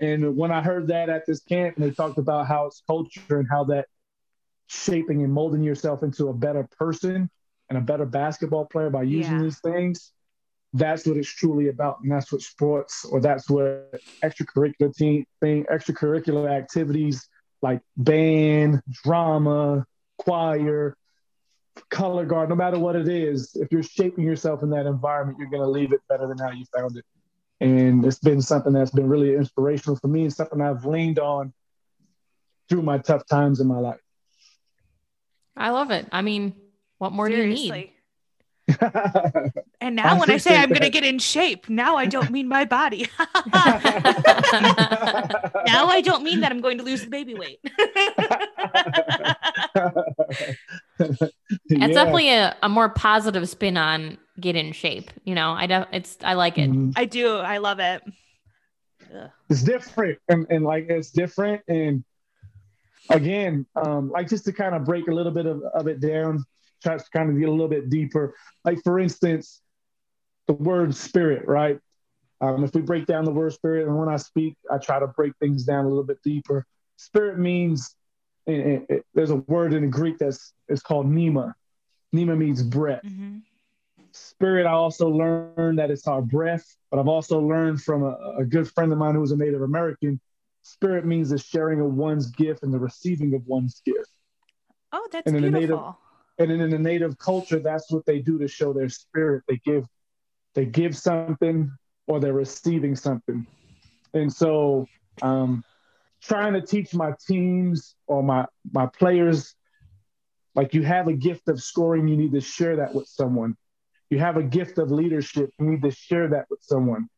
And 0.00 0.36
when 0.36 0.50
I 0.50 0.62
heard 0.62 0.88
that 0.88 1.08
at 1.08 1.26
this 1.26 1.40
camp, 1.40 1.76
and 1.76 1.84
they 1.84 1.90
talked 1.90 2.18
about 2.18 2.46
how 2.46 2.66
it's 2.66 2.82
culture 2.86 3.38
and 3.38 3.46
how 3.50 3.64
that 3.64 3.86
shaping 4.66 5.22
and 5.22 5.32
molding 5.32 5.62
yourself 5.62 6.02
into 6.02 6.28
a 6.28 6.34
better 6.34 6.68
person 6.78 7.30
and 7.68 7.78
a 7.78 7.80
better 7.80 8.06
basketball 8.06 8.66
player 8.66 8.90
by 8.90 9.02
using 9.02 9.38
Yeah. 9.38 9.42
these 9.44 9.60
things, 9.60 10.12
that's 10.72 11.06
what 11.06 11.16
it's 11.16 11.28
truly 11.28 11.68
about. 11.68 11.98
And 12.02 12.10
that's 12.10 12.32
what 12.32 12.42
sports 12.42 13.04
or 13.04 13.20
that's 13.20 13.48
what 13.48 14.00
extracurricular 14.24 14.94
team 14.94 15.24
thing, 15.40 15.64
extracurricular 15.64 16.50
activities 16.50 17.28
like 17.62 17.80
band, 17.96 18.82
drama, 19.04 19.86
choir, 20.18 20.96
color 21.90 22.24
guard, 22.24 22.48
no 22.48 22.54
matter 22.54 22.78
what 22.78 22.96
it 22.96 23.08
is, 23.08 23.54
if 23.56 23.70
you're 23.72 23.82
shaping 23.82 24.24
yourself 24.24 24.62
in 24.62 24.70
that 24.70 24.86
environment, 24.86 25.38
you're 25.38 25.50
going 25.50 25.62
to 25.62 25.68
leave 25.68 25.92
it 25.92 26.00
better 26.08 26.26
than 26.26 26.38
how 26.38 26.50
you 26.50 26.64
found 26.76 26.96
it. 26.96 27.04
And 27.60 28.04
it's 28.04 28.18
been 28.18 28.42
something 28.42 28.72
that's 28.72 28.90
been 28.90 29.08
really 29.08 29.34
inspirational 29.34 29.96
for 29.96 30.08
me 30.08 30.22
and 30.22 30.32
something 30.32 30.60
I've 30.60 30.84
leaned 30.84 31.18
on 31.18 31.52
through 32.68 32.82
my 32.82 32.98
tough 32.98 33.26
times 33.26 33.60
in 33.60 33.66
my 33.66 33.78
life. 33.78 34.00
I 35.56 35.70
love 35.70 35.90
it. 35.90 36.06
I 36.10 36.22
mean, 36.22 36.54
what 36.98 37.12
more 37.12 37.28
do 37.28 37.36
you 37.36 37.46
need? 37.46 37.90
And 39.80 39.96
now 39.96 40.14
I 40.14 40.18
when 40.18 40.30
I 40.30 40.38
say 40.38 40.52
appreciate 40.52 40.62
I'm 40.62 40.68
going 40.70 40.82
to 40.82 40.88
get 40.88 41.04
in 41.04 41.18
shape, 41.18 41.68
now 41.68 41.96
I 41.96 42.06
don't 42.06 42.30
mean 42.30 42.48
my 42.48 42.64
body. 42.64 43.06
now 43.46 43.78
I 45.88 46.00
don't 46.02 46.24
mean 46.24 46.40
that 46.40 46.50
I'm 46.50 46.62
going 46.62 46.78
to 46.78 46.84
lose 46.84 47.02
the 47.02 47.08
baby 47.08 47.34
weight. 47.34 47.58
It's 50.98 51.32
Yeah. 51.68 51.86
definitely 51.88 52.30
a, 52.30 52.56
a 52.62 52.68
more 52.68 52.88
positive 52.88 53.48
spin 53.48 53.76
on 53.76 54.18
get 54.40 54.56
in 54.56 54.72
shape. 54.72 55.10
You 55.24 55.34
know, 55.34 55.52
I 55.52 55.66
don't. 55.66 55.88
It's 55.92 56.16
I 56.24 56.34
like 56.34 56.58
it. 56.58 56.70
Mhm. 56.70 56.92
I 56.96 57.04
do. 57.04 57.36
I 57.36 57.58
love 57.58 57.78
it. 57.80 58.02
Ugh. 59.14 59.30
it's 59.50 59.62
different 59.62 60.18
and, 60.28 60.46
and 60.50 60.64
like 60.64 60.86
it's 60.88 61.10
different 61.10 61.60
and 61.68 62.02
again 63.10 63.66
um 63.76 64.10
like 64.10 64.28
just 64.28 64.46
to 64.46 64.52
kind 64.52 64.74
of 64.74 64.84
break 64.84 65.08
a 65.08 65.12
little 65.12 65.30
bit 65.30 65.44
of, 65.46 65.62
of 65.74 65.86
it 65.88 66.00
down 66.00 66.42
try 66.82 66.96
to 66.96 67.04
kind 67.12 67.28
of 67.30 67.38
get 67.38 67.48
a 67.48 67.52
little 67.52 67.68
bit 67.68 67.90
deeper 67.90 68.34
like 68.64 68.78
for 68.82 68.98
instance 68.98 69.60
the 70.48 70.54
word 70.54 70.94
spirit 70.94 71.46
right 71.46 71.78
um 72.40 72.64
if 72.64 72.74
we 72.74 72.80
break 72.80 73.04
down 73.04 73.24
the 73.26 73.30
word 73.30 73.52
spirit 73.52 73.86
and 73.86 73.96
when 73.96 74.08
i 74.08 74.16
speak 74.16 74.56
i 74.70 74.78
try 74.78 74.98
to 74.98 75.06
break 75.08 75.32
things 75.38 75.64
down 75.64 75.84
a 75.84 75.88
little 75.88 76.02
bit 76.02 76.18
deeper 76.24 76.66
spirit 76.96 77.38
means 77.38 77.94
and- 78.46 78.62
and 78.62 78.86
it- 78.88 79.04
there's 79.14 79.30
a 79.30 79.36
word 79.36 79.74
in 79.74 79.82
the 79.82 79.88
greek 79.88 80.16
that's 80.18 80.54
it's 80.68 80.82
called 80.82 81.06
pneuma 81.06 81.54
pneuma 82.12 82.34
means 82.34 82.62
breath 82.62 83.02
Mhm. 83.04 83.42
Spirit, 84.14 84.66
I 84.66 84.72
also 84.72 85.08
learned 85.08 85.78
that 85.78 85.90
it's 85.90 86.06
our 86.06 86.22
breath, 86.22 86.64
but 86.90 86.98
I've 87.00 87.08
also 87.08 87.40
learned 87.40 87.82
from 87.82 88.02
a, 88.04 88.16
a 88.38 88.44
good 88.44 88.70
friend 88.70 88.92
of 88.92 88.98
mine 88.98 89.14
who 89.14 89.20
was 89.20 89.32
a 89.32 89.36
Native 89.36 89.62
American. 89.62 90.20
Spirit 90.62 91.04
means 91.04 91.30
the 91.30 91.38
sharing 91.38 91.80
of 91.80 91.92
one's 91.94 92.30
gift 92.30 92.62
and 92.62 92.72
the 92.72 92.78
receiving 92.78 93.34
of 93.34 93.46
one's 93.46 93.82
gift. 93.84 94.08
Oh, 94.92 95.06
that's 95.10 95.26
And 95.26 95.36
in 95.36 95.42
the 95.42 95.50
native- 95.50 95.68
beautiful. 95.68 95.98
And 96.38 96.50
in 96.50 96.68
the 96.70 96.78
native 96.78 97.16
culture, 97.18 97.60
that's 97.60 97.92
what 97.92 98.04
they 98.06 98.18
do 98.18 98.38
to 98.38 98.48
show 98.48 98.72
their 98.72 98.88
spirit. 98.88 99.44
They 99.48 99.60
give, 99.64 99.86
they 100.54 100.64
give 100.64 100.96
something 100.96 101.70
or 102.08 102.18
they're 102.18 102.32
receiving 102.32 102.96
something. 102.96 103.46
And 104.14 104.32
so, 104.32 104.88
um, 105.22 105.62
trying 106.20 106.54
to 106.54 106.60
teach 106.60 106.92
my 106.94 107.12
teams 107.26 107.94
or 108.08 108.22
my 108.22 108.46
my 108.72 108.86
players, 108.86 109.54
like 110.56 110.74
you 110.74 110.82
have 110.82 111.06
a 111.06 111.12
gift 111.12 111.48
of 111.48 111.62
scoring, 111.62 112.08
you 112.08 112.16
need 112.16 112.32
to 112.32 112.40
share 112.40 112.76
that 112.76 112.94
with 112.94 113.06
someone. 113.06 113.56
You 114.10 114.18
have 114.18 114.36
a 114.36 114.42
gift 114.42 114.78
of 114.78 114.90
leadership, 114.90 115.50
you 115.58 115.66
need 115.66 115.82
to 115.82 115.90
share 115.90 116.28
that 116.28 116.46
with 116.50 116.60
someone. 116.62 117.08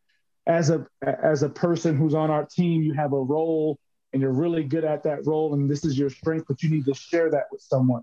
As 0.47 0.70
a 0.70 0.87
as 1.03 1.43
a 1.43 1.49
person 1.49 1.97
who's 1.97 2.14
on 2.14 2.30
our 2.30 2.47
team, 2.47 2.82
you 2.82 2.95
have 2.95 3.12
a 3.12 3.20
role 3.20 3.78
and 4.12 4.22
you're 4.22 4.32
really 4.32 4.64
good 4.64 4.84
at 4.84 5.03
that 5.03 5.26
role, 5.26 5.53
and 5.55 5.68
this 5.68 5.84
is 5.84 5.99
your 5.99 6.09
strength, 6.09 6.47
but 6.49 6.62
you 6.62 6.70
need 6.70 6.84
to 6.87 6.95
share 6.95 7.30
that 7.30 7.45
with 7.51 7.61
someone. 7.61 8.03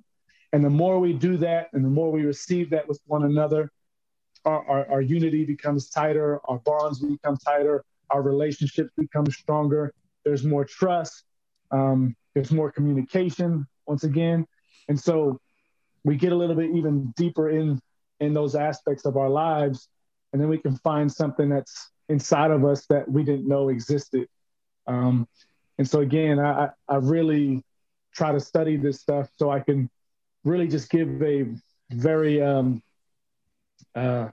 And 0.51 0.63
the 0.63 0.69
more 0.69 0.99
we 0.99 1.13
do 1.13 1.37
that, 1.37 1.69
and 1.73 1.83
the 1.83 1.89
more 1.89 2.11
we 2.11 2.23
receive 2.23 2.69
that 2.69 2.87
with 2.87 2.99
one 3.07 3.23
another, 3.23 3.71
our, 4.45 4.63
our, 4.69 4.91
our 4.91 5.01
unity 5.01 5.45
becomes 5.45 5.89
tighter, 5.89 6.39
our 6.45 6.59
bonds 6.59 6.99
become 6.99 7.37
tighter, 7.37 7.83
our 8.11 8.21
relationships 8.21 8.91
become 8.95 9.25
stronger. 9.25 9.93
There's 10.23 10.43
more 10.43 10.65
trust, 10.65 11.23
um, 11.71 12.15
there's 12.35 12.51
more 12.51 12.71
communication 12.71 13.65
once 13.87 14.03
again, 14.03 14.45
and 14.89 14.99
so 14.99 15.39
we 16.03 16.15
get 16.15 16.31
a 16.31 16.35
little 16.35 16.55
bit 16.55 16.69
even 16.75 17.11
deeper 17.15 17.49
in 17.49 17.79
in 18.23 18.33
those 18.33 18.55
aspects 18.55 19.05
of 19.05 19.17
our 19.17 19.29
lives, 19.29 19.87
and 20.31 20.41
then 20.41 20.49
we 20.49 20.57
can 20.57 20.75
find 20.77 21.11
something 21.11 21.49
that's 21.49 21.91
inside 22.09 22.51
of 22.51 22.65
us 22.65 22.85
that 22.87 23.09
we 23.09 23.23
didn't 23.23 23.47
know 23.47 23.69
existed. 23.69 24.27
Um, 24.87 25.27
and 25.77 25.87
so 25.87 26.01
again, 26.01 26.39
I, 26.39 26.69
I 26.87 26.95
really 26.95 27.63
try 28.13 28.31
to 28.31 28.39
study 28.39 28.77
this 28.77 28.99
stuff 28.99 29.29
so 29.37 29.49
I 29.49 29.59
can 29.59 29.89
really 30.43 30.67
just 30.67 30.89
give 30.89 31.21
a 31.21 31.45
very 31.91 32.41
um, 32.41 32.81
uh, 33.95 34.29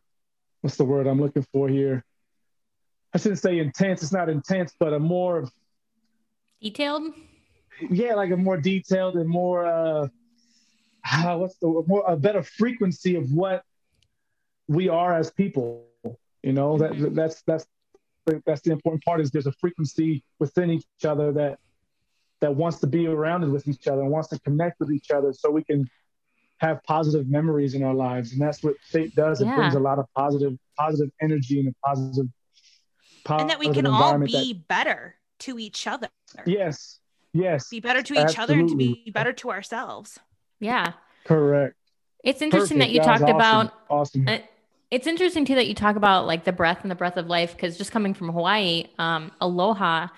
what's 0.61 0.76
the 0.76 0.84
word 0.84 1.07
I'm 1.07 1.20
looking 1.20 1.47
for 1.53 1.68
here? 1.68 2.05
I 3.14 3.18
shouldn't 3.18 3.41
say 3.41 3.59
intense. 3.59 4.03
It's 4.03 4.12
not 4.12 4.28
intense, 4.28 4.74
but 4.78 4.93
a 4.93 4.99
more 4.99 5.49
Detailed. 6.62 7.14
yeah, 7.91 8.14
like 8.14 8.30
a 8.30 8.36
more 8.36 8.59
detailed 8.59 9.16
and 9.16 9.28
more 9.28 9.64
uh, 9.64 10.09
what's 11.36 11.57
the 11.57 11.82
more 11.86 12.05
a 12.07 12.16
better 12.16 12.43
frequency 12.43 13.16
of 13.16 13.32
what 13.32 13.62
we 14.70 14.88
are 14.88 15.12
as 15.18 15.30
people. 15.32 15.84
You 16.42 16.52
know 16.54 16.78
that 16.78 16.92
Mhm. 16.92 17.14
that's 17.14 17.42
that's 17.42 17.66
that's 18.46 18.60
the 18.62 18.70
important 18.70 19.04
part 19.04 19.20
is 19.20 19.30
there's 19.30 19.48
a 19.48 19.52
frequency 19.64 20.22
within 20.38 20.70
each 20.70 21.04
other 21.04 21.32
that 21.32 21.58
that 22.40 22.54
wants 22.54 22.78
to 22.80 22.86
be 22.86 23.06
around 23.06 23.50
with 23.52 23.66
each 23.68 23.86
other 23.88 24.00
and 24.02 24.10
wants 24.10 24.28
to 24.28 24.38
connect 24.40 24.78
with 24.80 24.90
each 24.92 25.10
other 25.10 25.32
so 25.32 25.50
we 25.50 25.64
can 25.64 25.90
have 26.58 26.82
positive 26.84 27.28
memories 27.28 27.74
in 27.74 27.82
our 27.82 27.92
lives 27.94 28.32
and 28.32 28.40
that's 28.40 28.62
what 28.62 28.74
faith 28.82 29.12
does 29.14 29.40
it 29.40 29.46
Yeah. 29.46 29.56
brings 29.56 29.74
a 29.74 29.80
lot 29.80 29.98
of 29.98 30.06
positive 30.14 30.56
positive 30.78 31.10
energy 31.20 31.58
and 31.60 31.68
a 31.68 31.74
positive, 31.86 32.28
and 33.28 33.50
that 33.50 33.58
we 33.58 33.70
can 33.72 33.86
all 33.86 34.18
be 34.18 34.52
that- 34.54 34.68
better 34.68 35.16
to 35.40 35.58
each 35.58 35.86
other. 35.86 36.08
yes 36.46 37.00
yes 37.32 37.68
Be 37.68 37.80
better 37.80 38.02
to 38.02 38.14
each 38.14 38.38
other 38.38 38.54
and 38.54 38.68
to 38.68 38.76
be 38.76 39.10
better 39.10 39.32
to 39.32 39.50
ourselves. 39.50 40.18
Yeah. 40.60 40.92
correct 41.24 41.76
It's 42.22 42.40
interesting 42.40 42.78
Perfect. 42.78 42.88
that 42.88 42.94
you 42.94 43.00
was 43.00 43.06
talked 43.06 43.22
awesome. 43.22 43.36
about 43.36 43.72
awesome 43.90 44.28
It's 44.91 45.07
interesting 45.07 45.45
too 45.45 45.55
that 45.55 45.68
you 45.68 45.74
talk 45.74 45.97
about 45.97 46.26
like 46.26 46.45
the 46.45 46.53
breath 46.53 46.78
and 46.82 46.91
the 46.91 46.97
breath 46.97 47.16
of 47.16 47.28
life 47.28 47.53
because 47.53 47.78
just 47.78 47.93
coming 47.93 48.14
from 48.14 48.30
Hawaii, 48.30 48.86
um, 48.99 49.30
aloha 49.41 50.09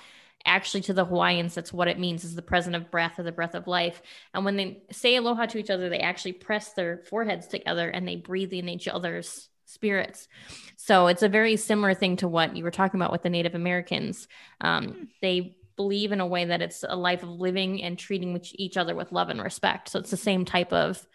actually 0.44 0.80
to 0.82 0.92
the 0.92 1.04
Hawaiians, 1.04 1.54
that's 1.54 1.72
what 1.72 1.88
it 1.88 1.98
means 1.98 2.24
is 2.24 2.34
the 2.34 2.42
present 2.42 2.74
of 2.74 2.90
breath 2.90 3.18
or 3.18 3.22
the 3.22 3.32
breath 3.32 3.54
of 3.54 3.66
life. 3.66 4.02
And 4.34 4.44
when 4.44 4.56
they 4.56 4.82
say 4.90 5.16
aloha 5.16 5.46
to 5.46 5.58
each 5.58 5.70
other, 5.70 5.88
they 5.88 5.98
actually 5.98 6.32
press 6.32 6.72
their 6.72 6.98
foreheads 7.08 7.46
together 7.46 7.88
and 7.88 8.06
they 8.06 8.16
breathe 8.16 8.52
in 8.52 8.68
each 8.68 8.88
other's 8.88 9.48
spirits. 9.66 10.28
So 10.76 11.06
it's 11.06 11.22
a 11.22 11.28
very 11.28 11.56
similar 11.56 11.94
thing 11.94 12.16
to 12.16 12.28
what 12.28 12.56
you 12.56 12.64
were 12.64 12.70
talking 12.70 12.98
about 12.98 13.12
with 13.12 13.22
the 13.22 13.30
Native 13.30 13.54
Americans. 13.54 14.26
Um, 14.60 15.08
they 15.20 15.56
believe 15.76 16.12
in 16.12 16.20
a 16.20 16.26
way 16.26 16.44
that 16.46 16.62
it's 16.62 16.84
a 16.86 16.96
life 16.96 17.22
of 17.22 17.30
living 17.30 17.82
and 17.82 17.98
treating 17.98 18.38
each 18.54 18.76
other 18.76 18.94
with 18.94 19.12
love 19.12 19.30
and 19.30 19.42
respect. 19.42 19.88
So 19.88 19.98
it's 19.98 20.10
the 20.10 20.16
same 20.16 20.44
type 20.44 20.72
of 20.72 21.06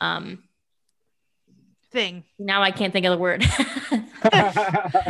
um, 0.00 0.44
Thing. 1.90 2.24
now 2.38 2.62
I 2.62 2.70
can't 2.70 2.92
think 2.92 3.06
of 3.06 3.12
the 3.12 3.18
word. 3.18 3.42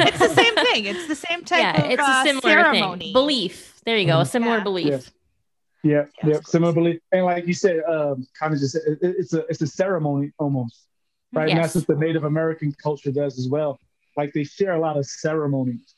It's 0.01 0.19
the 0.21 0.29
same 0.29 0.55
thing. 0.55 0.85
It's 0.85 1.07
the 1.09 1.15
same 1.17 1.45
type 1.45 1.59
yeah, 1.61 1.85
of 1.85 1.91
it's 1.91 2.03
uh, 2.03 2.23
a 2.25 2.27
similar 2.27 2.41
ceremony. 2.63 2.99
thing. 3.07 3.13
Belief. 3.13 3.81
There 3.85 3.97
you 3.99 4.07
go. 4.07 4.21
A 4.21 4.23
Mhm. 4.23 4.29
similar 4.29 4.59
Yeah. 4.59 4.63
belief. 4.63 4.87
Yes. 4.87 5.11
Yeah, 5.83 5.93
Yes. 5.93 6.07
yeah, 6.25 6.41
similar 6.45 6.73
belief. 6.73 7.01
And 7.13 7.25
like 7.25 7.47
you 7.47 7.55
said, 7.55 7.83
um, 7.85 8.27
kind 8.39 8.53
of 8.55 8.61
just 8.61 8.75
it, 8.77 8.99
it's 9.03 9.33
a 9.33 9.41
it's 9.49 9.61
a 9.63 9.67
ceremony 9.67 10.33
almost, 10.39 10.87
right? 11.33 11.49
And 11.49 11.59
that's 11.59 11.75
what 11.75 11.87
the 11.87 11.97
Native 11.97 12.25
American 12.25 12.73
culture 12.83 13.11
does 13.13 13.39
as 13.39 13.49
well. 13.49 13.79
Like 14.17 14.33
they 14.33 14.45
share 14.45 14.73
a 14.73 14.81
lot 14.81 14.97
of 14.97 15.07
ceremonies, 15.07 15.95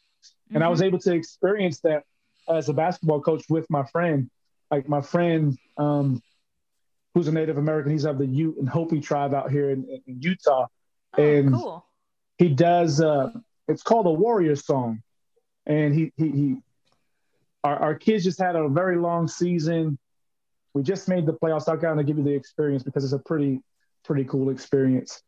and 0.54 0.62
I 0.62 0.66
Mm-hmm. 0.66 0.70
was 0.70 0.82
able 0.82 0.98
to 1.00 1.14
experience 1.14 1.80
that 1.80 2.04
as 2.48 2.68
a 2.68 2.72
basketball 2.74 3.20
coach 3.20 3.44
with 3.48 3.68
my 3.70 3.84
friend. 3.84 4.30
Like 4.70 4.88
my 4.88 5.00
friend, 5.00 5.58
um, 5.78 6.22
who's 7.14 7.28
a 7.28 7.32
Native 7.32 7.58
American, 7.58 7.92
he's 7.92 8.04
of 8.04 8.18
the 8.18 8.26
Ute 8.26 8.56
and 8.58 8.68
Hopi 8.68 9.00
tribe 9.00 9.34
out 9.34 9.50
here 9.50 9.70
in, 9.70 9.84
in 10.06 10.20
Utah. 10.20 10.66
Oh, 11.18 11.22
and- 11.22 11.52
cool. 11.52 11.86
he 12.38 12.48
does 12.48 13.00
uh 13.00 13.30
it's 13.68 13.82
called 13.82 14.06
a 14.06 14.12
warrior 14.12 14.56
song. 14.56 15.02
And 15.66 15.94
he 15.94 16.12
he, 16.16 16.30
he 16.30 16.56
our, 17.62 17.76
our 17.76 17.94
kids 17.94 18.24
just 18.24 18.40
had 18.40 18.56
a 18.56 18.68
very 18.68 18.96
long 18.96 19.28
season. 19.28 19.98
We 20.74 20.82
just 20.82 21.08
made 21.08 21.26
the 21.26 21.32
playoffs. 21.34 21.68
I'll 21.68 21.76
kind 21.76 22.00
of 22.00 22.06
give 22.06 22.16
you 22.16 22.24
the 22.24 22.34
experience 22.34 22.82
because 22.82 23.04
it's 23.04 23.12
a 23.12 23.18
pretty 23.18 23.60
pretty 24.04 24.24
cool 24.24 24.50
experience. 24.50 25.22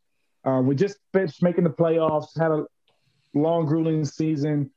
Uh, 0.45 0.61
we 0.65 0.75
just 0.75 0.97
finished 1.13 1.43
making 1.43 1.65
the 1.65 1.71
playoffs 1.71 2.37
had 2.37 2.51
a 2.51 2.65
long 3.35 3.67
grueling 3.67 4.05
season. 4.05 4.71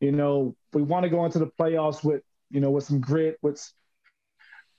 You 0.00 0.12
know 0.12 0.56
we 0.72 0.82
want 0.82 1.04
to 1.04 1.10
go 1.10 1.24
into 1.24 1.38
the 1.38 1.50
playoffs 1.58 2.04
with 2.04 2.22
you 2.50 2.60
know 2.60 2.70
with 2.70 2.84
some 2.84 3.00
grit 3.00 3.38
with 3.42 3.60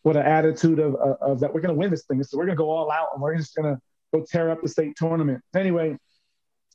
with 0.04 0.18
an 0.18 0.26
attitude 0.26 0.80
of, 0.80 0.96
of, 0.96 1.18
of 1.22 1.40
that 1.40 1.54
we're 1.54 1.62
going 1.62 1.74
to 1.74 1.80
win 1.80 1.92
this 1.92 2.06
thing 2.06 2.22
so 2.24 2.38
we're 2.38 2.46
going 2.46 2.58
to 2.58 2.62
go 2.62 2.70
all 2.70 2.92
out 2.92 3.10
and 3.14 3.22
we're 3.22 3.36
just 3.36 3.56
going 3.56 3.76
to 3.76 3.80
go 4.14 4.26
tear 4.30 4.50
up 4.50 4.62
the 4.62 4.70
state 4.70 4.96
tournament 4.96 5.42
anyway 5.56 5.96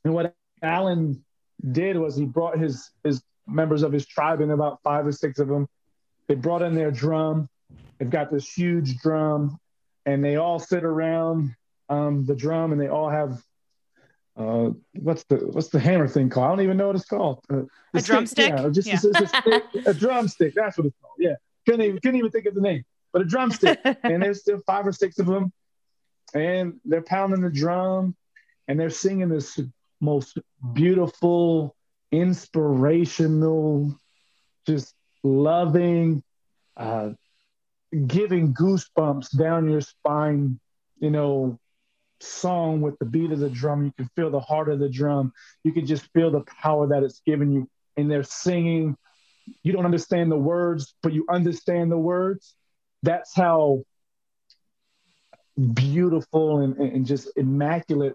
and 0.04 0.14
what 0.14 0.34
Alan 0.62 1.24
did 1.72 1.96
was 1.96 2.16
he 2.16 2.24
brought 2.24 2.58
his 2.58 2.90
his 3.02 3.22
members 3.46 3.82
of 3.82 3.92
his 3.92 4.06
tribe 4.06 4.40
in 4.40 4.50
about 4.50 4.80
five 4.82 5.06
or 5.06 5.12
six 5.12 5.38
of 5.38 5.48
them. 5.48 5.68
They 6.28 6.34
brought 6.34 6.62
in 6.62 6.74
their 6.74 6.90
drum. 6.90 7.48
They've 7.98 8.10
got 8.10 8.30
this 8.30 8.52
huge 8.52 8.98
drum, 8.98 9.58
and 10.04 10.24
they 10.24 10.36
all 10.36 10.58
sit 10.58 10.84
around 10.84 11.54
um, 11.88 12.26
the 12.26 12.34
drum, 12.34 12.72
and 12.72 12.80
they 12.80 12.88
all 12.88 13.08
have 13.08 13.40
uh, 14.36 14.70
what's 14.94 15.24
the 15.24 15.36
what's 15.36 15.68
the 15.68 15.80
hammer 15.80 16.08
thing 16.08 16.28
called? 16.28 16.46
I 16.46 16.48
don't 16.50 16.64
even 16.64 16.76
know 16.76 16.88
what 16.88 16.96
it's 16.96 17.06
called. 17.06 17.44
Uh, 17.50 17.62
A 17.94 18.02
drumstick? 18.02 18.50
Yeah, 18.50 18.68
just 18.70 18.88
Yeah. 18.88 18.94
It's, 18.94 19.04
it's 19.04 19.20
a, 19.20 19.26
stick, 19.26 19.64
a 19.86 19.94
drumstick. 19.94 20.54
That's 20.54 20.76
what 20.76 20.86
it's 20.86 20.96
called. 21.00 21.16
Yeah, 21.18 21.34
couldn't 21.64 21.82
even 21.82 22.00
couldn't 22.00 22.18
even 22.18 22.30
think 22.30 22.46
of 22.46 22.54
the 22.54 22.60
name, 22.60 22.84
but 23.16 23.24
a 23.24 23.28
drumstick 23.28 23.78
and 24.02 24.22
there's 24.22 24.40
still 24.40 24.60
five 24.66 24.86
or 24.86 24.92
six 24.92 25.18
of 25.18 25.24
them, 25.24 25.50
and 26.34 26.74
they're 26.84 27.00
pounding 27.00 27.40
the 27.40 27.48
drum, 27.48 28.14
and 28.68 28.78
they're 28.78 28.90
singing 28.90 29.30
this 29.30 29.58
most 30.02 30.36
beautiful, 30.74 31.74
inspirational, 32.12 33.98
just 34.66 34.92
loving, 35.22 36.22
uh, 36.76 37.08
giving 38.06 38.52
goosebumps 38.52 39.34
down 39.38 39.70
your 39.70 39.80
spine, 39.80 40.60
you 40.98 41.08
know, 41.08 41.58
song 42.20 42.82
with 42.82 42.98
the 42.98 43.06
beat 43.06 43.32
of 43.32 43.38
the 43.38 43.48
drum. 43.48 43.86
You 43.86 43.92
can 43.96 44.10
feel 44.14 44.30
the 44.30 44.40
heart 44.40 44.68
of 44.68 44.78
the 44.78 44.90
drum. 44.90 45.32
You 45.64 45.72
can 45.72 45.86
just 45.86 46.06
feel 46.12 46.30
the 46.30 46.44
power 46.60 46.88
that 46.88 47.02
it's 47.02 47.22
giving 47.24 47.50
you. 47.50 47.66
And 47.96 48.10
they're 48.10 48.24
singing 48.24 48.94
you 49.62 49.72
don't 49.72 49.84
understand 49.84 50.30
the 50.30 50.36
words, 50.36 50.94
but 51.02 51.12
you 51.12 51.24
understand 51.30 51.90
the 51.90 51.98
words. 51.98 52.54
That's 53.02 53.34
how 53.34 53.84
beautiful 55.74 56.60
and, 56.60 56.76
and 56.76 57.06
just 57.06 57.30
immaculate 57.36 58.14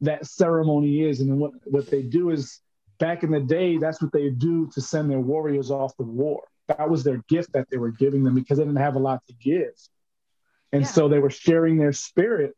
that 0.00 0.26
ceremony 0.26 1.02
is. 1.02 1.20
And 1.20 1.38
what, 1.38 1.52
what 1.64 1.90
they 1.90 2.02
do 2.02 2.30
is 2.30 2.60
back 2.98 3.22
in 3.22 3.30
the 3.30 3.40
day, 3.40 3.78
that's 3.78 4.00
what 4.00 4.12
they 4.12 4.30
do 4.30 4.70
to 4.74 4.80
send 4.80 5.10
their 5.10 5.20
warriors 5.20 5.70
off 5.70 5.96
to 5.96 6.02
war. 6.02 6.42
That 6.68 6.90
was 6.90 7.04
their 7.04 7.22
gift 7.28 7.52
that 7.52 7.68
they 7.70 7.76
were 7.76 7.90
giving 7.90 8.24
them 8.24 8.34
because 8.34 8.58
they 8.58 8.64
didn't 8.64 8.80
have 8.80 8.96
a 8.96 9.00
lot 9.00 9.22
to 9.28 9.34
give. 9.34 9.72
And 10.72 10.82
yeah. 10.82 10.88
so 10.88 11.08
they 11.08 11.18
were 11.18 11.30
sharing 11.30 11.78
their 11.78 11.92
spirit 11.92 12.54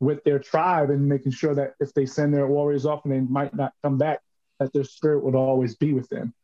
with 0.00 0.22
their 0.24 0.38
tribe 0.38 0.90
and 0.90 1.08
making 1.08 1.32
sure 1.32 1.54
that 1.54 1.74
if 1.80 1.94
they 1.94 2.06
send 2.06 2.34
their 2.34 2.46
warriors 2.46 2.84
off 2.84 3.04
and 3.04 3.12
they 3.12 3.20
might 3.20 3.54
not 3.54 3.72
come 3.82 3.98
back, 3.98 4.20
that 4.58 4.72
their 4.72 4.84
spirit 4.84 5.24
would 5.24 5.34
always 5.34 5.76
be 5.76 5.92
with 5.92 6.08
them. 6.08 6.34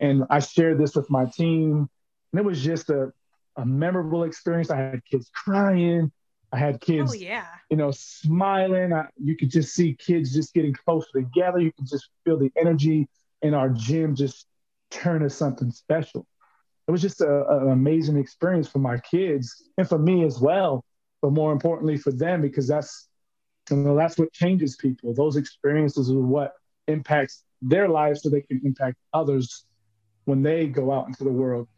And 0.00 0.24
I 0.30 0.40
shared 0.40 0.78
this 0.78 0.96
with 0.96 1.10
my 1.10 1.26
team, 1.26 1.88
and 2.32 2.40
it 2.40 2.44
was 2.44 2.62
just 2.62 2.90
a, 2.90 3.12
a 3.56 3.64
memorable 3.64 4.24
experience. 4.24 4.70
I 4.70 4.76
had 4.76 5.04
kids 5.04 5.30
crying. 5.34 6.12
I 6.52 6.58
had 6.58 6.80
kids, 6.80 7.12
oh, 7.12 7.14
yeah. 7.14 7.46
you 7.70 7.76
know, 7.76 7.92
smiling. 7.92 8.92
I, 8.92 9.06
you 9.22 9.36
could 9.36 9.50
just 9.50 9.72
see 9.72 9.94
kids 9.94 10.34
just 10.34 10.52
getting 10.52 10.74
closer 10.74 11.06
together. 11.14 11.60
You 11.60 11.72
could 11.72 11.86
just 11.86 12.08
feel 12.24 12.38
the 12.38 12.50
energy 12.56 13.08
in 13.42 13.54
our 13.54 13.68
gym 13.68 14.16
just 14.16 14.46
turn 14.90 15.22
to 15.22 15.30
something 15.30 15.70
special. 15.70 16.26
It 16.88 16.90
was 16.90 17.02
just 17.02 17.20
a, 17.20 17.46
an 17.48 17.70
amazing 17.70 18.16
experience 18.16 18.68
for 18.68 18.80
my 18.80 18.98
kids 18.98 19.68
and 19.78 19.88
for 19.88 19.98
me 19.98 20.24
as 20.24 20.40
well, 20.40 20.84
but 21.22 21.30
more 21.30 21.52
importantly 21.52 21.96
for 21.96 22.10
them 22.10 22.42
because 22.42 22.66
that's, 22.66 23.08
you 23.70 23.76
know, 23.76 23.94
that's 23.94 24.18
what 24.18 24.32
changes 24.32 24.74
people. 24.74 25.14
Those 25.14 25.36
experiences 25.36 26.10
are 26.10 26.18
what 26.18 26.54
impacts 26.88 27.44
their 27.62 27.88
lives 27.88 28.22
so 28.22 28.28
they 28.28 28.40
can 28.40 28.60
impact 28.64 28.96
others 29.12 29.66
when 30.24 30.42
they 30.42 30.66
go 30.66 30.90
out 30.90 31.06
into 31.06 31.22
the 31.22 31.30
world. 31.30 31.68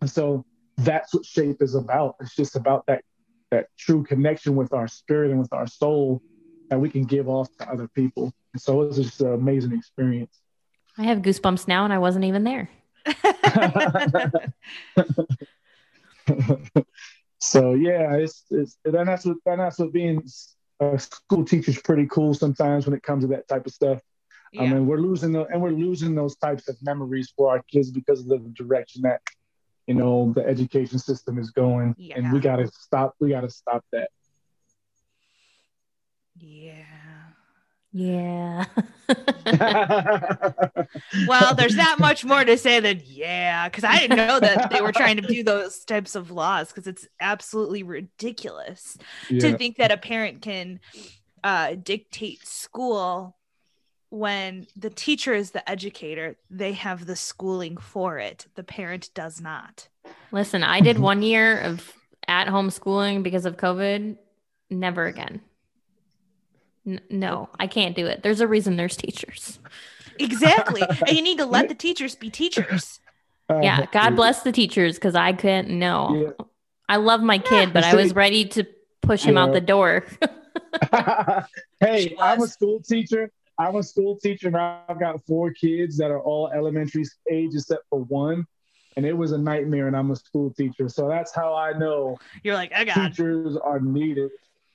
And 0.00 0.10
so 0.10 0.46
that's 0.84 1.14
what 1.14 1.24
shape 1.24 1.62
is 1.62 1.74
about. 1.74 2.16
It's 2.20 2.34
just 2.34 2.56
about 2.56 2.86
that 2.86 3.02
that 3.50 3.66
true 3.76 4.04
connection 4.04 4.54
with 4.54 4.72
our 4.72 4.86
spirit 4.86 5.30
and 5.30 5.40
with 5.40 5.52
our 5.52 5.66
soul 5.66 6.22
that 6.68 6.78
we 6.78 6.88
can 6.88 7.04
give 7.04 7.28
off 7.28 7.48
to 7.58 7.68
other 7.68 7.88
people. 7.88 8.32
And 8.52 8.62
so 8.62 8.82
it 8.82 8.86
was 8.88 8.96
just 8.96 9.20
an 9.20 9.32
amazing 9.32 9.72
experience. 9.72 10.40
I 10.96 11.02
have 11.04 11.18
goosebumps 11.18 11.66
now 11.66 11.84
and 11.84 11.92
I 11.92 11.98
wasn't 11.98 12.24
even 12.26 12.44
there. 12.44 12.70
so 17.40 17.74
yeah, 17.74 18.14
it's 18.14 18.44
it's 18.50 18.78
and 18.84 19.08
that's 19.08 19.24
what 19.24 19.38
and 19.46 19.60
that's 19.60 19.78
what 19.78 19.92
being 19.92 20.22
a 20.80 20.98
school 20.98 21.44
teacher 21.44 21.70
is 21.70 21.80
pretty 21.80 22.06
cool 22.06 22.34
sometimes 22.34 22.86
when 22.86 22.94
it 22.94 23.02
comes 23.02 23.24
to 23.24 23.28
that 23.28 23.48
type 23.48 23.66
of 23.66 23.72
stuff. 23.72 24.00
Yeah. 24.52 24.62
I 24.62 24.68
mean, 24.68 24.86
we're 24.86 24.98
losing 24.98 25.32
the, 25.32 25.46
and 25.46 25.62
we're 25.62 25.70
losing 25.70 26.14
those 26.14 26.36
types 26.36 26.68
of 26.68 26.76
memories 26.82 27.32
for 27.36 27.50
our 27.50 27.62
kids 27.62 27.90
because 27.90 28.20
of 28.20 28.26
the 28.26 28.38
direction 28.54 29.02
that 29.02 29.20
you 29.90 29.96
know 29.96 30.32
the 30.36 30.46
education 30.46 31.00
system 31.00 31.36
is 31.36 31.50
going, 31.50 31.96
yeah. 31.98 32.14
and 32.16 32.32
we 32.32 32.38
got 32.38 32.56
to 32.56 32.68
stop. 32.68 33.16
We 33.18 33.30
got 33.30 33.40
to 33.40 33.50
stop 33.50 33.84
that. 33.90 34.08
Yeah. 36.36 36.84
Yeah. 37.92 38.66
well, 41.26 41.56
there's 41.56 41.74
not 41.74 41.98
much 41.98 42.24
more 42.24 42.44
to 42.44 42.56
say 42.56 42.78
than 42.78 43.02
yeah, 43.04 43.68
because 43.68 43.82
I 43.82 43.98
didn't 43.98 44.16
know 44.16 44.38
that 44.38 44.70
they 44.70 44.80
were 44.80 44.92
trying 44.92 45.16
to 45.16 45.26
do 45.26 45.42
those 45.42 45.84
types 45.84 46.14
of 46.14 46.30
laws 46.30 46.68
because 46.68 46.86
it's 46.86 47.08
absolutely 47.20 47.82
ridiculous 47.82 48.96
yeah. 49.28 49.40
to 49.40 49.58
think 49.58 49.78
that 49.78 49.90
a 49.90 49.96
parent 49.96 50.40
can 50.40 50.78
uh, 51.42 51.74
dictate 51.74 52.46
school 52.46 53.36
when 54.10 54.66
the 54.76 54.90
teacher 54.90 55.32
is 55.32 55.52
the 55.52 55.68
educator, 55.70 56.36
they 56.50 56.72
have 56.72 57.06
the 57.06 57.16
schooling 57.16 57.76
for 57.76 58.18
it. 58.18 58.46
The 58.56 58.64
parent 58.64 59.10
does 59.14 59.40
not. 59.40 59.88
Listen, 60.32 60.62
I 60.62 60.80
did 60.80 60.98
one 60.98 61.22
year 61.22 61.60
of 61.60 61.92
at 62.28 62.48
home 62.48 62.70
schooling 62.70 63.22
because 63.22 63.46
of 63.46 63.56
COVID. 63.56 64.16
Never 64.68 65.06
again. 65.06 65.40
N- 66.86 67.00
no, 67.08 67.48
I 67.58 67.66
can't 67.66 67.94
do 67.94 68.06
it. 68.06 68.22
There's 68.22 68.40
a 68.40 68.48
reason 68.48 68.76
there's 68.76 68.96
teachers. 68.96 69.58
Exactly. 70.18 70.82
and 71.06 71.16
you 71.16 71.22
need 71.22 71.38
to 71.38 71.46
let 71.46 71.68
the 71.68 71.74
teachers 71.74 72.14
be 72.16 72.30
teachers. 72.30 73.00
Uh, 73.48 73.60
yeah. 73.62 73.86
God 73.92 74.16
bless 74.16 74.42
the 74.42 74.52
teachers 74.52 74.96
because 74.96 75.14
I 75.14 75.32
couldn't 75.32 75.76
know. 75.76 76.34
Yeah. 76.38 76.44
I 76.88 76.96
love 76.96 77.20
my 77.20 77.38
kid, 77.38 77.72
but 77.72 77.84
I 77.84 77.94
was 77.94 78.14
ready 78.14 78.44
to 78.46 78.66
push 79.00 79.22
him 79.22 79.38
out 79.38 79.52
the 79.52 79.60
door. 79.60 80.04
hey, 81.80 82.16
I'm 82.20 82.42
a 82.42 82.48
school 82.48 82.80
teacher 82.80 83.30
I'm 83.60 83.76
a 83.76 83.82
school 83.82 84.16
teacher 84.16 84.48
and 84.48 84.56
I've 84.56 84.98
got 84.98 85.22
four 85.26 85.52
kids 85.52 85.98
that 85.98 86.10
are 86.10 86.20
all 86.20 86.48
elementary 86.48 87.04
age 87.30 87.50
except 87.54 87.84
for 87.90 88.00
one. 88.04 88.46
And 88.96 89.04
it 89.06 89.12
was 89.12 89.30
a 89.32 89.38
nightmare, 89.38 89.86
and 89.86 89.96
I'm 89.96 90.10
a 90.10 90.16
school 90.16 90.50
teacher. 90.50 90.88
So 90.88 91.08
that's 91.08 91.32
how 91.32 91.54
I 91.54 91.72
know 91.78 92.18
you're 92.42 92.56
like, 92.56 92.72
I 92.74 92.84
got 92.84 92.94
teachers 92.94 93.56
are 93.56 93.78
needed. 93.78 94.32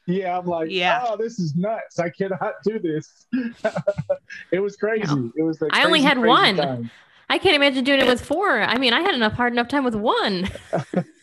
Yeah, 0.08 0.38
I'm 0.38 0.46
like, 0.46 0.70
yeah. 0.72 1.04
oh, 1.06 1.18
this 1.18 1.38
is 1.38 1.56
nuts. 1.56 2.00
I 2.00 2.10
cannot 2.10 2.54
do 2.64 2.80
this. 2.80 3.26
it 4.52 4.60
was 4.60 4.78
crazy. 4.78 5.14
No. 5.14 5.32
It 5.36 5.44
was. 5.44 5.62
I 5.72 5.84
only 5.84 6.02
had 6.02 6.18
one. 6.18 6.56
Time. 6.56 6.92
I 7.30 7.40
can't 7.40 7.56
imagine 7.56 7.84
doing 7.84 8.00
it 8.00 8.08
with 8.08 8.24
four. 8.24 8.62
I 8.62 8.78
mean, 8.78 8.94
I 8.94 9.02
had 9.02 9.16
enough 9.16 9.34
hard 9.34 9.52
enough 9.52 9.68
time 9.68 9.84
with 9.84 9.96
one. 9.96 10.50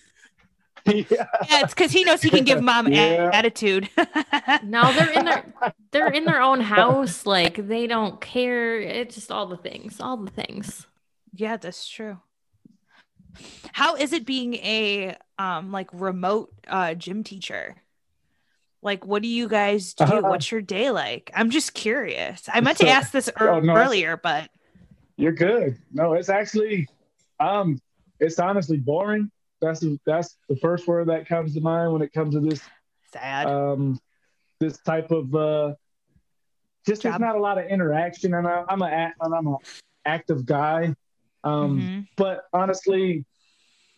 yeah. 0.86 1.04
yeah, 1.10 1.60
it's 1.62 1.74
because 1.74 1.92
he 1.92 2.04
knows 2.04 2.22
he 2.22 2.30
can 2.30 2.44
give 2.44 2.62
mom 2.62 2.92
yeah. 2.92 3.30
a- 3.30 3.34
attitude. 3.34 3.88
no, 4.64 4.92
they're 4.92 5.12
in 5.12 5.24
their 5.24 5.54
they're 5.90 6.10
in 6.10 6.24
their 6.24 6.40
own 6.40 6.60
house. 6.60 7.26
Like 7.26 7.66
they 7.68 7.86
don't 7.86 8.20
care. 8.20 8.80
It's 8.80 9.14
just 9.14 9.30
all 9.30 9.46
the 9.46 9.56
things, 9.56 10.00
all 10.00 10.16
the 10.16 10.30
things. 10.30 10.86
Yeah, 11.34 11.56
that's 11.56 11.88
true. 11.88 12.18
How 13.72 13.96
is 13.96 14.12
it 14.12 14.26
being 14.26 14.54
a 14.54 15.16
um 15.38 15.72
like 15.72 15.88
remote 15.92 16.52
uh 16.66 16.94
gym 16.94 17.24
teacher? 17.24 17.76
Like, 18.84 19.06
what 19.06 19.22
do 19.22 19.28
you 19.28 19.48
guys 19.48 19.94
do? 19.94 20.04
Uh, 20.04 20.22
What's 20.22 20.50
your 20.50 20.60
day 20.60 20.90
like? 20.90 21.30
I'm 21.34 21.50
just 21.50 21.72
curious. 21.72 22.48
I 22.52 22.60
meant 22.60 22.78
so, 22.78 22.84
to 22.84 22.90
ask 22.90 23.12
this 23.12 23.28
er- 23.40 23.50
oh, 23.50 23.60
no, 23.60 23.76
earlier, 23.76 24.16
but 24.16 24.50
you're 25.16 25.32
good. 25.32 25.78
No, 25.92 26.14
it's 26.14 26.28
actually 26.28 26.88
um 27.38 27.80
it's 28.18 28.38
honestly 28.38 28.76
boring 28.76 29.30
that's 29.62 29.80
the, 29.80 29.98
that's 30.04 30.36
the 30.48 30.56
first 30.56 30.86
word 30.86 31.08
that 31.08 31.26
comes 31.26 31.54
to 31.54 31.60
mind 31.60 31.92
when 31.92 32.02
it 32.02 32.12
comes 32.12 32.34
to 32.34 32.40
this 32.40 32.60
sad. 33.12 33.46
um 33.46 33.98
this 34.60 34.78
type 34.78 35.10
of 35.10 35.34
uh 35.34 35.74
just 36.86 37.02
Job. 37.02 37.12
there's 37.12 37.20
not 37.20 37.36
a 37.36 37.40
lot 37.40 37.58
of 37.58 37.66
interaction 37.66 38.34
and 38.34 38.46
I, 38.46 38.64
I'm 38.68 38.82
a 38.82 39.12
I'm 39.20 39.46
a 39.46 39.56
active 40.04 40.44
guy. 40.44 40.94
Um 41.44 41.80
mm-hmm. 41.80 42.00
but 42.16 42.44
honestly 42.52 43.24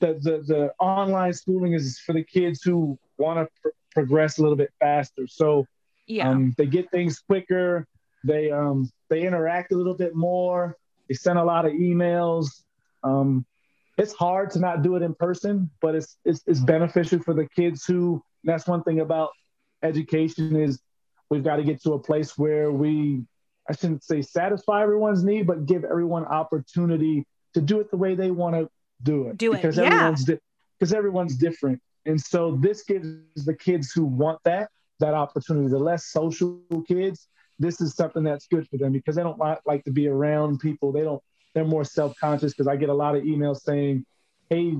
the, 0.01 0.15
the 0.21 0.45
the 0.47 0.73
online 0.79 1.33
schooling 1.33 1.73
is 1.73 1.99
for 1.99 2.12
the 2.12 2.23
kids 2.23 2.62
who 2.62 2.99
want 3.19 3.39
to 3.39 3.49
pr- 3.62 3.69
progress 3.93 4.39
a 4.39 4.43
little 4.43 4.57
bit 4.57 4.73
faster. 4.81 5.27
So 5.27 5.67
yeah. 6.07 6.29
um, 6.29 6.55
they 6.59 6.67
get 6.67 6.91
things 6.91 7.21
quicker. 7.21 7.87
They 8.25 8.51
um 8.51 8.91
they 9.09 9.27
interact 9.27 9.73
a 9.73 9.77
little 9.77 9.95
bit 9.95 10.15
more. 10.15 10.77
They 11.09 11.15
send 11.15 11.39
a 11.39 11.45
lot 11.45 11.65
of 11.65 11.73
emails. 11.73 12.62
Um 13.03 13.47
it's 13.97 14.12
hard 14.12 14.51
to 14.53 14.59
not 14.59 14.82
do 14.82 14.97
it 14.97 15.03
in 15.03 15.14
person, 15.14 15.70
but 15.80 15.95
it's 15.95 16.16
it's, 16.24 16.42
it's 16.47 16.61
beneficial 16.61 17.20
for 17.20 17.34
the 17.34 17.49
kids 17.49 17.84
who. 17.84 18.22
That's 18.47 18.66
one 18.66 18.82
thing 18.82 19.01
about 19.01 19.30
education 19.82 20.55
is 20.55 20.78
we've 21.30 21.42
got 21.42 21.57
to 21.57 21.64
get 21.64 21.82
to 21.84 21.95
a 21.95 21.99
place 21.99 22.36
where 22.36 22.70
we 22.70 23.24
I 23.68 23.74
shouldn't 23.74 24.05
say 24.05 24.20
satisfy 24.22 24.82
everyone's 24.82 25.24
need, 25.24 25.47
but 25.47 25.66
give 25.66 25.84
everyone 25.84 26.24
opportunity 26.26 27.26
to 27.55 27.61
do 27.61 27.80
it 27.80 27.90
the 27.90 27.97
way 27.97 28.14
they 28.14 28.30
want 28.30 28.55
to 28.57 28.68
do 29.03 29.28
it. 29.28 29.38
Do 29.38 29.53
it 29.53 29.57
because 29.57 29.78
yeah. 29.78 29.84
everyone's 29.84 30.24
because 30.24 30.90
di- 30.90 30.97
everyone's 30.97 31.36
different, 31.36 31.80
and 32.05 32.20
so 32.20 32.59
this 32.61 32.82
gives 32.84 33.07
the 33.36 33.55
kids 33.55 33.92
who 33.92 34.05
want 34.05 34.40
that 34.45 34.70
that 35.01 35.14
opportunity. 35.14 35.68
The 35.68 35.78
less 35.78 36.07
social 36.07 36.61
kids, 36.86 37.28
this 37.59 37.80
is 37.80 37.95
something 37.95 38.22
that's 38.22 38.47
good 38.47 38.68
for 38.68 38.76
them 38.76 38.92
because 38.92 39.16
they 39.16 39.22
don't 39.22 39.38
like 39.38 39.84
to 39.84 39.92
be 39.92 40.09
around 40.09 40.59
people. 40.59 40.92
They 40.92 41.03
don't 41.03 41.22
they're 41.55 41.65
more 41.65 41.85
self-conscious 41.85 42.53
because 42.53 42.67
I 42.67 42.77
get 42.77 42.89
a 42.89 42.95
lot 42.95 43.17
of 43.17 43.23
emails 43.23 43.63
saying, 43.63 44.05
"Hey, 44.51 44.77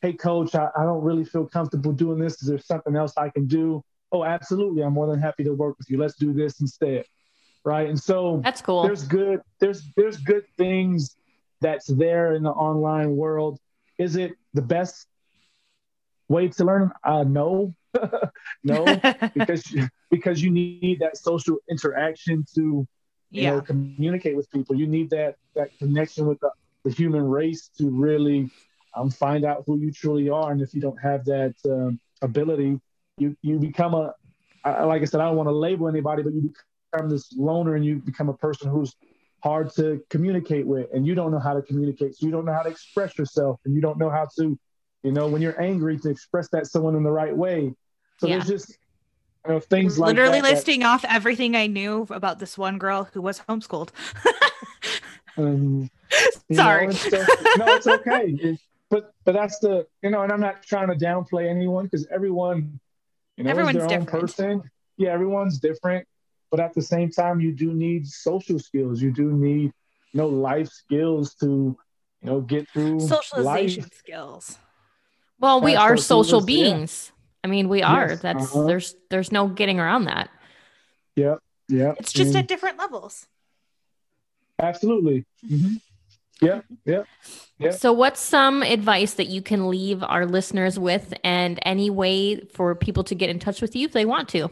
hey, 0.00 0.12
coach, 0.12 0.54
I, 0.54 0.68
I 0.76 0.84
don't 0.84 1.02
really 1.02 1.24
feel 1.24 1.46
comfortable 1.46 1.92
doing 1.92 2.18
this. 2.18 2.40
Is 2.42 2.48
there 2.48 2.58
something 2.58 2.96
else 2.96 3.12
I 3.16 3.28
can 3.28 3.46
do?" 3.46 3.84
Oh, 4.12 4.24
absolutely. 4.24 4.82
I'm 4.82 4.92
more 4.92 5.06
than 5.06 5.20
happy 5.20 5.42
to 5.44 5.52
work 5.52 5.78
with 5.78 5.90
you. 5.90 5.98
Let's 5.98 6.16
do 6.16 6.32
this 6.32 6.60
instead. 6.60 7.04
Right. 7.64 7.88
And 7.88 7.98
so 7.98 8.40
that's 8.44 8.60
cool. 8.60 8.82
There's 8.82 9.04
good, 9.04 9.40
there's 9.58 9.84
there's 9.96 10.18
good 10.18 10.44
things 10.56 11.16
that's 11.60 11.86
there 11.86 12.34
in 12.34 12.42
the 12.42 12.50
online 12.50 13.16
world. 13.16 13.58
Is 13.98 14.16
it 14.16 14.32
the 14.52 14.62
best 14.62 15.06
way 16.28 16.48
to 16.48 16.64
learn? 16.64 16.92
Uh 17.02 17.24
no. 17.24 17.74
no, 18.64 18.84
because 19.34 19.64
because 20.10 20.42
you 20.42 20.50
need 20.50 20.98
that 21.00 21.16
social 21.16 21.58
interaction 21.70 22.44
to 22.54 22.86
you 23.38 23.46
yeah. 23.46 23.50
know 23.50 23.60
communicate 23.60 24.36
with 24.36 24.50
people 24.50 24.76
you 24.76 24.86
need 24.86 25.10
that 25.10 25.36
that 25.54 25.56
connection 25.78 26.26
with 26.26 26.38
the, 26.40 26.50
the 26.84 26.90
human 26.90 27.22
race 27.22 27.70
to 27.78 27.88
really 27.90 28.50
um, 28.94 29.10
find 29.10 29.44
out 29.44 29.62
who 29.66 29.78
you 29.78 29.90
truly 29.90 30.28
are 30.28 30.52
and 30.52 30.60
if 30.60 30.74
you 30.74 30.80
don't 30.80 30.98
have 30.98 31.24
that 31.24 31.54
um, 31.66 31.98
ability 32.22 32.78
you 33.18 33.36
you 33.42 33.58
become 33.58 33.94
a 33.94 34.12
I, 34.64 34.84
like 34.84 35.02
i 35.02 35.04
said 35.04 35.20
i 35.20 35.24
don't 35.26 35.36
want 35.36 35.48
to 35.48 35.52
label 35.54 35.88
anybody 35.88 36.22
but 36.22 36.32
you 36.34 36.52
become 36.92 37.08
this 37.10 37.32
loner 37.36 37.74
and 37.76 37.84
you 37.84 37.96
become 37.96 38.28
a 38.28 38.34
person 38.34 38.70
who's 38.70 38.94
hard 39.42 39.70
to 39.74 40.00
communicate 40.08 40.66
with, 40.66 40.86
and 40.92 41.06
you 41.06 41.14
don't 41.14 41.32
know 41.32 41.38
how 41.38 41.52
to 41.54 41.62
communicate, 41.62 42.14
so 42.14 42.26
you 42.26 42.32
don't 42.32 42.44
know 42.44 42.52
how 42.52 42.62
to 42.62 42.70
express 42.70 43.18
yourself, 43.18 43.58
and 43.64 43.74
you 43.74 43.80
don't 43.80 43.98
know 43.98 44.08
how 44.08 44.28
to, 44.38 44.58
you 45.02 45.12
know, 45.12 45.26
when 45.28 45.42
you're 45.42 45.60
angry, 45.60 45.98
to 45.98 46.10
express 46.10 46.48
that 46.50 46.66
someone 46.66 46.94
in 46.94 47.02
the 47.02 47.10
right 47.10 47.36
way. 47.36 47.74
So 48.18 48.28
Yeah. 48.28 48.34
there's 48.34 48.46
just 48.46 48.78
know, 49.48 49.60
things 49.60 49.98
like 49.98 50.08
Literally 50.08 50.40
that 50.40 50.48
that- 50.48 50.54
listing 50.54 50.84
off 50.84 51.04
everything 51.08 51.56
I 51.56 51.66
knew 51.66 52.06
about 52.10 52.38
this 52.38 52.56
one 52.56 52.78
girl 52.78 53.08
who 53.12 53.20
was 53.22 53.40
homeschooled. 53.48 53.90
Um, 55.38 55.90
Sorry. 56.52 56.88
know, 56.88 56.92
no, 57.56 57.64
it's 57.74 57.86
okay. 57.86 58.26
It- 58.42 58.60
but 58.90 59.14
but 59.24 59.32
that's 59.32 59.58
the 59.60 59.86
you 60.02 60.10
know, 60.10 60.20
and 60.20 60.30
I'm 60.30 60.40
not 60.40 60.62
trying 60.62 60.88
to 60.88 60.94
downplay 60.94 61.48
anyone 61.48 61.84
because 61.86 62.06
everyone, 62.08 62.78
you 63.38 63.44
know, 63.44 63.50
Everyone's 63.50 63.76
their 63.76 63.84
own 63.84 63.88
different. 64.04 64.10
person. 64.20 64.62
Yeah, 64.98 65.12
everyone's 65.12 65.58
different. 65.58 66.06
But 66.50 66.60
at 66.60 66.74
the 66.74 66.82
same 66.82 67.10
time, 67.10 67.40
you 67.40 67.52
do 67.52 67.72
need 67.72 68.06
social 68.06 68.58
skills. 68.58 69.00
You 69.00 69.10
do 69.10 69.32
need 69.32 69.72
you 70.12 70.18
know 70.20 70.26
life 70.28 70.68
skills 70.68 71.34
to 71.36 71.46
you 71.46 72.26
know 72.28 72.42
get 72.42 72.68
through 72.68 73.00
Socialization 73.00 73.84
life. 73.84 73.94
skills. 73.94 74.58
Well, 75.40 75.62
we 75.62 75.72
That's 75.72 75.82
are 75.84 75.96
social 75.96 76.42
beings. 76.44 77.06
yeah. 77.08 77.11
Beings. 77.42 77.50
I 77.50 77.54
mean, 77.54 77.68
we 77.68 77.82
are. 77.82 78.08
Yes, 78.10 78.20
That's 78.20 78.54
uh-huh. 78.54 78.64
there's 78.64 78.94
there's 79.10 79.32
no 79.32 79.48
getting 79.48 79.80
around 79.80 80.04
that. 80.04 80.30
Yeah, 81.16 81.36
yeah. 81.68 81.94
It's 81.98 82.12
just 82.12 82.28
and- 82.28 82.38
at 82.38 82.48
different 82.48 82.78
levels. 82.78 83.26
absolutely. 84.58 85.24
Mhm. 85.46 85.80
Yep, 86.40 86.64
yep. 86.84 87.06
Yeah. 87.58 87.70
So, 87.70 87.92
what's 87.92 88.18
some 88.20 88.62
advice 88.62 89.14
that 89.14 89.28
you 89.28 89.42
can 89.42 89.68
leave 89.70 90.02
our 90.02 90.26
listeners 90.26 90.76
with, 90.76 91.14
and 91.22 91.60
any 91.62 91.88
way 91.88 92.40
for 92.46 92.74
people 92.74 93.04
to 93.04 93.14
get 93.14 93.30
in 93.30 93.38
touch 93.38 93.62
with 93.62 93.76
you 93.76 93.84
if 93.86 93.92
they 93.92 94.04
want 94.04 94.28
to? 94.30 94.50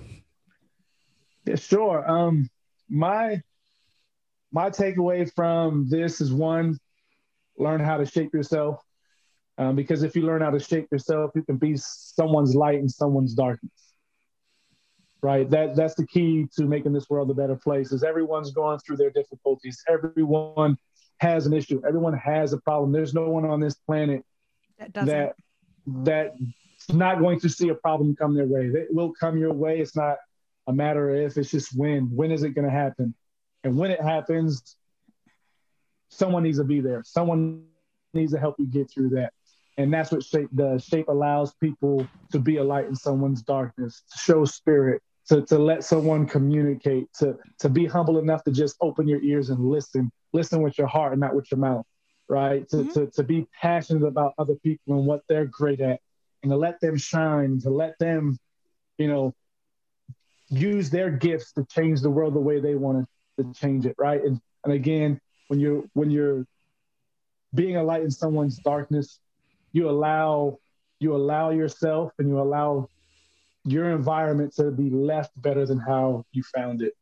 Yeah, 1.47 1.57
sure. 1.57 2.09
Um, 2.09 2.49
my 2.89 3.43
my 4.53 4.71
takeaway 4.71 5.33
from 5.35 5.89
this 5.89 6.21
is 6.21 6.33
one: 6.33 6.79
learn 7.59 7.81
how 7.81 7.97
to 7.97 8.07
shape 8.07 8.33
yourself. 8.35 8.81
Um, 9.61 9.77
because 9.77 10.03
if 10.03 10.17
you 10.17 10.23
learn 10.23 10.41
how 10.41 10.49
to 10.49 10.59
shape 10.59 10.89
yourself, 10.91 11.33
you 11.35 11.43
can 11.43 11.59
be 11.59 11.77
someone's 11.77 12.55
light 12.55 12.79
in 12.79 12.89
someone's 12.89 13.35
darkness. 13.35 13.93
Right. 15.23 15.49
That 15.51 15.77
that's 15.77 15.95
the 15.95 16.07
key 16.07 16.47
to 16.57 16.65
making 16.65 16.95
this 16.95 17.11
world 17.11 17.31
a 17.31 17.35
better 17.35 17.57
place. 17.57 17.93
Is 17.93 18.03
everyone's 18.03 18.53
going 18.53 18.79
through 18.79 18.97
their 18.97 19.11
difficulties. 19.11 19.85
Everyone 19.87 20.79
has 21.19 21.45
an 21.45 21.53
issue. 21.53 21.83
Everyone 21.87 22.15
has 22.15 22.55
a 22.55 22.59
problem. 22.59 22.91
There's 22.91 23.13
no 23.13 23.29
one 23.29 23.45
on 23.45 23.61
this 23.61 23.75
planet 23.75 24.25
That 24.79 24.95
doesn't. 24.95 25.09
that 25.15 25.35
that's 25.87 26.93
not 26.93 27.19
going 27.19 27.39
to 27.41 27.51
see 27.51 27.69
a 27.69 27.75
problem 27.75 28.17
come 28.17 28.35
their 28.35 28.47
way. 28.47 28.63
It 28.63 28.89
will 28.91 29.13
come 29.13 29.37
your 29.37 29.53
way. 29.53 29.81
It's 29.81 29.95
not 29.95 30.17
a 30.69 30.73
matter 30.73 31.11
of 31.11 31.17
if, 31.17 31.37
it's 31.37 31.51
just 31.51 31.77
when. 31.77 32.17
When 32.17 32.31
is 32.31 32.43
it 32.45 32.55
going 32.55 32.67
to 32.67 32.73
happen? 32.73 33.15
And 33.63 33.77
when 33.77 33.91
it 33.91 34.01
happens, 34.01 34.77
someone 36.09 36.45
needs 36.45 36.57
to 36.57 36.65
be 36.65 36.81
there. 36.81 37.03
Someone 37.05 37.65
needs 38.15 38.33
to 38.33 38.39
help 38.39 38.57
you 38.59 38.67
get 38.67 38.91
through 38.91 39.11
that. 39.11 39.35
And 39.81 39.93
that's 39.93 40.13
what 40.13 40.23
shape 40.23 40.51
does. 40.55 40.85
Shape 40.85 41.09
allows 41.09 41.55
people 41.55 42.07
to 42.33 42.39
be 42.39 42.59
a 42.59 42.65
light 42.65 42.87
in 42.87 42.95
someone's 42.95 43.43
darkness, 43.43 44.03
to 44.13 44.19
show 44.19 44.45
spirit, 44.45 45.03
to, 45.29 45.43
to 45.47 45.59
let 45.59 45.85
someone 45.85 46.27
communicate, 46.27 47.07
to, 47.19 47.37
to 47.61 47.69
be 47.69 47.87
humble 47.87 48.19
enough 48.19 48.45
to 48.45 48.53
just 48.53 48.77
open 48.81 49.09
your 49.09 49.23
ears 49.23 49.51
and 49.51 49.65
listen. 49.65 50.11
Listen 50.33 50.63
with 50.63 50.77
your 50.79 50.87
heart 50.87 51.13
and 51.13 51.21
not 51.21 51.35
with 51.35 51.51
your 51.51 51.59
mouth, 51.59 51.87
right? 52.29 52.69
To, 52.71 52.77
Mhm. 52.77 52.93
to, 52.93 53.07
to 53.07 53.23
be 53.23 53.47
passionate 53.61 54.07
about 54.07 54.35
other 54.39 54.55
people 54.57 54.97
and 54.99 55.07
what 55.07 55.23
they're 55.29 55.47
great 55.47 55.81
at 55.81 56.01
and 56.43 56.51
to 56.51 56.57
let 56.57 56.81
them 56.81 56.97
shine, 56.97 57.61
to 57.61 57.71
let 57.71 57.99
them, 57.99 58.39
you 58.99 59.09
know, 59.09 59.35
use 60.49 60.91
their 60.91 61.11
gifts 61.11 61.53
to 61.53 61.65
change 61.67 62.01
the 62.01 62.11
world 62.11 62.35
the 62.35 62.41
way 62.41 62.61
they 62.61 62.75
want 62.75 63.07
to 63.39 63.53
change 63.55 63.87
it, 63.87 63.95
right? 63.99 64.23
And, 64.25 64.41
and 64.65 64.73
again, 64.73 65.21
when 65.49 65.59
you're 65.61 65.85
when 65.95 66.11
you're 66.11 66.45
being 67.55 67.77
a 67.77 67.83
light 67.83 68.03
in 68.03 68.11
someone's 68.11 68.59
darkness, 68.59 69.19
you 69.73 69.89
allow 69.89 70.59
you 70.99 71.15
allow 71.15 71.51
yourself 71.51 72.13
and 72.19 72.29
you 72.29 72.39
allow 72.41 72.89
your 73.65 73.91
environment 73.91 74.55
to 74.55 74.71
be 74.71 74.91
left 74.91 75.31
better 75.41 75.67
than 75.67 75.79
how 75.79 76.25
you 76.33 76.43
found 76.55 76.83
it. 76.83 76.93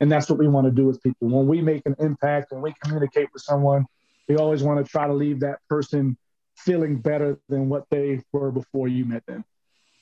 And 0.00 0.10
that's 0.10 0.30
what 0.30 0.38
we 0.38 0.48
want 0.48 0.66
to 0.66 0.70
do 0.70 0.86
with 0.86 1.02
people. 1.02 1.28
When 1.28 1.46
we 1.46 1.60
make 1.60 1.84
an 1.86 1.96
impact, 1.98 2.52
when 2.52 2.62
we 2.62 2.74
communicate 2.82 3.28
with 3.32 3.42
someone, 3.42 3.86
we 4.28 4.36
always 4.36 4.62
want 4.62 4.84
to 4.84 4.90
try 4.90 5.06
to 5.06 5.12
leave 5.12 5.40
that 5.40 5.58
person 5.68 6.16
feeling 6.56 6.96
better 6.96 7.38
than 7.48 7.68
what 7.68 7.84
they 7.90 8.22
were 8.32 8.50
before 8.50 8.88
you 8.88 9.04
met 9.04 9.24
them. 9.26 9.44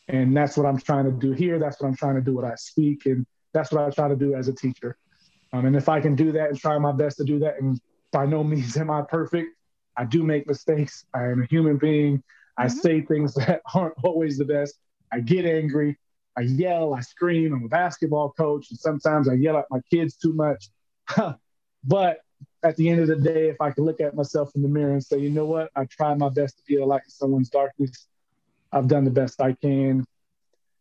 And 0.09 0.37
that's 0.37 0.57
what 0.57 0.67
I'm 0.67 0.79
trying 0.79 1.05
to 1.05 1.13
do 1.13 1.33
here. 1.33 1.59
That's 1.59 1.81
what 1.81 1.89
I'm 1.89 1.97
trying 1.97 2.17
to 2.17 2.21
do 2.21 2.35
when 2.35 2.45
I 2.45 2.55
speak. 2.57 3.07
And 3.07 3.27
that's 3.53 3.73
what 3.73 3.85
I 3.85 3.91
try 3.91 4.09
to 4.09 4.17
do 4.17 4.35
as 4.35 4.49
a 4.49 4.53
teacher. 4.53 4.97
Um, 5.53 5.67
and 5.67 5.77
if 5.77 5.89
I 5.89 6.01
can 6.01 6.15
do 6.15 6.33
that 6.33 6.51
and 6.51 6.59
try 6.59 6.77
my 6.79 6.93
best 6.93 7.17
to 7.19 7.25
do 7.25 7.39
that, 7.41 7.61
and 7.61 7.81
by 8.13 8.27
no 8.27 8.45
means 8.45 8.77
am 8.77 8.91
I 8.91 9.03
perfect, 9.03 9.57
I 9.97 10.05
do 10.05 10.23
make 10.23 10.47
mistakes. 10.47 11.05
I 11.15 11.25
am 11.25 11.43
a 11.43 11.47
human 11.47 11.77
being. 11.79 12.23
I 12.59 12.67
Mhm. 12.67 12.71
say 12.71 13.01
things 13.03 13.35
that 13.35 13.63
aren't 13.75 13.95
always 14.05 14.39
the 14.39 14.45
best. 14.45 14.79
I 15.13 15.21
get 15.21 15.45
angry. 15.45 15.99
I 16.37 16.43
yell. 16.43 16.95
I 16.95 17.01
scream. 17.01 17.53
I'm 17.55 17.65
a 17.65 17.69
basketball 17.69 18.33
coach. 18.33 18.71
And 18.71 18.79
sometimes 18.79 19.29
I 19.29 19.35
yell 19.35 19.57
at 19.57 19.67
my 19.71 19.81
kids 19.91 20.17
too 20.17 20.33
much. 20.35 20.71
but 21.85 22.21
at 22.63 22.77
the 22.77 22.89
end 22.89 23.01
of 23.01 23.09
the 23.09 23.17
day, 23.17 23.49
if 23.49 23.61
I 23.61 23.71
can 23.71 23.85
look 23.85 24.01
at 24.01 24.15
myself 24.15 24.51
in 24.55 24.63
the 24.63 24.69
mirror 24.69 24.93
and 24.93 25.05
say, 25.05 25.19
you 25.19 25.31
know 25.31 25.47
what, 25.47 25.71
I 25.77 25.85
tried 25.87 26.19
my 26.19 26.29
best 26.29 26.59
to 26.59 26.65
be 26.67 26.77
a 26.77 26.85
light 26.85 27.03
in 27.05 27.11
someone's 27.11 27.49
darkness. 27.49 28.07
I've 28.73 28.89
done 28.89 29.05
the 29.05 29.11
best 29.11 29.41
I 29.41 29.53
can, 29.53 30.05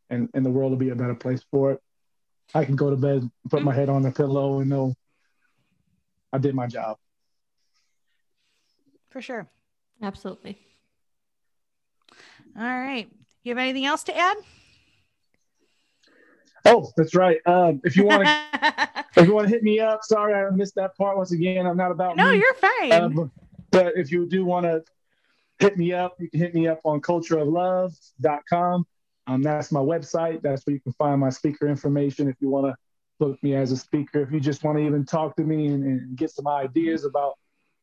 and, 0.10 0.30
and 0.34 0.46
the 0.46 0.50
world 0.50 0.72
will 0.72 0.78
be 0.78 0.90
a 0.90 0.96
better 0.96 1.14
place 1.16 1.44
for 1.52 1.72
it. 1.74 1.82
I 2.54 2.66
can 2.66 2.76
go 2.76 2.90
to 2.90 2.96
bed, 2.96 3.30
put 3.50 3.64
my 3.64 3.74
head 3.74 3.90
on 3.90 4.02
the 4.02 4.12
pillow, 4.12 4.60
and 4.60 4.70
know 4.70 4.94
I 6.34 6.40
did 6.40 6.56
my 6.56 6.68
job. 6.68 6.98
For 9.16 9.22
sure. 9.22 9.48
Absolutely. 10.02 10.60
All 12.60 12.64
right. 12.64 13.10
You 13.44 13.52
have 13.52 13.58
anything 13.58 13.86
else 13.86 14.04
to 14.04 14.18
add? 14.18 14.36
Oh, 16.66 16.92
that's 16.98 17.16
right. 17.16 17.38
Um, 17.46 17.80
if 17.86 17.96
you 17.96 18.04
want 18.04 18.26
to, 18.26 19.06
if 19.16 19.26
you 19.26 19.34
want 19.34 19.48
to 19.48 19.54
hit 19.54 19.64
me 19.64 19.80
up, 19.80 20.02
sorry 20.04 20.34
I 20.34 20.50
missed 20.50 20.76
that 20.76 20.98
part 20.98 21.16
once 21.16 21.32
again. 21.32 21.66
I'm 21.66 21.78
not 21.78 21.92
about 21.92 22.18
no, 22.18 22.30
me. 22.30 22.40
you're 22.40 22.56
fine. 22.56 23.16
But, 23.16 23.30
but 23.72 23.94
if 23.96 24.12
you 24.12 24.28
do 24.28 24.44
want 24.44 24.66
to 24.66 24.84
hit 25.60 25.78
me 25.78 25.94
up, 25.94 26.18
you 26.20 26.30
can 26.30 26.42
hit 26.42 26.54
me 26.54 26.68
up 26.68 26.82
on 26.84 27.00
cultureofluv.com. 27.00 28.86
Um, 29.28 29.42
that's 29.42 29.72
my 29.72 29.80
website. 29.80 30.42
That's 30.42 30.68
where 30.68 30.74
you 30.74 30.82
can 30.82 30.92
find 30.92 31.22
my 31.22 31.30
speaker 31.30 31.70
information 31.70 32.28
if 32.28 32.36
you 32.42 32.50
want 32.50 32.66
to 32.66 32.76
book 33.18 33.42
me 33.42 33.56
as 33.56 33.72
a 33.72 33.78
speaker. 33.78 34.20
If 34.24 34.34
you 34.34 34.42
just 34.42 34.66
want 34.66 34.78
to 34.78 34.84
even 34.86 35.06
talk 35.06 35.38
to 35.38 35.44
me 35.46 35.68
and, 35.68 35.86
and 35.86 36.18
get 36.18 36.32
some 36.32 36.50
ideas 36.50 37.06
about 37.06 37.36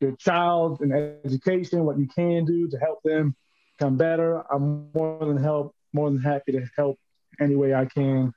your 0.02 0.16
child 0.16 0.80
and 0.80 0.92
education, 1.24 1.84
what 1.84 1.98
you 1.98 2.06
can 2.06 2.44
do 2.44 2.68
to 2.68 2.78
help 2.78 3.02
them 3.02 3.34
become 3.78 3.96
better, 3.96 4.42
I'm 4.52 4.90
more 4.94 5.18
than 5.24 5.42
help, 5.42 5.74
more 5.92 6.10
than 6.10 6.20
happy 6.20 6.52
to 6.52 6.66
help 6.76 6.98
any 7.40 7.54
way 7.54 7.74
I 7.74 7.86
can 7.86 8.32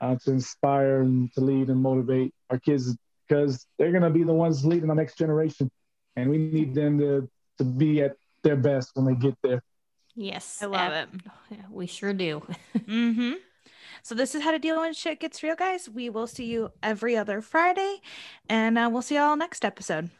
uh, 0.00 0.16
to 0.24 0.30
inspire 0.30 1.02
and 1.02 1.32
to 1.34 1.40
lead 1.40 1.68
and 1.68 1.82
motivate 1.82 2.32
our 2.50 2.58
kids 2.58 2.96
because 3.28 3.66
they're 3.78 3.90
going 3.90 4.02
to 4.02 4.10
be 4.10 4.22
the 4.22 4.32
ones 4.32 4.64
leading 4.64 4.88
the 4.88 4.94
next 4.94 5.18
generation 5.18 5.70
and 6.16 6.30
we 6.30 6.38
need 6.38 6.74
them 6.74 6.98
to 6.98 7.28
to 7.58 7.64
be 7.64 8.02
at 8.02 8.16
their 8.42 8.56
best 8.56 8.92
when 8.94 9.04
they 9.04 9.14
get 9.14 9.36
there. 9.42 9.62
Yes. 10.14 10.58
I 10.62 10.66
love 10.66 10.92
it. 10.92 11.08
We 11.70 11.86
sure 11.86 12.12
do. 12.12 12.42
mm-hmm. 12.76 13.32
So 14.02 14.14
this 14.14 14.34
is 14.34 14.42
how 14.42 14.52
to 14.52 14.58
deal 14.58 14.80
when 14.80 14.94
shit 14.94 15.20
gets 15.20 15.42
real, 15.42 15.56
guys. 15.56 15.88
We 15.88 16.08
will 16.08 16.26
see 16.26 16.44
you 16.44 16.70
every 16.82 17.16
other 17.16 17.40
Friday, 17.40 18.00
and 18.48 18.78
uh, 18.78 18.88
we'll 18.90 19.02
see 19.02 19.16
y'all 19.16 19.36
next 19.36 19.64
episode. 19.64 20.10